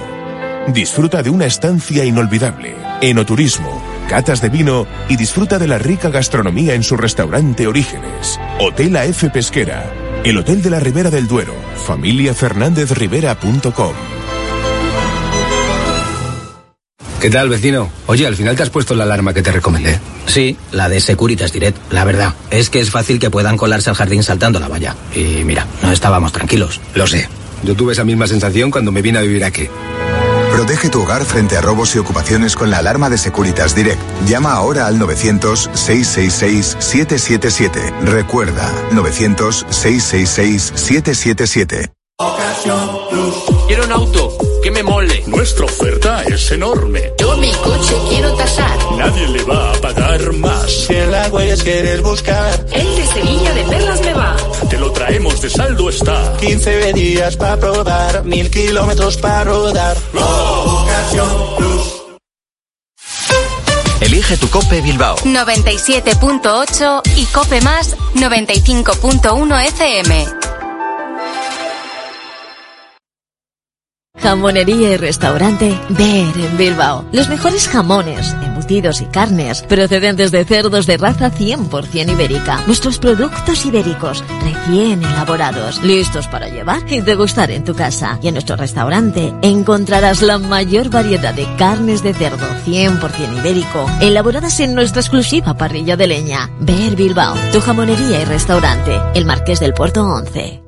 Disfruta 0.68 1.22
de 1.22 1.31
una 1.31 1.46
estancia 1.46 2.05
inolvidable, 2.05 2.77
enoturismo, 3.01 3.83
catas 4.09 4.40
de 4.40 4.51
vino 4.51 4.87
y 5.09 5.16
disfruta 5.16 5.59
de 5.59 5.66
la 5.66 5.79
rica 5.79 6.11
gastronomía 6.11 6.74
en 6.74 6.83
su 6.83 6.96
restaurante 6.96 7.66
Orígenes. 7.66 8.38
Hotel 8.61 8.96
AF 8.96 9.24
Pesquera, 9.33 9.90
el 10.24 10.37
Hotel 10.37 10.62
de 10.62 10.70
la 10.70 10.81
Ribera 10.81 11.11
del 11.11 11.27
Duero, 11.27 11.55
familiafernandezrivera.com. 11.87 14.27
¿Qué 17.20 17.31
tal, 17.31 17.48
vecino? 17.48 17.90
Oye, 18.07 18.28
al 18.28 18.37
final 18.37 18.54
te 18.54 18.62
has 18.62 18.70
puesto 18.70 18.94
la 18.94 19.02
alarma 19.02 19.35
que 19.35 19.42
te 19.42 19.50
recomendé. 19.50 19.98
Sí, 20.26 20.57
la 20.70 20.88
de 20.88 21.00
Securitas 21.00 21.52
Direct. 21.52 21.76
La 21.92 22.04
verdad, 22.04 22.33
es 22.50 22.70
que 22.70 22.78
es 22.78 22.90
fácil 22.90 23.18
que 23.18 23.28
puedan 23.28 23.57
colarse 23.57 23.90
al 23.90 23.96
jardín 23.96 24.22
saltando 24.22 24.61
la 24.61 24.68
valla. 24.68 24.94
Y 25.12 25.42
mira, 25.44 25.66
no 25.83 25.90
estábamos 25.90 26.31
tranquilos. 26.33 26.81
Lo 26.94 27.09
sé. 27.09 27.28
Yo 27.64 27.74
tuve 27.74 27.94
esa 27.94 28.04
misma 28.04 28.28
sensación 28.28 28.70
cuando 28.70 28.92
me 28.92 29.02
vine 29.02 29.18
a 29.18 29.22
vivir 29.22 29.42
aquí. 29.44 29.68
Protege 30.52 30.90
tu 30.90 31.02
hogar 31.02 31.24
frente 31.24 31.57
a 31.57 31.61
robos 31.61 31.96
y 31.96 31.98
ocupaciones 31.98 32.54
con 32.54 32.70
la 32.70 32.78
alarma 32.78 33.11
de 33.11 33.18
Securitas 33.18 33.74
Direct. 33.74 34.00
Llama 34.26 34.52
ahora 34.52 34.87
al 34.87 35.00
900-666-777. 35.00 37.98
Recuerda, 38.02 38.72
900-666-777. 38.92 41.90
Quiero 43.66 43.85
un 43.85 43.92
auto 43.92 44.47
que 44.62 44.71
me 44.71 44.83
mole. 44.83 45.23
Nuestra 45.27 45.64
oferta 45.64 46.23
es 46.25 46.51
enorme. 46.51 47.12
Yo 47.18 47.37
mi 47.37 47.51
coche 47.53 47.94
quiero 48.09 48.33
tasar. 48.35 48.79
Nadie 48.97 49.29
le 49.29 49.42
va 49.44 49.73
a 49.73 49.75
pagar 49.75 50.33
más. 50.35 50.71
Si 50.71 50.94
en 50.94 51.11
la 51.11 51.29
huellas 51.29 51.62
quieres 51.62 52.03
buscar, 52.03 52.66
El 52.73 52.97
de 52.97 53.07
Sevilla 53.07 53.55
de 53.55 53.64
Perlas 53.64 54.01
me 54.01 54.14
va. 54.14 54.37
te 54.68 54.79
lo 54.79 54.90
traemos 54.92 55.40
de 55.40 55.51
saldo 55.51 55.88
está. 55.88 56.37
15 56.40 56.92
días 56.92 57.37
para 57.37 57.57
probar, 57.59 58.25
mil 58.25 58.51
kilómetros 58.51 59.16
para 59.16 59.44
rodar. 59.44 59.97
Elige 64.01 64.37
tu 64.37 64.49
Cope 64.49 64.81
Bilbao. 64.81 65.16
97.8 65.18 67.03
y 67.16 67.25
Cope 67.27 67.61
Más 67.61 67.97
95.1 68.14 69.66
FM. 69.66 70.47
Jamonería 74.20 74.92
y 74.92 74.96
restaurante 74.96 75.78
Ver 75.90 76.37
en 76.37 76.57
Bilbao. 76.57 77.04
Los 77.12 77.28
mejores 77.28 77.68
jamones, 77.68 78.35
embutidos 78.44 79.00
y 79.00 79.07
carnes 79.07 79.62
procedentes 79.62 80.31
de 80.31 80.44
cerdos 80.44 80.87
de 80.87 80.96
raza 80.96 81.31
100% 81.31 82.12
ibérica. 82.12 82.62
Nuestros 82.66 82.98
productos 82.98 83.64
ibéricos 83.64 84.24
recién 84.42 85.02
elaborados, 85.02 85.83
listos 85.83 86.26
para 86.28 86.48
llevar 86.48 86.83
y 86.92 87.00
degustar 87.00 87.50
en 87.50 87.64
tu 87.64 87.74
casa. 87.74 88.18
Y 88.22 88.28
en 88.28 88.35
nuestro 88.35 88.57
restaurante 88.57 89.33
encontrarás 89.42 90.22
la 90.22 90.38
mayor 90.38 90.90
variedad 90.90 91.35
de 91.35 91.46
carnes 91.57 92.02
de 92.02 92.14
cerdo 92.14 92.46
100% 92.66 93.38
ibérico, 93.38 93.87
elaboradas 94.00 94.61
en 94.61 94.74
nuestra 94.74 95.00
exclusiva 95.00 95.54
parrilla 95.54 95.96
de 95.96 96.07
leña. 96.07 96.50
Ver 96.61 96.96
Bilbao, 96.96 97.35
tu 97.52 97.61
jamonería 97.61 98.20
y 98.20 98.24
restaurante. 98.24 99.00
El 99.14 99.24
Marqués 99.24 99.61
del 99.61 99.74
Puerto 99.74 100.02
11. 100.02 100.67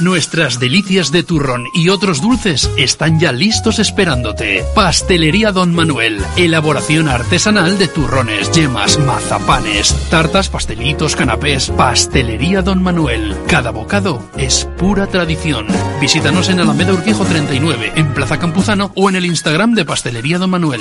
Nuestras 0.00 0.58
delicias 0.58 1.12
de 1.12 1.22
turrón 1.22 1.66
y 1.72 1.88
otros 1.88 2.20
dulces 2.20 2.68
están 2.76 3.20
ya 3.20 3.30
listos 3.30 3.78
esperándote. 3.78 4.64
Pastelería 4.74 5.52
Don 5.52 5.72
Manuel. 5.72 6.20
Elaboración 6.36 7.08
artesanal 7.08 7.78
de 7.78 7.86
turrones, 7.86 8.50
yemas, 8.50 8.98
mazapanes, 8.98 9.94
tartas, 10.10 10.48
pastelitos, 10.48 11.14
canapés. 11.14 11.70
Pastelería 11.70 12.60
Don 12.60 12.82
Manuel. 12.82 13.36
Cada 13.46 13.70
bocado 13.70 14.20
es 14.36 14.68
pura 14.78 15.06
tradición. 15.06 15.68
Visítanos 16.00 16.48
en 16.48 16.58
Alameda 16.58 16.92
Urquijo 16.92 17.24
39, 17.24 17.92
en 17.94 18.12
Plaza 18.14 18.40
Campuzano 18.40 18.90
o 18.96 19.08
en 19.08 19.14
el 19.14 19.26
Instagram 19.26 19.74
de 19.74 19.84
Pastelería 19.84 20.38
Don 20.38 20.50
Manuel. 20.50 20.80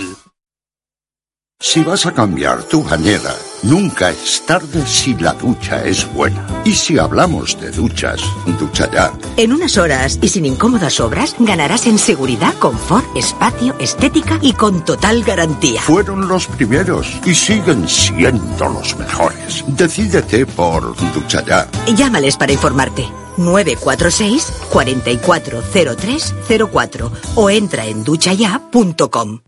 Si 1.65 1.81
vas 1.81 2.05
a 2.05 2.11
cambiar 2.11 2.61
tu 2.63 2.83
bañera, 2.83 3.33
Nunca 3.63 4.09
es 4.09 4.45
tarde 4.45 4.85
si 4.85 5.15
la 5.15 5.31
ducha 5.31 5.81
es 5.85 6.05
buena. 6.13 6.45
Y 6.65 6.73
si 6.73 6.99
hablamos 6.99 7.57
de 7.61 7.71
duchas, 7.71 8.19
ducha 8.59 8.91
ya. 8.91 9.13
En 9.37 9.53
unas 9.53 9.77
horas 9.77 10.19
y 10.21 10.27
sin 10.27 10.45
incómodas 10.45 10.99
obras, 10.99 11.33
ganarás 11.39 11.87
en 11.87 11.97
seguridad, 11.97 12.53
confort, 12.55 13.05
espacio, 13.15 13.73
estética 13.79 14.37
y 14.41 14.51
con 14.51 14.83
total 14.83 15.23
garantía. 15.23 15.81
Fueron 15.81 16.27
los 16.27 16.47
primeros 16.47 17.07
y 17.25 17.33
siguen 17.33 17.87
siendo 17.87 18.67
los 18.67 18.97
mejores. 18.97 19.63
Decídete 19.67 20.45
por 20.45 20.93
ducha 21.13 21.41
ya. 21.45 21.69
Llámales 21.95 22.35
para 22.35 22.51
informarte. 22.51 23.07
946 23.37 24.51
440304 24.69 27.11
o 27.35 27.49
entra 27.49 27.85
en 27.85 28.03
duchaya.com. 28.03 29.39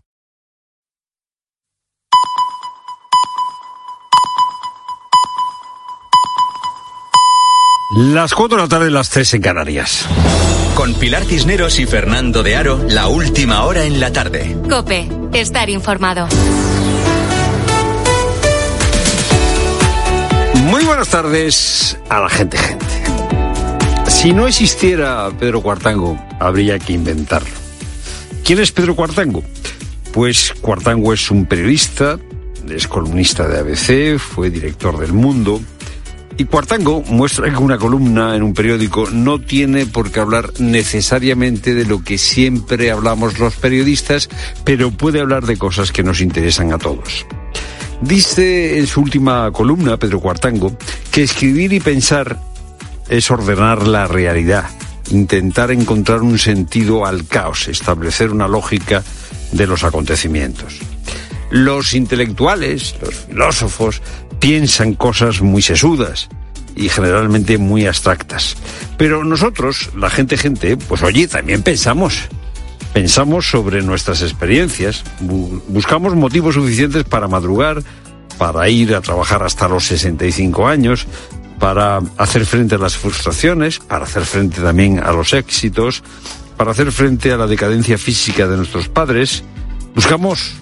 Las 7.96 8.34
4 8.34 8.58
de 8.58 8.62
la 8.62 8.68
tarde, 8.68 8.90
las 8.90 9.08
3 9.08 9.34
en 9.34 9.40
Canarias. 9.40 10.06
Con 10.74 10.92
Pilar 10.92 11.24
Cisneros 11.24 11.78
y 11.78 11.86
Fernando 11.86 12.42
de 12.42 12.54
Aro, 12.54 12.78
la 12.90 13.08
última 13.08 13.64
hora 13.64 13.86
en 13.86 14.00
la 14.00 14.12
tarde. 14.12 14.54
Cope, 14.68 15.08
estar 15.32 15.70
informado. 15.70 16.28
Muy 20.66 20.84
buenas 20.84 21.08
tardes 21.08 21.96
a 22.10 22.20
la 22.20 22.28
gente, 22.28 22.58
gente. 22.58 22.84
Si 24.08 24.34
no 24.34 24.46
existiera 24.46 25.30
Pedro 25.40 25.62
Cuartango, 25.62 26.22
habría 26.38 26.78
que 26.78 26.92
inventarlo. 26.92 27.48
¿Quién 28.44 28.58
es 28.58 28.72
Pedro 28.72 28.94
Cuartango? 28.94 29.42
Pues 30.12 30.52
Cuartango 30.60 31.14
es 31.14 31.30
un 31.30 31.46
periodista, 31.46 32.18
es 32.68 32.88
columnista 32.88 33.48
de 33.48 33.58
ABC, 33.58 34.18
fue 34.18 34.50
director 34.50 34.98
del 34.98 35.14
Mundo. 35.14 35.62
Y 36.38 36.44
Cuartango 36.44 37.02
muestra 37.02 37.50
que 37.50 37.56
una 37.56 37.78
columna 37.78 38.36
en 38.36 38.42
un 38.42 38.52
periódico 38.52 39.08
no 39.10 39.40
tiene 39.40 39.86
por 39.86 40.10
qué 40.10 40.20
hablar 40.20 40.52
necesariamente 40.58 41.74
de 41.74 41.86
lo 41.86 42.02
que 42.02 42.18
siempre 42.18 42.90
hablamos 42.90 43.38
los 43.38 43.56
periodistas, 43.56 44.28
pero 44.62 44.90
puede 44.90 45.20
hablar 45.20 45.46
de 45.46 45.56
cosas 45.56 45.92
que 45.92 46.02
nos 46.02 46.20
interesan 46.20 46.72
a 46.72 46.78
todos. 46.78 47.26
Dice 48.02 48.78
en 48.78 48.86
su 48.86 49.00
última 49.00 49.50
columna, 49.50 49.96
Pedro 49.96 50.20
Cuartango, 50.20 50.76
que 51.10 51.22
escribir 51.22 51.72
y 51.72 51.80
pensar 51.80 52.38
es 53.08 53.30
ordenar 53.30 53.86
la 53.86 54.06
realidad, 54.06 54.68
intentar 55.10 55.70
encontrar 55.70 56.20
un 56.20 56.38
sentido 56.38 57.06
al 57.06 57.26
caos, 57.26 57.68
establecer 57.68 58.30
una 58.30 58.46
lógica 58.46 59.02
de 59.52 59.66
los 59.66 59.84
acontecimientos. 59.84 60.80
Los 61.50 61.94
intelectuales, 61.94 62.96
los 63.00 63.14
filósofos, 63.14 64.02
piensan 64.46 64.94
cosas 64.94 65.40
muy 65.42 65.60
sesudas 65.60 66.28
y 66.76 66.88
generalmente 66.88 67.58
muy 67.58 67.84
abstractas. 67.84 68.54
Pero 68.96 69.24
nosotros, 69.24 69.90
la 69.96 70.08
gente 70.08 70.38
gente, 70.38 70.76
pues 70.76 71.02
oye, 71.02 71.26
también 71.26 71.64
pensamos. 71.64 72.14
Pensamos 72.92 73.50
sobre 73.50 73.82
nuestras 73.82 74.22
experiencias, 74.22 75.02
bu- 75.20 75.60
buscamos 75.66 76.14
motivos 76.14 76.54
suficientes 76.54 77.02
para 77.02 77.26
madrugar, 77.26 77.82
para 78.38 78.68
ir 78.68 78.94
a 78.94 79.00
trabajar 79.00 79.42
hasta 79.42 79.66
los 79.66 79.84
65 79.86 80.68
años, 80.68 81.08
para 81.58 81.98
hacer 82.16 82.46
frente 82.46 82.76
a 82.76 82.78
las 82.78 82.96
frustraciones, 82.96 83.80
para 83.80 84.04
hacer 84.04 84.22
frente 84.24 84.60
también 84.62 85.00
a 85.00 85.10
los 85.10 85.32
éxitos, 85.32 86.04
para 86.56 86.70
hacer 86.70 86.92
frente 86.92 87.32
a 87.32 87.36
la 87.36 87.48
decadencia 87.48 87.98
física 87.98 88.46
de 88.46 88.58
nuestros 88.58 88.88
padres. 88.88 89.42
Buscamos 89.96 90.52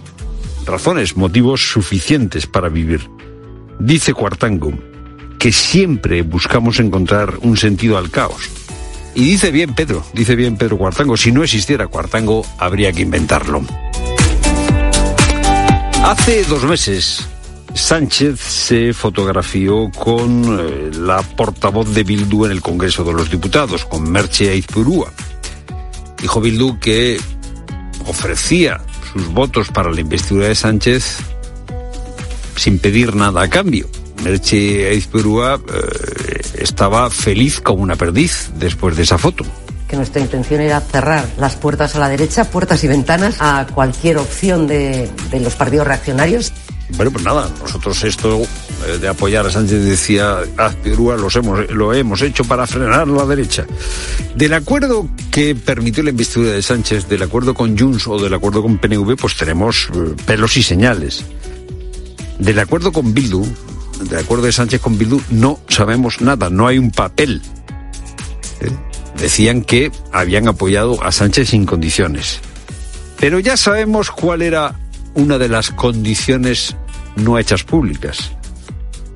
razones, 0.65 1.19
motivos 1.19 1.71
suficientes 1.71 2.47
para 2.47 2.71
vivir. 2.71 3.11
Dice 3.79 4.15
Cuartango 4.15 4.73
que 5.39 5.53
siempre 5.53 6.23
buscamos 6.23 6.81
encontrar 6.81 7.35
un 7.43 7.57
sentido 7.57 7.99
al 7.99 8.11
caos. 8.11 8.49
Y 9.15 9.25
dice 9.25 9.51
bien 9.51 9.75
Pedro, 9.75 10.05
dice 10.15 10.37
bien 10.37 10.57
Pedro 10.57 10.79
Cuartango, 10.79 11.17
si 11.17 11.33
no 11.33 11.45
existiera 11.45 11.87
Cuartango 11.87 12.45
habría 12.59 12.93
que 12.93 13.03
inventarlo. 13.03 13.63
Hace 16.03 16.45
dos 16.45 16.65
meses 16.65 17.29
Sánchez 17.75 18.41
se 18.41 18.93
fotografió 18.93 19.91
con 19.91 20.59
eh, 20.61 20.91
la 20.97 21.23
portavoz 21.23 21.93
de 21.93 22.05
Bildu 22.05 22.47
en 22.47 22.53
el 22.53 22.63
Congreso 22.63 23.05
de 23.05 23.13
los 23.13 23.31
Diputados, 23.31 23.85
con 23.85 24.11
Merche 24.11 24.49
Aizpurúa. 24.49 25.13
Dijo 26.23 26.41
Bildu 26.41 26.79
que 26.79 27.21
ofrecía 28.07 28.81
sus 29.13 29.29
votos 29.29 29.69
para 29.69 29.91
la 29.91 30.01
investidura 30.01 30.49
de 30.49 30.55
Sánchez 30.55 31.19
sin 32.57 32.79
pedir 32.79 33.15
nada 33.15 33.43
a 33.43 33.49
cambio. 33.49 33.89
Merche 34.23 34.89
Aizpurúa 34.89 35.57
eh, 35.57 36.41
estaba 36.59 37.11
feliz 37.11 37.61
como 37.61 37.83
una 37.83 37.97
perdiz 37.97 38.51
después 38.59 38.97
de 38.97 39.03
esa 39.03 39.19
foto. 39.19 39.45
que 39.89 39.97
nuestra 39.97 40.21
intención 40.23 40.61
era 40.61 40.81
cerrar 40.81 41.27
las 41.39 41.57
puertas 41.57 41.95
a 41.95 41.99
la 41.99 42.09
derecha, 42.09 42.45
puertas 42.45 42.83
y 42.85 42.89
ventanas 42.89 43.37
a 43.41 43.67
cualquier 43.75 44.19
opción 44.19 44.67
de, 44.67 45.11
de 45.31 45.41
los 45.41 45.55
partidos 45.55 45.87
reaccionarios. 45.87 46.53
Bueno, 46.97 47.11
pues 47.11 47.25
nada, 47.25 47.51
nosotros 47.61 48.05
esto 48.05 48.43
eh, 48.87 48.99
de 48.99 49.09
apoyar 49.09 49.47
a 49.47 49.51
Sánchez 49.51 49.85
decía 49.85 50.41
Azpirúa 50.57 51.17
los 51.17 51.35
hemos, 51.37 51.69
lo 51.71 51.95
hemos 51.95 52.21
hecho 52.23 52.45
para 52.45 52.67
frenar 52.67 53.09
la 53.09 53.25
derecha. 53.25 53.67
Del 54.35 54.53
acuerdo 54.53 55.09
que 55.31 55.55
permitió 55.55 56.03
la 56.03 56.11
investidura 56.11 56.53
de 56.53 56.63
Sánchez, 56.63 57.09
del 57.09 57.23
acuerdo 57.23 57.55
con 57.55 57.77
Junts 57.77 58.07
o 58.07 58.19
del 58.19 58.35
acuerdo 58.35 58.63
con 58.63 58.79
PNV, 58.79 59.17
pues 59.17 59.37
tenemos 59.37 59.89
eh, 59.95 60.15
pelos 60.27 60.57
y 60.57 60.63
señales. 60.63 61.25
Del 62.39 62.59
acuerdo 62.59 62.93
con 62.93 63.15
Bildu, 63.15 63.47
del 64.09 64.19
acuerdo 64.19 64.47
de 64.47 64.53
Sánchez 64.53 64.81
con 64.81 64.99
Bildu, 64.99 65.21
no 65.31 65.61
sabemos 65.69 66.21
nada, 66.21 66.51
no 66.51 66.67
hay 66.67 66.79
un 66.79 66.91
papel. 66.91 67.43
¿Eh? 68.61 68.71
Decían 69.19 69.63
que 69.63 69.93
habían 70.13 70.49
apoyado 70.49 71.03
a 71.03 71.13
Sánchez 71.13 71.51
sin 71.51 71.65
condiciones. 71.65 72.41
Pero 73.19 73.39
ya 73.39 73.57
sabemos 73.57 74.11
cuál 74.11 74.43
era 74.43 74.75
una 75.15 75.39
de 75.39 75.49
las 75.49 75.71
condiciones 75.71 76.77
no 77.17 77.39
hechas 77.39 77.63
públicas. 77.63 78.33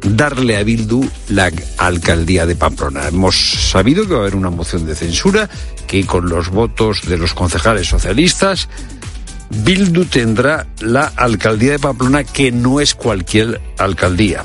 Darle 0.03 0.57
a 0.57 0.63
Bildu 0.63 1.05
la 1.29 1.51
alcaldía 1.77 2.47
de 2.47 2.55
Pamplona. 2.55 3.09
Hemos 3.09 3.37
sabido 3.37 4.07
que 4.07 4.13
va 4.13 4.19
a 4.19 4.23
haber 4.23 4.37
una 4.37 4.51
moción 4.51 4.87
de 4.87 4.95
censura 4.95 5.51
que 5.89 6.07
con 6.07 6.29
los 6.29 6.51
votos 6.51 7.03
de 7.09 7.19
los 7.19 7.35
concejales 7.35 7.89
socialistas 7.89 8.69
Bildu 9.51 10.05
tendrá 10.05 10.67
la 10.81 11.07
alcaldía 11.17 11.73
de 11.73 11.79
Pamplona 11.79 12.25
que 12.25 12.53
no 12.53 12.81
es 12.81 12.95
cualquier 12.95 13.61
alcaldía. 13.79 14.45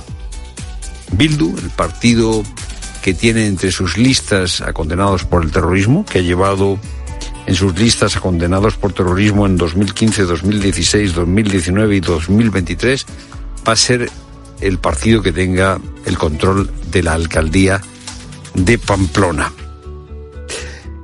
Bildu, 1.11 1.57
el 1.57 1.69
partido 1.69 2.43
que 3.01 3.13
tiene 3.13 3.47
entre 3.47 3.71
sus 3.71 3.97
listas 3.97 4.61
a 4.61 4.71
condenados 4.71 5.25
por 5.25 5.43
el 5.43 5.51
terrorismo, 5.51 6.05
que 6.05 6.19
ha 6.19 6.21
llevado 6.21 6.79
en 7.45 7.55
sus 7.55 7.77
listas 7.77 8.15
a 8.15 8.21
condenados 8.21 8.75
por 8.77 8.93
terrorismo 8.93 9.45
en 9.45 9.57
2015, 9.57 10.23
2016, 10.23 11.13
2019 11.13 11.97
y 11.97 11.99
2023, 11.99 13.05
va 13.67 13.73
a 13.73 13.75
ser 13.75 14.09
el 14.61 14.79
partido 14.79 15.21
que 15.21 15.33
tenga 15.33 15.79
el 16.05 16.17
control 16.17 16.71
de 16.89 17.03
la 17.03 17.13
alcaldía 17.13 17.81
de 18.53 18.77
Pamplona. 18.77 19.51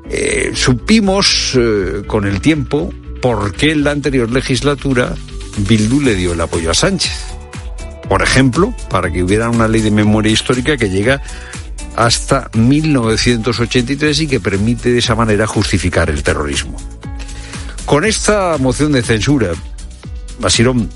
Eh, 0.09 0.53
supimos 0.55 1.53
eh, 1.55 2.03
con 2.07 2.25
el 2.25 2.41
tiempo 2.41 2.91
por 3.21 3.53
qué 3.53 3.71
en 3.71 3.83
la 3.83 3.91
anterior 3.91 4.29
legislatura 4.29 5.15
Bildu 5.57 6.01
le 6.01 6.15
dio 6.15 6.33
el 6.33 6.41
apoyo 6.41 6.71
a 6.71 6.73
Sánchez. 6.73 7.11
Por 8.07 8.21
ejemplo, 8.21 8.73
para 8.89 9.11
que 9.11 9.23
hubiera 9.23 9.49
una 9.49 9.67
ley 9.67 9.81
de 9.81 9.91
memoria 9.91 10.31
histórica 10.31 10.77
que 10.77 10.89
llega 10.89 11.21
hasta 11.95 12.49
1983 12.53 14.21
y 14.21 14.27
que 14.27 14.39
permite 14.39 14.91
de 14.91 14.99
esa 14.99 15.15
manera 15.15 15.45
justificar 15.47 16.09
el 16.09 16.23
terrorismo. 16.23 16.77
Con 17.85 18.05
esta 18.05 18.57
moción 18.57 18.91
de 18.91 19.01
censura, 19.01 19.51
Basirón 20.39 20.89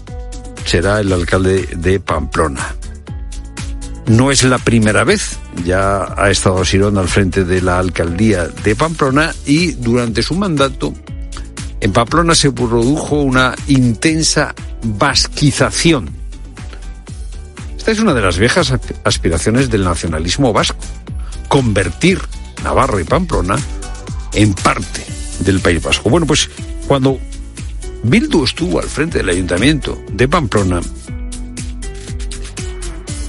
será 0.66 1.00
el 1.02 1.12
alcalde 1.12 1.68
de 1.76 2.00
Pamplona. 2.00 2.76
No 4.08 4.32
es 4.32 4.44
la 4.44 4.58
primera 4.58 5.04
vez, 5.04 5.40
ya 5.66 6.14
ha 6.18 6.30
estado 6.30 6.56
Basirón 6.56 6.98
al 6.98 7.08
frente 7.08 7.46
de 7.46 7.62
la 7.62 7.80
alcaldía 7.80 8.48
de 8.48 8.76
Pamplona 8.76 9.34
y 9.46 9.74
durante 9.74 10.24
su 10.24 10.36
mandato 10.36 10.94
en 11.84 11.92
Pamplona 11.92 12.34
se 12.34 12.50
produjo 12.50 13.18
una 13.18 13.54
intensa 13.68 14.56
vasquización. 14.84 16.10
Esta 17.78 17.92
es 17.92 18.00
una 18.00 18.14
de 18.14 18.22
las 18.22 18.38
viejas 18.38 18.74
aspiraciones 19.04 19.70
del 19.70 19.84
nacionalismo 19.84 20.54
vasco, 20.54 20.80
convertir 21.50 22.22
Navarra 22.64 23.02
y 23.02 23.04
Pamplona 23.04 23.58
en 24.32 24.54
parte 24.54 25.06
del 25.40 25.60
País 25.60 25.84
Vasco. 25.84 26.10
Bueno, 26.10 26.26
pues 26.26 26.50
cuando 26.88 27.20
Bildu 28.04 28.46
estuvo 28.46 28.80
al 28.80 28.88
frente 28.88 29.18
del 29.18 29.28
ayuntamiento 29.28 30.02
de 30.10 30.30
Pamplona, 30.30 30.80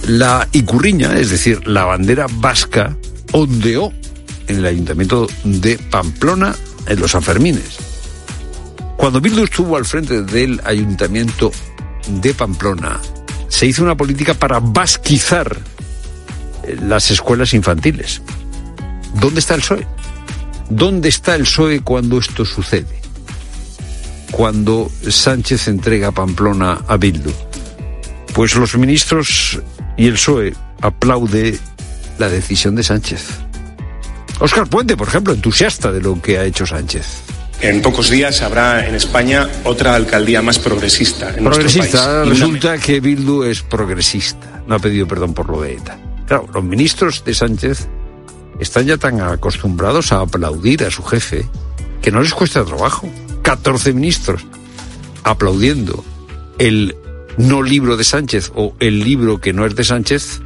la 0.06 0.46
Icurriña, 0.52 1.18
es 1.18 1.30
decir, 1.30 1.66
la 1.66 1.86
bandera 1.86 2.26
vasca, 2.30 2.96
ondeó 3.32 3.92
en 4.46 4.58
el 4.58 4.66
ayuntamiento 4.66 5.26
de 5.42 5.76
Pamplona 5.90 6.54
en 6.86 7.00
los 7.00 7.10
Sanfermines. 7.10 7.83
Cuando 9.04 9.20
Bildu 9.20 9.44
estuvo 9.44 9.76
al 9.76 9.84
frente 9.84 10.22
del 10.22 10.62
ayuntamiento 10.64 11.52
de 12.08 12.32
Pamplona, 12.32 12.98
se 13.48 13.66
hizo 13.66 13.82
una 13.82 13.98
política 13.98 14.32
para 14.32 14.60
basquizar 14.60 15.58
eh, 16.62 16.78
las 16.80 17.10
escuelas 17.10 17.52
infantiles. 17.52 18.22
¿Dónde 19.12 19.40
está 19.40 19.56
el 19.56 19.60
PSOE? 19.60 19.86
¿Dónde 20.70 21.10
está 21.10 21.34
el 21.34 21.42
PSOE 21.42 21.80
cuando 21.80 22.16
esto 22.16 22.46
sucede? 22.46 22.98
Cuando 24.30 24.90
Sánchez 25.06 25.68
entrega 25.68 26.10
Pamplona 26.10 26.80
a 26.88 26.96
Bildu. 26.96 27.30
Pues 28.32 28.54
los 28.54 28.74
ministros 28.78 29.60
y 29.98 30.06
el 30.06 30.14
PSOE 30.14 30.54
aplaude 30.80 31.58
la 32.16 32.30
decisión 32.30 32.74
de 32.74 32.82
Sánchez. 32.82 33.26
Oscar 34.40 34.66
Puente, 34.66 34.96
por 34.96 35.08
ejemplo, 35.08 35.34
entusiasta 35.34 35.92
de 35.92 36.00
lo 36.00 36.22
que 36.22 36.38
ha 36.38 36.44
hecho 36.46 36.64
Sánchez. 36.64 37.23
En 37.64 37.80
pocos 37.80 38.10
días 38.10 38.42
habrá 38.42 38.86
en 38.86 38.94
España 38.94 39.48
otra 39.64 39.94
alcaldía 39.94 40.42
más 40.42 40.58
progresista. 40.58 41.34
En 41.34 41.44
progresista, 41.44 42.22
resulta 42.24 42.76
que 42.76 43.00
Bildu 43.00 43.42
es 43.44 43.62
progresista. 43.62 44.62
No 44.66 44.74
ha 44.74 44.78
pedido 44.78 45.08
perdón 45.08 45.32
por 45.32 45.48
lo 45.48 45.62
de 45.62 45.72
ETA. 45.72 45.98
Claro, 46.26 46.46
los 46.52 46.62
ministros 46.62 47.24
de 47.24 47.32
Sánchez 47.32 47.88
están 48.60 48.84
ya 48.84 48.98
tan 48.98 49.18
acostumbrados 49.22 50.12
a 50.12 50.20
aplaudir 50.20 50.84
a 50.84 50.90
su 50.90 51.02
jefe 51.04 51.48
que 52.02 52.10
no 52.10 52.20
les 52.20 52.34
cuesta 52.34 52.62
trabajo. 52.66 53.08
14 53.40 53.94
ministros 53.94 54.44
aplaudiendo 55.22 56.04
el 56.58 56.94
no 57.38 57.62
libro 57.62 57.96
de 57.96 58.04
Sánchez 58.04 58.52
o 58.54 58.74
el 58.78 58.98
libro 59.00 59.40
que 59.40 59.54
no 59.54 59.64
es 59.64 59.74
de 59.74 59.84
Sánchez. 59.84 60.42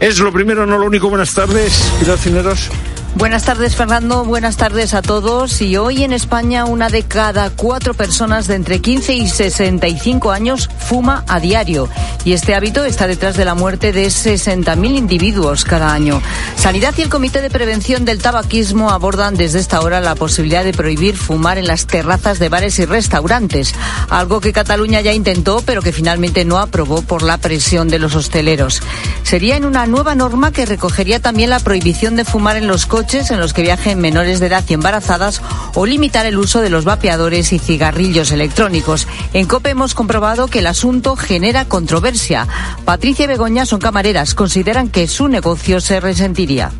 Es 0.00 0.18
lo 0.18 0.32
primero, 0.32 0.66
no 0.66 0.78
lo 0.78 0.86
único. 0.86 1.08
Buenas 1.10 1.32
tardes, 1.32 1.92
Pilar 2.00 2.18
Cineros. 2.18 2.70
Buenas 3.16 3.44
tardes, 3.44 3.74
Fernando. 3.74 4.26
Buenas 4.26 4.58
tardes 4.58 4.92
a 4.92 5.00
todos. 5.00 5.62
Y 5.62 5.78
hoy 5.78 6.04
en 6.04 6.12
España, 6.12 6.66
una 6.66 6.90
de 6.90 7.02
cada 7.02 7.48
cuatro 7.48 7.94
personas 7.94 8.46
de 8.46 8.56
entre 8.56 8.82
15 8.82 9.14
y 9.14 9.26
65 9.26 10.32
años 10.32 10.68
fuma 10.78 11.24
a 11.26 11.40
diario. 11.40 11.88
Y 12.26 12.34
este 12.34 12.54
hábito 12.54 12.84
está 12.84 13.06
detrás 13.06 13.34
de 13.38 13.46
la 13.46 13.54
muerte 13.54 13.92
de 13.92 14.08
60.000 14.08 14.98
individuos 14.98 15.64
cada 15.64 15.94
año. 15.94 16.20
Sanidad 16.56 16.92
y 16.98 17.02
el 17.02 17.08
Comité 17.08 17.40
de 17.40 17.48
Prevención 17.48 18.04
del 18.04 18.20
Tabaquismo 18.20 18.90
abordan 18.90 19.34
desde 19.34 19.60
esta 19.60 19.80
hora 19.80 20.02
la 20.02 20.14
posibilidad 20.14 20.62
de 20.62 20.74
prohibir 20.74 21.16
fumar 21.16 21.56
en 21.56 21.68
las 21.68 21.86
terrazas 21.86 22.38
de 22.38 22.50
bares 22.50 22.78
y 22.80 22.84
restaurantes. 22.84 23.74
Algo 24.10 24.42
que 24.42 24.52
Cataluña 24.52 25.00
ya 25.00 25.14
intentó, 25.14 25.62
pero 25.64 25.80
que 25.80 25.92
finalmente 25.92 26.44
no 26.44 26.58
aprobó 26.58 27.00
por 27.00 27.22
la 27.22 27.38
presión 27.38 27.88
de 27.88 27.98
los 27.98 28.14
hosteleros. 28.14 28.82
Sería 29.22 29.56
en 29.56 29.64
una 29.64 29.86
nueva 29.86 30.14
norma 30.14 30.52
que 30.52 30.66
recogería 30.66 31.18
también 31.18 31.48
la 31.48 31.60
prohibición 31.60 32.14
de 32.14 32.26
fumar 32.26 32.58
en 32.58 32.66
los 32.66 32.84
coches 32.84 33.05
en 33.14 33.38
los 33.38 33.52
que 33.52 33.62
viajen 33.62 34.00
menores 34.00 34.40
de 34.40 34.48
edad 34.48 34.64
y 34.68 34.74
embarazadas 34.74 35.40
o 35.74 35.86
limitar 35.86 36.26
el 36.26 36.38
uso 36.38 36.60
de 36.60 36.70
los 36.70 36.84
vapeadores 36.84 37.52
y 37.52 37.60
cigarrillos 37.60 38.32
electrónicos. 38.32 39.06
En 39.32 39.46
COPE 39.46 39.70
hemos 39.70 39.94
comprobado 39.94 40.48
que 40.48 40.58
el 40.58 40.66
asunto 40.66 41.14
genera 41.14 41.66
controversia. 41.66 42.48
Patricia 42.84 43.24
y 43.24 43.28
Begoña 43.28 43.64
son 43.64 43.78
camareras, 43.78 44.34
consideran 44.34 44.88
que 44.88 45.06
su 45.06 45.28
negocio 45.28 45.80
se 45.80 46.00
resentiría. 46.00 46.72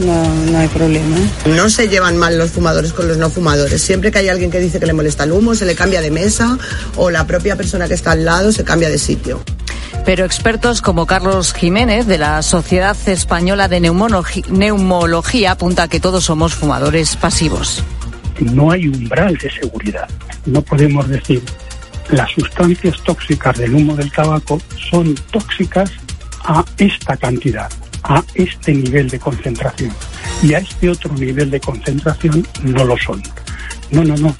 No, 0.00 0.34
no 0.52 0.58
hay 0.58 0.68
problema. 0.68 1.16
No 1.46 1.70
se 1.70 1.88
llevan 1.88 2.18
mal 2.18 2.36
los 2.36 2.50
fumadores 2.50 2.92
con 2.92 3.08
los 3.08 3.16
no 3.16 3.30
fumadores. 3.30 3.80
Siempre 3.80 4.12
que 4.12 4.18
hay 4.18 4.28
alguien 4.28 4.50
que 4.50 4.60
dice 4.60 4.80
que 4.80 4.86
le 4.86 4.92
molesta 4.92 5.24
el 5.24 5.32
humo, 5.32 5.54
se 5.54 5.64
le 5.64 5.74
cambia 5.74 6.02
de 6.02 6.10
mesa 6.10 6.58
o 6.96 7.10
la 7.10 7.26
propia 7.26 7.56
persona 7.56 7.88
que 7.88 7.94
está 7.94 8.12
al 8.12 8.26
lado 8.26 8.52
se 8.52 8.64
cambia 8.64 8.90
de 8.90 8.98
sitio. 8.98 9.42
Pero 10.04 10.24
expertos 10.24 10.82
como 10.82 11.06
Carlos 11.06 11.52
Jiménez 11.52 12.06
de 12.06 12.18
la 12.18 12.42
Sociedad 12.42 12.96
Española 13.06 13.68
de 13.68 13.80
Neumología 13.80 15.52
apunta 15.52 15.88
que 15.88 16.00
todos 16.00 16.24
somos 16.24 16.54
fumadores 16.54 17.16
pasivos. 17.16 17.84
No 18.40 18.70
hay 18.70 18.88
umbral 18.88 19.36
de 19.36 19.50
seguridad. 19.50 20.08
No 20.46 20.62
podemos 20.62 21.08
decir 21.08 21.42
las 22.10 22.30
sustancias 22.32 22.96
tóxicas 23.04 23.56
del 23.58 23.74
humo 23.74 23.94
del 23.94 24.10
tabaco 24.10 24.60
son 24.90 25.14
tóxicas 25.30 25.90
a 26.44 26.64
esta 26.78 27.16
cantidad, 27.16 27.70
a 28.02 28.22
este 28.34 28.72
nivel 28.72 29.08
de 29.08 29.18
concentración. 29.18 29.92
Y 30.42 30.54
a 30.54 30.58
este 30.58 30.88
otro 30.88 31.12
nivel 31.14 31.50
de 31.50 31.60
concentración 31.60 32.46
no 32.62 32.84
lo 32.84 32.96
son. 32.96 33.22
No, 33.90 34.02
no, 34.02 34.16
no. 34.16 34.34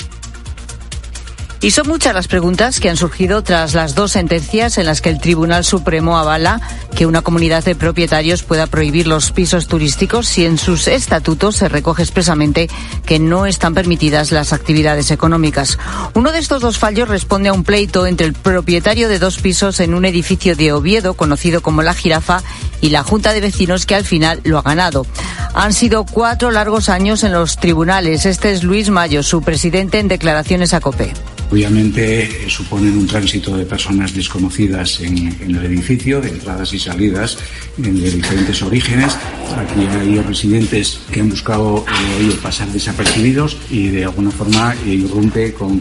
Y 1.63 1.73
son 1.73 1.89
muchas 1.89 2.15
las 2.15 2.27
preguntas 2.27 2.81
que 2.81 2.89
han 2.89 2.97
surgido 2.97 3.43
tras 3.43 3.75
las 3.75 3.95
dos 3.95 4.13
sentencias 4.13 4.79
en 4.79 4.87
las 4.87 5.03
que 5.03 5.11
el 5.11 5.21
Tribunal 5.21 5.63
Supremo 5.63 6.17
avala 6.17 6.59
que 6.97 7.05
una 7.05 7.21
comunidad 7.21 7.63
de 7.63 7.75
propietarios 7.75 8.43
pueda 8.43 8.67
prohibir 8.67 9.07
los 9.07 9.31
pisos 9.31 9.67
turísticos 9.67 10.27
si 10.27 10.47
en 10.47 10.57
sus 10.57 10.89
estatutos 10.89 11.57
se 11.57 11.69
recoge 11.69 12.03
expresamente 12.03 12.71
que 13.05 13.19
no 13.19 13.45
están 13.45 13.75
permitidas 13.75 14.33
las 14.33 14.55
actividades 14.55 15.11
económicas. 15.11 15.79
Uno 16.15 16.33
de 16.33 16.39
estos 16.39 16.63
dos 16.63 16.79
fallos 16.79 17.09
responde 17.09 17.51
a 17.51 17.53
un 17.53 17.63
pleito 17.63 18.07
entre 18.07 18.27
el 18.27 18.33
propietario 18.33 19.11
de 19.11 19.19
dos 19.19 19.37
pisos 19.37 19.81
en 19.81 19.93
un 19.93 20.07
edificio 20.07 20.57
de 20.57 20.73
Oviedo, 20.73 21.13
conocido 21.13 21.61
como 21.61 21.83
La 21.83 21.93
Jirafa, 21.93 22.43
y 22.81 22.89
la 22.89 23.03
Junta 23.03 23.35
de 23.35 23.43
Vecinos, 23.43 23.85
que 23.85 23.95
al 23.95 24.07
final 24.07 24.41
lo 24.45 24.59
ha 24.59 24.63
ganado. 24.63 25.05
Han 25.53 25.75
sido 25.75 26.05
cuatro 26.05 26.51
largos 26.51 26.89
años 26.89 27.23
en 27.23 27.33
los 27.33 27.59
tribunales. 27.59 28.25
Este 28.25 28.53
es 28.53 28.63
Luis 28.63 28.89
Mayo, 28.89 29.23
su 29.23 29.43
presidente 29.43 29.99
en 29.99 30.09
declaraciones 30.09 30.73
a 30.73 30.81
COPE. 30.81 31.13
Obviamente 31.51 32.23
eh, 32.23 32.49
suponen 32.49 32.97
un 32.97 33.07
tránsito 33.07 33.57
de 33.57 33.67
personas 33.67 34.15
desconocidas 34.15 35.01
en, 35.01 35.37
el 35.41 35.65
edificio, 35.65 36.21
de 36.21 36.29
entradas 36.29 36.73
y 36.73 36.79
salidas 36.79 37.39
de 37.77 37.91
diferentes 37.91 38.63
orígenes. 38.63 39.17
Aquí 39.57 39.81
hay 40.01 40.19
residentes 40.21 41.01
que 41.11 41.21
han 41.21 41.29
buscado 41.29 41.85
eh, 42.21 42.37
pasar 42.41 42.69
desapercibidos 42.69 43.57
y 43.69 43.89
de 43.89 44.05
alguna 44.05 44.31
forma 44.31 44.77
irrumpe 44.87 45.53
con, 45.53 45.81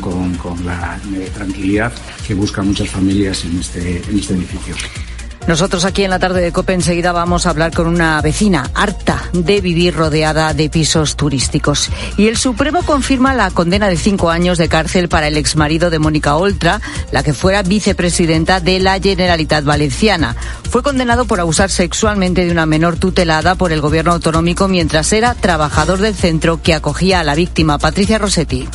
la 0.66 1.00
eh, 1.16 1.30
tranquilidad 1.36 1.94
que 2.26 2.34
buscan 2.34 2.68
muchas 2.68 2.90
familias 2.90 3.46
en 3.46 3.60
este, 3.60 4.02
en 4.10 4.18
este 4.18 4.34
edificio. 4.34 4.76
Nosotros 5.48 5.86
aquí 5.86 6.04
en 6.04 6.12
la 6.12 6.20
tarde 6.20 6.42
de 6.42 6.52
COPE 6.52 6.74
enseguida 6.74 7.12
vamos 7.12 7.46
a 7.46 7.50
hablar 7.50 7.74
con 7.74 7.88
una 7.88 8.22
vecina 8.22 8.70
harta 8.76 9.24
de 9.34 9.62
vivir 9.62 9.96
rodeada 9.96 10.54
de 10.54 10.70
pisos 10.70 11.16
turísticos. 11.16 11.90
Y 12.18 12.28
el 12.28 12.38
Supremo 12.38 12.84
confirma 12.84 13.34
la 13.34 13.50
condena 13.50 13.88
de 13.88 13.98
cinco 13.98 14.30
años 14.30 14.58
de 14.58 14.70
cárcel 14.70 15.10
para 15.10 15.28
el 15.28 15.38
exmarido 15.38 15.90
de 15.90 16.00
Mónica 16.00 16.36
Oltra, 16.36 16.82
la 17.12 17.24
que 17.24 17.34
fuera 17.34 17.64
vicepresidenta 17.64 18.60
de 18.60 18.80
la 18.80 19.00
Generalitat 19.00 19.64
Valenciana. 19.64 20.36
Fue 20.70 20.84
condenado 20.84 21.26
por 21.26 21.40
abusar 21.40 21.72
sexualmente 21.72 22.46
de 22.46 22.52
una 22.52 22.66
menor 22.66 22.98
tutelada 22.98 23.56
por 23.56 23.72
el 23.72 23.82
gobierno 23.82 24.12
autonómico 24.12 24.68
mientras 24.68 25.12
era 25.14 25.34
trabajador 25.34 26.00
del 26.00 26.16
centro 26.16 26.62
que 26.62 26.74
acogía 26.74 27.20
a 27.20 27.24
la 27.24 27.36
víctima, 27.36 27.80
Patricia 27.80 28.20
Rossetti. 28.20 28.68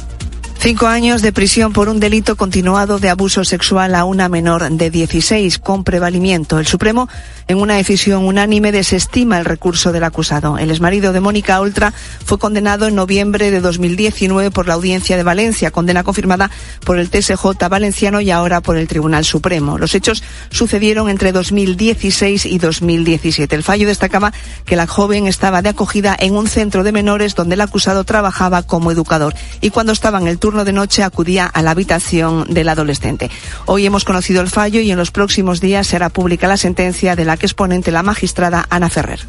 Cinco 0.65 0.87
años 0.87 1.21
de 1.21 1.31
prisión 1.31 1.75
por 1.75 1.91
un 1.91 2.01
delito 2.01 2.37
continuado 2.37 2.99
de 2.99 3.11
abuso 3.11 3.45
sexual 3.45 3.95
a 3.95 4.07
una 4.07 4.31
menor 4.31 4.67
de 4.71 4.89
16 4.89 5.59
con 5.59 5.85
prevalimiento. 5.85 6.59
El 6.59 6.67
Supremo, 6.67 7.07
en 7.49 7.59
una 7.59 7.75
decisión 7.75 8.25
unánime, 8.25 8.73
desestima 8.73 9.39
el 9.39 9.45
recurso 9.45 9.93
del 9.93 10.05
acusado. 10.05 10.57
El 10.57 10.71
exmarido 10.71 11.13
de 11.13 11.21
Mónica 11.21 11.61
Oltra 11.61 11.93
fue 12.25 12.39
condenado 12.39 12.89
en 12.89 12.95
noviembre 12.95 13.51
de 13.51 13.61
2019 13.61 14.51
por 14.51 14.67
la 14.67 14.73
Audiencia 14.73 15.19
de 15.19 15.23
Valencia, 15.23 15.71
condena 15.71 16.03
confirmada 16.03 16.51
por 16.87 16.99
el 16.99 17.11
TSJ 17.11 17.69
valenciano 17.69 18.23
y 18.23 18.31
ahora 18.31 18.63
por 18.63 18.79
el 18.79 18.89
Tribunal 18.89 19.27
Supremo. 19.27 19.77
Los 19.77 19.95
hechos 19.95 20.23
sucedieron 20.49 21.11
entre 21.11 21.33
2016 21.33 22.47
y 22.47 22.57
2017. 22.57 23.55
El 23.55 23.63
fallo 23.63 23.87
destacaba 23.87 24.33
que 24.65 24.77
la 24.77 24.87
joven 24.87 25.27
estaba 25.27 25.61
de 25.61 25.69
acogida 25.69 26.17
en 26.19 26.35
un 26.35 26.49
centro 26.49 26.85
de 26.85 26.93
menores 26.93 27.35
donde 27.35 27.53
el 27.53 27.61
acusado 27.61 28.05
trabajaba 28.05 28.63
como 28.63 28.91
educador 28.91 29.35
y 29.61 29.69
cuando 29.69 29.93
estaba 29.93 30.19
en 30.19 30.27
el 30.27 30.39
turno 30.39 30.54
de 30.63 30.73
noche 30.73 31.03
acudía 31.03 31.47
a 31.47 31.63
la 31.63 31.73
habitación 31.73 32.45
del 32.49 32.69
adolescente. 32.69 33.31
Hoy 33.67 33.87
hemos 33.87 34.05
conocido 34.05 34.41
el 34.41 34.49
fallo 34.49 34.81
y 34.81 34.93
en 34.93 34.99
los 34.99 35.11
próximos 35.11 35.61
días 35.61 35.89
será 35.89 36.11
pública 36.11 36.47
la 36.47 36.57
sentencia 36.57 37.17
de 37.17 37.25
la 37.25 37.37
que 37.37 37.47
es 37.47 37.55
ponente 37.55 37.91
la 37.91 38.05
magistrada 38.05 38.65
Ana 38.71 38.91
Ferrer. 38.91 39.27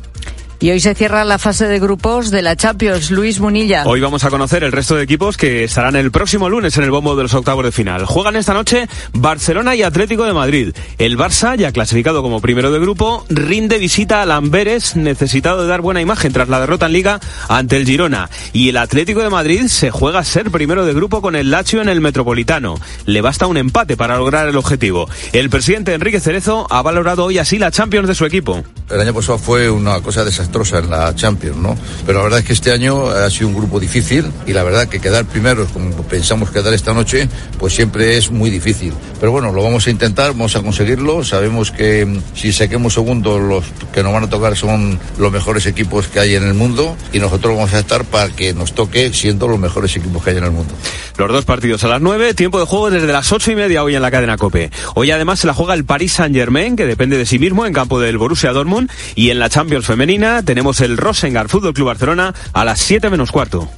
Y 0.60 0.72
hoy 0.72 0.80
se 0.80 0.96
cierra 0.96 1.26
la 1.26 1.38
fase 1.38 1.68
de 1.68 1.80
grupos 1.80 2.32
de 2.32 2.42
la 2.42 2.56
Champions. 2.56 3.12
Luis 3.12 3.42
Munilla. 3.42 3.84
Hoy 3.86 4.00
vamos 4.00 4.24
a 4.24 4.30
conocer 4.30 4.64
el 4.64 4.72
resto 4.72 4.96
de 4.96 5.04
equipos 5.04 5.36
que 5.36 5.66
estarán 5.66 5.98
el 5.98 6.12
próximo 6.12 6.50
lunes 6.50 6.78
en 6.78 6.86
el 6.86 6.92
bombo 6.92 7.16
de 7.18 7.24
los 7.24 7.34
octavos 7.34 7.66
de 7.66 7.74
final. 7.74 8.06
Juegan 8.06 8.38
esta 8.38 8.54
noche 8.54 8.88
Barcelona 9.12 9.76
y 9.76 9.84
Atlético 9.84 10.24
de 10.24 10.32
Madrid. 10.32 10.74
El 10.98 11.18
Barça, 11.18 11.58
ya 11.58 11.74
clasificado 11.74 12.22
como 12.22 12.40
primero 12.40 12.72
de 12.72 12.80
grupo, 12.80 13.26
rinde 13.30 13.80
visita 13.80 14.22
al 14.22 14.32
Amberes, 14.32 14.96
necesitado 14.96 15.64
de 15.64 15.68
dar 15.68 15.82
buena 15.82 16.00
imagen 16.00 16.32
tras 16.32 16.48
la 16.48 16.62
derrota 16.62 16.86
en 16.86 16.94
Liga 16.94 17.20
ante 17.50 17.76
el 17.76 17.86
Girona. 17.86 18.30
Y 18.54 18.70
el 18.70 18.78
Atlético 18.78 19.24
de 19.24 19.30
Madrid 19.30 19.68
se 19.68 19.92
juega 19.92 20.20
a 20.20 20.24
ser 20.24 20.52
primero 20.52 20.86
de 20.86 20.94
grupo 20.94 21.22
con 21.22 21.36
el 21.36 21.52
Lazio 21.52 21.82
en 21.82 21.90
el 21.90 22.00
Metropolitano. 22.00 22.76
Le 23.06 23.20
basta 23.20 23.48
un 23.48 23.58
empate 23.58 23.98
para 23.98 24.18
lograr 24.18 24.48
el 24.48 24.56
objetivo. 24.56 25.10
El 25.34 25.50
presidente 25.50 25.94
Enrique 25.94 26.22
Cerezo 26.22 26.66
ha 26.70 26.82
valorado 26.82 27.26
hoy 27.26 27.40
así 27.40 27.60
la 27.60 27.72
Champions 27.72 28.08
de 28.08 28.16
su 28.16 28.26
equipo. 28.26 28.64
El 28.90 29.02
año 29.02 29.14
pasado 29.14 29.38
fue 29.38 29.70
una 29.70 30.00
cosa 30.00 30.24
desastrosa 30.24 30.45
en 30.74 30.90
la 30.90 31.14
Champions, 31.16 31.58
¿no? 31.58 31.78
Pero 32.06 32.20
la 32.20 32.24
verdad 32.24 32.40
es 32.40 32.46
que 32.46 32.54
este 32.54 32.72
año 32.72 33.10
ha 33.10 33.30
sido 33.30 33.50
un 33.50 33.56
grupo 33.56 33.80
difícil 33.80 34.26
y 34.46 34.54
la 34.54 34.64
verdad 34.64 34.88
que 34.88 35.00
quedar 35.00 35.26
primero, 35.26 35.66
como 35.68 35.92
pensamos 36.04 36.50
quedar 36.50 36.74
esta 36.74 36.94
noche, 36.94 37.28
pues 37.60 37.74
siempre 37.74 38.18
es 38.18 38.32
muy 38.32 38.50
difícil. 38.50 38.94
Pero 39.20 39.32
bueno, 39.32 39.52
lo 39.52 39.64
vamos 39.64 39.88
a 39.88 39.90
intentar, 39.90 40.32
vamos 40.32 40.56
a 40.56 40.62
conseguirlo. 40.62 41.24
Sabemos 41.24 41.72
que 41.72 42.06
mm, 42.06 42.22
si 42.36 42.52
saquemos 42.52 42.94
segundo, 42.94 43.40
los 43.40 43.66
que 43.94 44.04
nos 44.04 44.14
van 44.14 44.24
a 44.24 44.30
tocar 44.30 44.56
son 44.56 45.00
los 45.18 45.32
mejores 45.32 45.66
equipos 45.66 46.08
que 46.08 46.20
hay 46.20 46.36
en 46.36 46.44
el 46.44 46.54
mundo 46.54 46.96
y 47.14 47.20
nosotros 47.20 47.56
vamos 47.56 47.74
a 47.74 47.80
estar 47.80 48.06
para 48.06 48.30
que 48.30 48.54
nos 48.54 48.74
toque 48.74 49.14
siendo 49.14 49.48
los 49.48 49.60
mejores 49.60 49.96
equipos 49.96 50.24
que 50.24 50.32
hay 50.32 50.38
en 50.38 50.46
el 50.46 50.52
mundo. 50.52 50.74
Los 51.18 51.32
dos 51.32 51.46
partidos 51.46 51.84
a 51.84 51.88
las 51.88 52.02
9, 52.02 52.34
tiempo 52.34 52.60
de 52.60 52.66
juego 52.66 52.90
desde 52.90 53.08
las 53.08 53.32
ocho 53.32 53.52
y 53.52 53.56
media 53.56 53.84
hoy 53.84 53.96
en 53.96 54.02
la 54.02 54.12
cadena 54.12 54.38
COPE. 54.38 54.70
Hoy 54.96 55.12
además 55.12 55.40
se 55.40 55.48
la 55.48 55.54
juega 55.54 55.74
el 55.74 55.86
Paris 55.86 56.14
Saint 56.14 56.36
Germain, 56.36 56.76
que 56.76 56.86
depende 56.86 57.18
de 57.18 57.26
sí 57.26 57.40
mismo 57.40 57.66
en 57.66 57.74
campo 57.74 58.00
del 58.00 58.18
Borussia 58.18 58.52
Dortmund. 58.52 58.90
Y 59.16 59.30
en 59.30 59.40
la 59.40 59.50
Champions 59.50 59.86
femenina 59.86 60.35
tenemos 60.44 60.82
el 60.82 60.98
Rosengar 60.98 61.50
Fútbol 61.50 61.74
Club 61.74 61.88
Barcelona 61.88 62.34
a 62.54 62.66
las 62.66 62.80
7 62.80 63.10
menos 63.10 63.32
cuarto. 63.32 63.70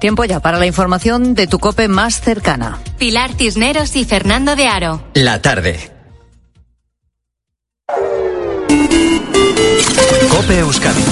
Tiempo 0.00 0.24
ya 0.24 0.40
para 0.40 0.58
la 0.58 0.66
información 0.66 1.34
de 1.34 1.46
tu 1.46 1.58
COPE 1.58 1.88
más 1.88 2.20
cercana. 2.20 2.78
Pilar 2.98 3.32
Cisneros 3.34 3.96
y 3.96 4.04
Fernando 4.04 4.56
de 4.56 4.66
Aro. 4.66 5.02
La 5.14 5.40
tarde. 5.40 5.90
Cope 10.30 10.58
Euskadi. 10.58 11.02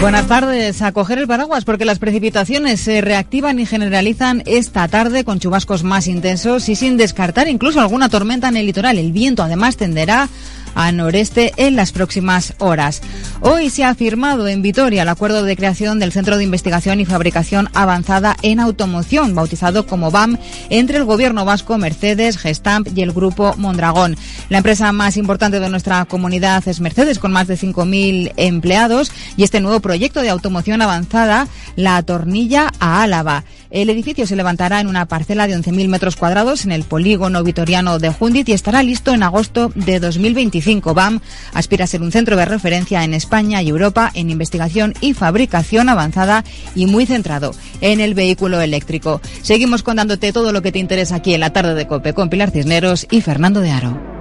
Buenas 0.00 0.26
tardes. 0.26 0.82
A 0.82 0.92
coger 0.92 1.16
el 1.16 1.26
paraguas 1.26 1.64
porque 1.64 1.86
las 1.86 1.98
precipitaciones 1.98 2.80
se 2.80 3.00
reactivan 3.00 3.58
y 3.58 3.64
generalizan 3.64 4.42
esta 4.44 4.86
tarde 4.88 5.24
con 5.24 5.40
chubascos 5.40 5.82
más 5.82 6.08
intensos 6.08 6.68
y 6.68 6.76
sin 6.76 6.98
descartar 6.98 7.48
incluso 7.48 7.80
alguna 7.80 8.10
tormenta 8.10 8.48
en 8.48 8.58
el 8.58 8.66
litoral. 8.66 8.98
El 8.98 9.12
viento 9.12 9.42
además 9.42 9.78
tenderá 9.78 10.28
a 10.74 10.92
noreste 10.92 11.52
en 11.56 11.76
las 11.76 11.92
próximas 11.92 12.54
horas. 12.58 13.02
Hoy 13.40 13.70
se 13.70 13.84
ha 13.84 13.94
firmado 13.94 14.48
en 14.48 14.62
Vitoria 14.62 15.02
el 15.02 15.08
acuerdo 15.08 15.42
de 15.42 15.56
creación 15.56 15.98
del 15.98 16.12
Centro 16.12 16.36
de 16.36 16.44
Investigación 16.44 17.00
y 17.00 17.04
Fabricación 17.04 17.68
Avanzada 17.74 18.36
en 18.42 18.60
Automoción, 18.60 19.34
bautizado 19.34 19.86
como 19.86 20.10
BAM, 20.10 20.38
entre 20.70 20.98
el 20.98 21.04
Gobierno 21.04 21.44
vasco, 21.44 21.78
Mercedes, 21.78 22.38
Gestamp 22.38 22.88
y 22.96 23.02
el 23.02 23.12
Grupo 23.12 23.54
Mondragón. 23.56 24.16
La 24.48 24.58
empresa 24.58 24.92
más 24.92 25.16
importante 25.16 25.60
de 25.60 25.68
nuestra 25.68 26.04
comunidad 26.06 26.66
es 26.66 26.80
Mercedes, 26.80 27.18
con 27.18 27.32
más 27.32 27.46
de 27.46 27.58
5.000 27.58 28.32
empleados, 28.36 29.12
y 29.36 29.44
este 29.44 29.60
nuevo 29.60 29.80
proyecto 29.80 30.22
de 30.22 30.30
automoción 30.30 30.82
avanzada 30.82 31.48
la 31.76 31.96
atornilla 31.96 32.72
a 32.80 33.02
Álava. 33.02 33.44
El 33.70 33.90
edificio 33.90 34.26
se 34.26 34.36
levantará 34.36 34.80
en 34.80 34.86
una 34.86 35.06
parcela 35.06 35.48
de 35.48 35.56
11.000 35.58 35.88
metros 35.88 36.16
cuadrados 36.16 36.64
en 36.64 36.72
el 36.72 36.84
polígono 36.84 37.42
vitoriano 37.42 37.98
de 37.98 38.10
Jundit 38.10 38.48
y 38.48 38.52
estará 38.52 38.82
listo 38.82 39.12
en 39.12 39.24
agosto 39.24 39.72
de 39.74 39.98
2025. 39.98 40.63
BAM 40.94 41.20
aspira 41.52 41.84
a 41.84 41.86
ser 41.86 42.02
un 42.02 42.12
centro 42.12 42.36
de 42.36 42.44
referencia 42.44 43.04
en 43.04 43.14
España 43.14 43.62
y 43.62 43.68
Europa 43.68 44.10
en 44.14 44.30
investigación 44.30 44.94
y 45.00 45.14
fabricación 45.14 45.88
avanzada 45.88 46.44
y 46.74 46.86
muy 46.86 47.06
centrado 47.06 47.52
en 47.80 48.00
el 48.00 48.14
vehículo 48.14 48.60
eléctrico. 48.60 49.20
Seguimos 49.42 49.82
contándote 49.82 50.32
todo 50.32 50.52
lo 50.52 50.62
que 50.62 50.72
te 50.72 50.78
interesa 50.78 51.16
aquí 51.16 51.34
en 51.34 51.40
la 51.40 51.52
tarde 51.52 51.74
de 51.74 51.86
COPE 51.86 52.14
con 52.14 52.30
Pilar 52.30 52.50
Cisneros 52.50 53.06
y 53.10 53.20
Fernando 53.20 53.60
de 53.60 53.70
Aro. 53.70 54.14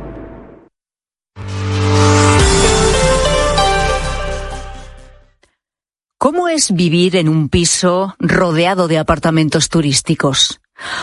¿Cómo 6.24 6.48
es 6.48 6.74
vivir 6.74 7.18
en 7.18 7.28
un 7.28 7.50
piso 7.50 8.16
rodeado 8.18 8.88
de 8.88 8.98
apartamentos 8.98 9.68
turísticos? 9.68 10.62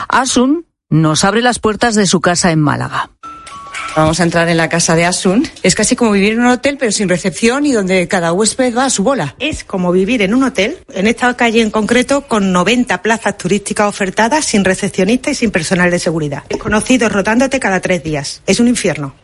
Asun 0.09 0.65
nos 0.89 1.25
abre 1.25 1.43
las 1.43 1.59
puertas 1.59 1.95
de 1.95 2.07
su 2.07 2.23
casa 2.23 2.53
en 2.53 2.61
Málaga. 2.61 3.11
Vamos 3.97 4.21
a 4.21 4.23
entrar 4.23 4.49
en 4.49 4.57
la 4.57 4.69
casa 4.69 4.95
de 4.95 5.05
Asun. 5.05 5.49
Es 5.63 5.75
casi 5.75 5.97
como 5.97 6.13
vivir 6.13 6.35
en 6.35 6.41
un 6.41 6.47
hotel, 6.47 6.77
pero 6.79 6.93
sin 6.93 7.09
recepción 7.09 7.67
y 7.67 7.73
donde 7.73 8.07
cada 8.07 8.33
huésped 8.33 8.75
va 8.77 8.85
a 8.85 8.91
su 8.91 9.03
bola. 9.03 9.35
Es 9.39 9.65
como 9.65 9.91
vivir 9.91 10.23
en 10.23 10.33
un 10.33 10.45
hotel, 10.45 10.79
en 10.95 11.07
esta 11.07 11.35
calle 11.37 11.61
en 11.61 11.71
concreto, 11.71 12.23
con 12.23 12.53
90 12.53 13.03
plazas 13.03 13.37
turísticas 13.37 13.89
ofertadas, 13.89 14.45
sin 14.45 14.65
recepcionista 14.65 15.31
y 15.31 15.35
sin 15.35 15.51
personal 15.51 15.91
de 15.91 15.99
seguridad. 15.99 16.45
Conocidos 16.59 17.13
rotándote 17.13 17.59
cada 17.59 17.81
tres 17.81 18.05
días. 18.05 18.43
Es 18.47 18.61
un 18.61 18.69
infierno. 18.69 19.15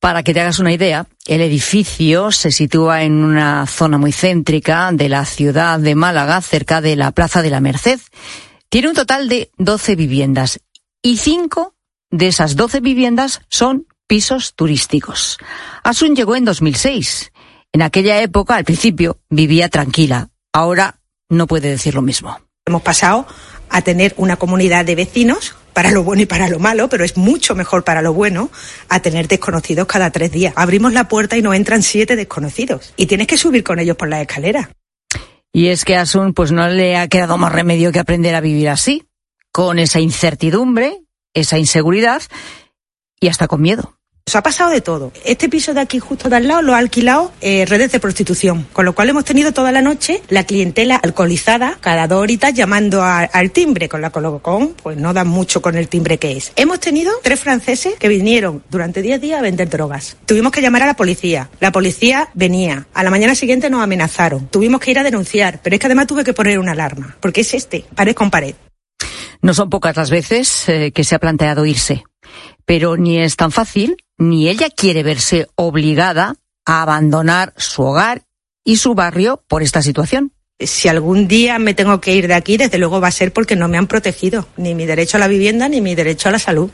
Para 0.00 0.22
que 0.22 0.32
te 0.32 0.40
hagas 0.40 0.60
una 0.60 0.72
idea, 0.72 1.06
el 1.26 1.40
edificio 1.40 2.30
se 2.30 2.52
sitúa 2.52 3.02
en 3.02 3.24
una 3.24 3.66
zona 3.66 3.98
muy 3.98 4.12
céntrica 4.12 4.90
de 4.92 5.08
la 5.08 5.24
ciudad 5.24 5.78
de 5.80 5.94
Málaga, 5.94 6.40
cerca 6.40 6.80
de 6.80 6.94
la 6.94 7.10
Plaza 7.10 7.42
de 7.42 7.50
la 7.50 7.60
Merced. 7.60 7.98
Tiene 8.68 8.88
un 8.88 8.94
total 8.94 9.28
de 9.28 9.50
12 9.56 9.96
viviendas 9.96 10.60
y 11.02 11.16
cinco 11.16 11.74
de 12.10 12.28
esas 12.28 12.56
12 12.56 12.80
viviendas 12.80 13.40
son 13.48 13.86
pisos 14.06 14.54
turísticos. 14.54 15.38
Asun 15.84 16.16
llegó 16.16 16.36
en 16.36 16.44
2006. 16.44 17.32
En 17.72 17.82
aquella 17.82 18.20
época, 18.22 18.56
al 18.56 18.64
principio, 18.64 19.18
vivía 19.28 19.68
tranquila. 19.68 20.30
Ahora 20.52 21.00
no 21.28 21.46
puede 21.46 21.68
decir 21.68 21.94
lo 21.94 22.02
mismo. 22.02 22.40
Hemos 22.66 22.82
pasado 22.82 23.26
a 23.70 23.82
tener 23.82 24.14
una 24.16 24.36
comunidad 24.36 24.84
de 24.84 24.94
vecinos 24.94 25.54
para 25.74 25.90
lo 25.90 26.02
bueno 26.02 26.22
y 26.22 26.26
para 26.26 26.48
lo 26.48 26.58
malo, 26.58 26.88
pero 26.88 27.04
es 27.04 27.16
mucho 27.16 27.54
mejor 27.54 27.84
para 27.84 28.02
lo 28.02 28.12
bueno 28.12 28.50
a 28.88 29.00
tener 29.00 29.28
desconocidos 29.28 29.86
cada 29.86 30.10
tres 30.10 30.32
días. 30.32 30.52
Abrimos 30.56 30.92
la 30.92 31.06
puerta 31.06 31.36
y 31.36 31.42
nos 31.42 31.54
entran 31.54 31.82
siete 31.82 32.16
desconocidos 32.16 32.92
y 32.96 33.06
tienes 33.06 33.26
que 33.26 33.38
subir 33.38 33.62
con 33.62 33.78
ellos 33.78 33.96
por 33.96 34.08
la 34.08 34.20
escalera. 34.20 34.70
Y 35.52 35.68
es 35.68 35.84
que 35.84 35.96
a 35.96 36.02
Asun 36.02 36.34
pues 36.34 36.52
no 36.52 36.68
le 36.68 36.96
ha 36.96 37.08
quedado 37.08 37.38
más 37.38 37.52
remedio 37.52 37.92
que 37.92 38.00
aprender 38.00 38.34
a 38.34 38.40
vivir 38.40 38.68
así, 38.68 39.04
con 39.52 39.78
esa 39.78 40.00
incertidumbre, 40.00 41.00
esa 41.34 41.58
inseguridad 41.58 42.22
y 43.20 43.28
hasta 43.28 43.48
con 43.48 43.62
miedo. 43.62 43.98
Nos 44.28 44.36
ha 44.36 44.42
pasado 44.42 44.68
de 44.68 44.82
todo. 44.82 45.10
Este 45.24 45.48
piso 45.48 45.72
de 45.72 45.80
aquí 45.80 46.00
justo 46.00 46.28
de 46.28 46.36
al 46.36 46.46
lado 46.46 46.60
lo 46.60 46.74
ha 46.74 46.76
alquilado 46.76 47.32
eh, 47.40 47.64
redes 47.64 47.92
de 47.92 47.98
prostitución, 47.98 48.66
con 48.74 48.84
lo 48.84 48.94
cual 48.94 49.08
hemos 49.08 49.24
tenido 49.24 49.52
toda 49.52 49.72
la 49.72 49.80
noche 49.80 50.20
la 50.28 50.44
clientela 50.44 50.96
alcoholizada, 50.96 51.78
cada 51.80 52.06
dos 52.06 52.20
horitas 52.20 52.52
llamando 52.52 53.02
al 53.02 53.50
timbre, 53.52 53.88
con 53.88 54.02
la 54.02 54.10
colocón, 54.10 54.74
pues 54.82 54.98
no 54.98 55.14
dan 55.14 55.28
mucho 55.28 55.62
con 55.62 55.78
el 55.78 55.88
timbre 55.88 56.18
que 56.18 56.36
es. 56.36 56.52
Hemos 56.56 56.78
tenido 56.78 57.10
tres 57.22 57.40
franceses 57.40 57.94
que 57.94 58.08
vinieron 58.08 58.62
durante 58.68 59.00
10 59.00 59.18
días 59.18 59.38
a 59.38 59.42
vender 59.42 59.70
drogas. 59.70 60.18
Tuvimos 60.26 60.52
que 60.52 60.60
llamar 60.60 60.82
a 60.82 60.86
la 60.88 60.94
policía. 60.94 61.48
La 61.58 61.72
policía 61.72 62.28
venía. 62.34 62.86
A 62.92 63.02
la 63.04 63.08
mañana 63.10 63.34
siguiente 63.34 63.70
nos 63.70 63.80
amenazaron. 63.80 64.48
Tuvimos 64.48 64.82
que 64.82 64.90
ir 64.90 64.98
a 64.98 65.04
denunciar, 65.04 65.60
pero 65.62 65.74
es 65.74 65.80
que 65.80 65.86
además 65.86 66.06
tuve 66.06 66.22
que 66.22 66.34
poner 66.34 66.58
una 66.58 66.72
alarma, 66.72 67.16
porque 67.20 67.40
es 67.40 67.54
este, 67.54 67.86
pared 67.94 68.14
con 68.14 68.30
pared. 68.30 68.54
No 69.40 69.54
son 69.54 69.70
pocas 69.70 69.96
las 69.96 70.10
veces 70.10 70.68
eh, 70.68 70.92
que 70.92 71.04
se 71.04 71.14
ha 71.14 71.18
planteado 71.18 71.64
irse, 71.66 72.04
pero 72.64 72.96
ni 72.96 73.18
es 73.18 73.36
tan 73.36 73.52
fácil, 73.52 73.96
ni 74.18 74.48
ella 74.48 74.68
quiere 74.70 75.02
verse 75.02 75.48
obligada 75.54 76.36
a 76.66 76.82
abandonar 76.82 77.54
su 77.56 77.82
hogar 77.82 78.22
y 78.64 78.76
su 78.76 78.94
barrio 78.94 79.42
por 79.48 79.62
esta 79.62 79.80
situación. 79.80 80.32
Si 80.58 80.88
algún 80.88 81.28
día 81.28 81.58
me 81.58 81.72
tengo 81.74 82.00
que 82.00 82.14
ir 82.14 82.26
de 82.26 82.34
aquí, 82.34 82.56
desde 82.56 82.78
luego 82.78 83.00
va 83.00 83.08
a 83.08 83.12
ser 83.12 83.32
porque 83.32 83.54
no 83.54 83.68
me 83.68 83.78
han 83.78 83.86
protegido 83.86 84.48
ni 84.56 84.74
mi 84.74 84.86
derecho 84.86 85.16
a 85.16 85.20
la 85.20 85.28
vivienda 85.28 85.68
ni 85.68 85.80
mi 85.80 85.94
derecho 85.94 86.28
a 86.28 86.32
la 86.32 86.38
salud. 86.38 86.70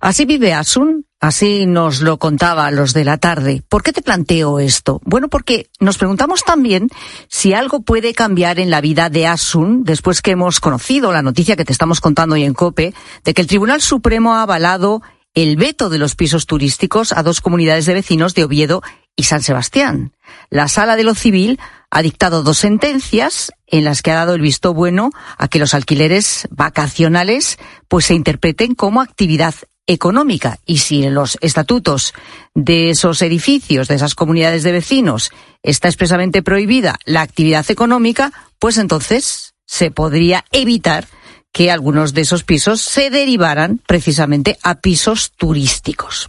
Así 0.00 0.24
vive 0.24 0.54
Asun, 0.54 1.06
así 1.20 1.66
nos 1.66 2.00
lo 2.00 2.18
contaba 2.18 2.70
los 2.70 2.92
de 2.94 3.04
la 3.04 3.18
tarde. 3.18 3.62
¿Por 3.68 3.82
qué 3.82 3.92
te 3.92 4.02
planteo 4.02 4.58
esto? 4.58 5.00
Bueno, 5.04 5.28
porque 5.28 5.70
nos 5.78 5.98
preguntamos 5.98 6.42
también 6.42 6.88
si 7.28 7.52
algo 7.52 7.82
puede 7.82 8.14
cambiar 8.14 8.58
en 8.58 8.70
la 8.70 8.80
vida 8.80 9.10
de 9.10 9.26
Asun 9.26 9.84
después 9.84 10.22
que 10.22 10.32
hemos 10.32 10.60
conocido 10.60 11.12
la 11.12 11.22
noticia 11.22 11.56
que 11.56 11.64
te 11.64 11.72
estamos 11.72 12.00
contando 12.00 12.34
hoy 12.34 12.44
en 12.44 12.54
COPE 12.54 12.94
de 13.24 13.34
que 13.34 13.42
el 13.42 13.46
Tribunal 13.46 13.80
Supremo 13.82 14.34
ha 14.34 14.42
avalado 14.42 15.02
el 15.34 15.56
veto 15.56 15.90
de 15.90 15.98
los 15.98 16.16
pisos 16.16 16.46
turísticos 16.46 17.12
a 17.12 17.22
dos 17.22 17.40
comunidades 17.40 17.86
de 17.86 17.94
vecinos 17.94 18.34
de 18.34 18.44
Oviedo 18.44 18.82
y 19.14 19.24
San 19.24 19.42
Sebastián. 19.42 20.12
La 20.48 20.66
Sala 20.66 20.96
de 20.96 21.04
lo 21.04 21.14
Civil 21.14 21.60
ha 21.90 22.02
dictado 22.02 22.42
dos 22.42 22.58
sentencias 22.58 23.52
en 23.66 23.84
las 23.84 24.02
que 24.02 24.10
ha 24.10 24.16
dado 24.16 24.34
el 24.34 24.40
visto 24.40 24.74
bueno 24.74 25.10
a 25.38 25.48
que 25.48 25.58
los 25.58 25.74
alquileres 25.74 26.48
vacacionales 26.50 27.58
pues 27.88 28.06
se 28.06 28.14
interpreten 28.14 28.74
como 28.74 29.00
actividad 29.00 29.54
económica 29.86 30.58
y 30.66 30.78
si 30.78 31.04
en 31.04 31.14
los 31.14 31.38
estatutos 31.40 32.14
de 32.54 32.90
esos 32.90 33.22
edificios, 33.22 33.88
de 33.88 33.96
esas 33.96 34.14
comunidades 34.14 34.62
de 34.62 34.72
vecinos, 34.72 35.30
está 35.62 35.88
expresamente 35.88 36.42
prohibida 36.42 36.98
la 37.04 37.22
actividad 37.22 37.68
económica, 37.70 38.32
pues 38.58 38.78
entonces 38.78 39.54
se 39.66 39.90
podría 39.90 40.44
evitar 40.52 41.06
que 41.52 41.70
algunos 41.70 42.14
de 42.14 42.20
esos 42.22 42.44
pisos 42.44 42.80
se 42.80 43.10
derivaran 43.10 43.80
precisamente 43.86 44.58
a 44.62 44.80
pisos 44.80 45.32
turísticos. 45.32 46.28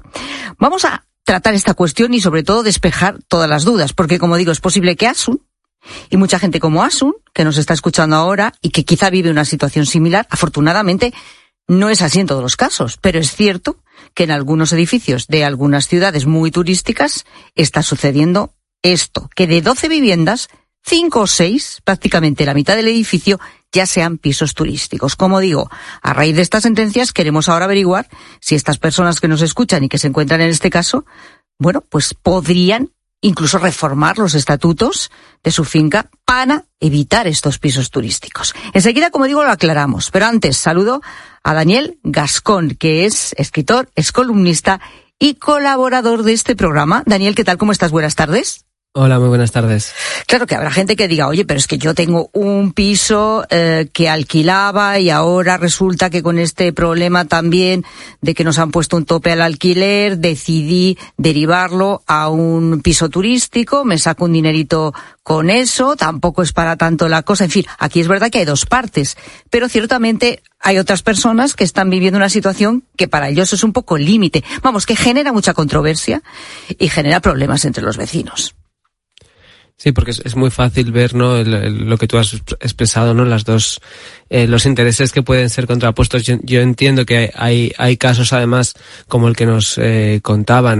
Vamos 0.58 0.86
a 0.86 1.06
tratar 1.24 1.54
esta 1.54 1.74
cuestión 1.74 2.14
y 2.14 2.22
sobre 2.22 2.44
todo 2.44 2.64
despejar 2.64 3.20
todas 3.28 3.50
las 3.50 3.64
dudas, 3.64 3.94
porque 3.94 4.20
como 4.20 4.38
digo, 4.38 4.52
es 4.52 4.60
posible 4.60 4.96
que 4.96 5.08
Asun 5.08 5.42
y 6.10 6.18
mucha 6.18 6.40
gente 6.40 6.60
como 6.60 6.84
Asun, 6.84 7.14
que 7.34 7.44
nos 7.44 7.58
está 7.58 7.74
escuchando 7.74 8.16
ahora 8.16 8.54
y 8.62 8.70
que 8.70 8.86
quizá 8.86 9.10
vive 9.10 9.32
una 9.32 9.46
situación 9.46 9.86
similar, 9.86 10.28
afortunadamente 10.30 11.14
no 11.68 11.90
es 11.90 12.02
así 12.02 12.20
en 12.20 12.28
todos 12.28 12.44
los 12.44 12.58
casos, 12.58 12.98
pero 12.98 13.20
es 13.20 13.36
cierto 13.36 13.84
que 14.14 14.24
en 14.24 14.32
algunos 14.32 14.74
edificios 14.74 15.28
de 15.28 15.46
algunas 15.46 15.88
ciudades 15.88 16.26
muy 16.26 16.52
turísticas 16.52 17.26
está 17.56 17.84
sucediendo 17.84 18.54
esto, 18.82 19.30
que 19.36 19.48
de 19.48 19.62
12 19.62 19.88
viviendas, 19.90 20.50
5 20.84 21.20
o 21.20 21.28
6, 21.28 21.82
prácticamente 21.84 22.46
la 22.46 22.54
mitad 22.54 22.76
del 22.76 22.88
edificio, 22.88 23.40
ya 23.72 23.86
sean 23.86 24.18
pisos 24.18 24.54
turísticos. 24.54 25.16
Como 25.16 25.40
digo, 25.40 25.70
a 26.02 26.14
raíz 26.14 26.36
de 26.36 26.42
estas 26.42 26.64
sentencias 26.64 27.14
queremos 27.14 27.48
ahora 27.48 27.66
averiguar 27.66 28.10
si 28.40 28.56
estas 28.56 28.78
personas 28.78 29.22
que 29.22 29.28
nos 29.28 29.42
escuchan 29.42 29.84
y 29.84 29.90
que 29.90 29.98
se 29.98 30.08
encuentran 30.08 30.42
en 30.42 30.50
este 30.50 30.70
caso, 30.70 31.06
bueno, 31.60 31.82
pues 31.82 32.14
podrían 32.14 32.92
incluso 33.22 33.60
reformar 33.60 34.18
los 34.18 34.34
estatutos 34.34 35.12
de 35.44 35.52
su 35.52 35.64
finca 35.64 36.10
para 36.26 36.66
evitar 36.80 37.28
estos 37.28 37.60
pisos 37.60 37.92
turísticos. 37.92 38.54
Enseguida, 38.74 39.12
como 39.12 39.26
digo, 39.26 39.44
lo 39.44 39.52
aclaramos, 39.52 40.12
pero 40.12 40.26
antes 40.26 40.58
saludo 40.58 41.02
a 41.44 41.54
Daniel 41.54 42.00
Gascón, 42.04 42.72
que 42.72 43.06
es 43.06 43.34
escritor, 43.38 43.90
es 43.96 44.12
columnista 44.12 44.82
y 45.20 45.36
colaborador 45.36 46.24
de 46.24 46.34
este 46.34 46.56
programa. 46.56 47.04
Daniel, 47.06 47.36
¿qué 47.36 47.44
tal? 47.44 47.58
¿Cómo 47.58 47.72
estás? 47.72 47.92
Buenas 47.92 48.16
tardes. 48.16 48.66
Hola, 48.94 49.20
muy 49.20 49.30
buenas 49.30 49.54
tardes. 49.54 49.94
Claro 50.28 50.46
que 50.46 50.54
habrá 50.54 50.70
gente 50.70 50.98
que 50.98 51.08
diga, 51.08 51.30
oye, 51.30 51.46
pero 51.46 51.58
es 51.58 51.66
que 51.66 51.78
yo 51.78 51.96
tengo 51.96 52.30
un 52.34 52.74
piso 52.74 53.46
eh, 53.50 53.88
que 53.94 54.10
alquilaba 54.10 55.00
y 55.00 55.10
ahora 55.10 55.56
resulta 55.56 56.10
que 56.10 56.22
con 56.22 56.38
este 56.38 56.74
problema 56.74 57.24
también 57.24 57.86
de 58.20 58.34
que 58.34 58.44
nos 58.44 58.60
han 58.60 58.72
puesto 58.72 58.98
un 58.98 59.06
tope 59.06 59.32
al 59.32 59.44
alquiler, 59.44 60.18
decidí 60.18 60.98
derivarlo 61.16 62.04
a 62.06 62.28
un 62.28 62.82
piso 62.82 63.08
turístico, 63.08 63.86
me 63.86 63.98
saco 63.98 64.26
un 64.26 64.34
dinerito 64.34 64.94
con 65.24 65.50
eso, 65.50 65.96
tampoco 65.96 66.42
es 66.42 66.52
para 66.52 66.76
tanto 66.76 67.08
la 67.08 67.22
cosa. 67.22 67.46
En 67.46 67.52
fin, 67.52 67.66
aquí 67.80 68.02
es 68.02 68.10
verdad 68.10 68.30
que 68.30 68.40
hay 68.40 68.46
dos 68.46 68.66
partes, 68.66 69.16
pero 69.50 69.70
ciertamente 69.70 70.44
hay 70.60 70.80
otras 70.80 71.02
personas 71.02 71.56
que 71.56 71.64
están 71.64 71.90
viviendo 71.90 72.18
una 72.18 72.28
situación 72.28 72.84
que 72.98 73.08
para 73.08 73.30
ellos 73.30 73.54
es 73.54 73.64
un 73.64 73.72
poco 73.72 73.98
límite. 73.98 74.44
Vamos, 74.62 74.86
que 74.86 74.98
genera 74.98 75.32
mucha 75.32 75.54
controversia 75.54 76.22
y 76.78 76.90
genera 76.90 77.22
problemas 77.22 77.64
entre 77.64 77.84
los 77.84 77.96
vecinos. 77.96 78.54
Sí, 79.82 79.94
porque 79.94 80.12
es, 80.12 80.36
muy 80.36 80.52
fácil 80.52 80.92
ver 80.92 81.16
¿no? 81.16 81.42
lo 81.44 81.98
que 81.98 82.06
tú 82.06 82.20
has 82.20 82.36
expresado, 82.36 83.16
¿no? 83.16 83.26
Las 83.26 83.46
dos, 83.46 83.82
eh, 84.30 84.46
los 84.46 84.68
intereses 84.68 85.12
que 85.12 85.24
pueden 85.24 85.50
ser 85.50 85.66
contrapuestos. 85.66 86.22
Yo, 86.22 86.62
entiendo 86.62 87.04
que 87.04 87.32
hay, 87.34 87.74
hay 87.80 87.98
casos 87.98 88.32
además 88.32 88.76
como 89.08 89.28
el 89.28 89.36
que 89.36 89.48
nos 89.48 89.80
eh, 89.80 90.20
contaban, 90.22 90.80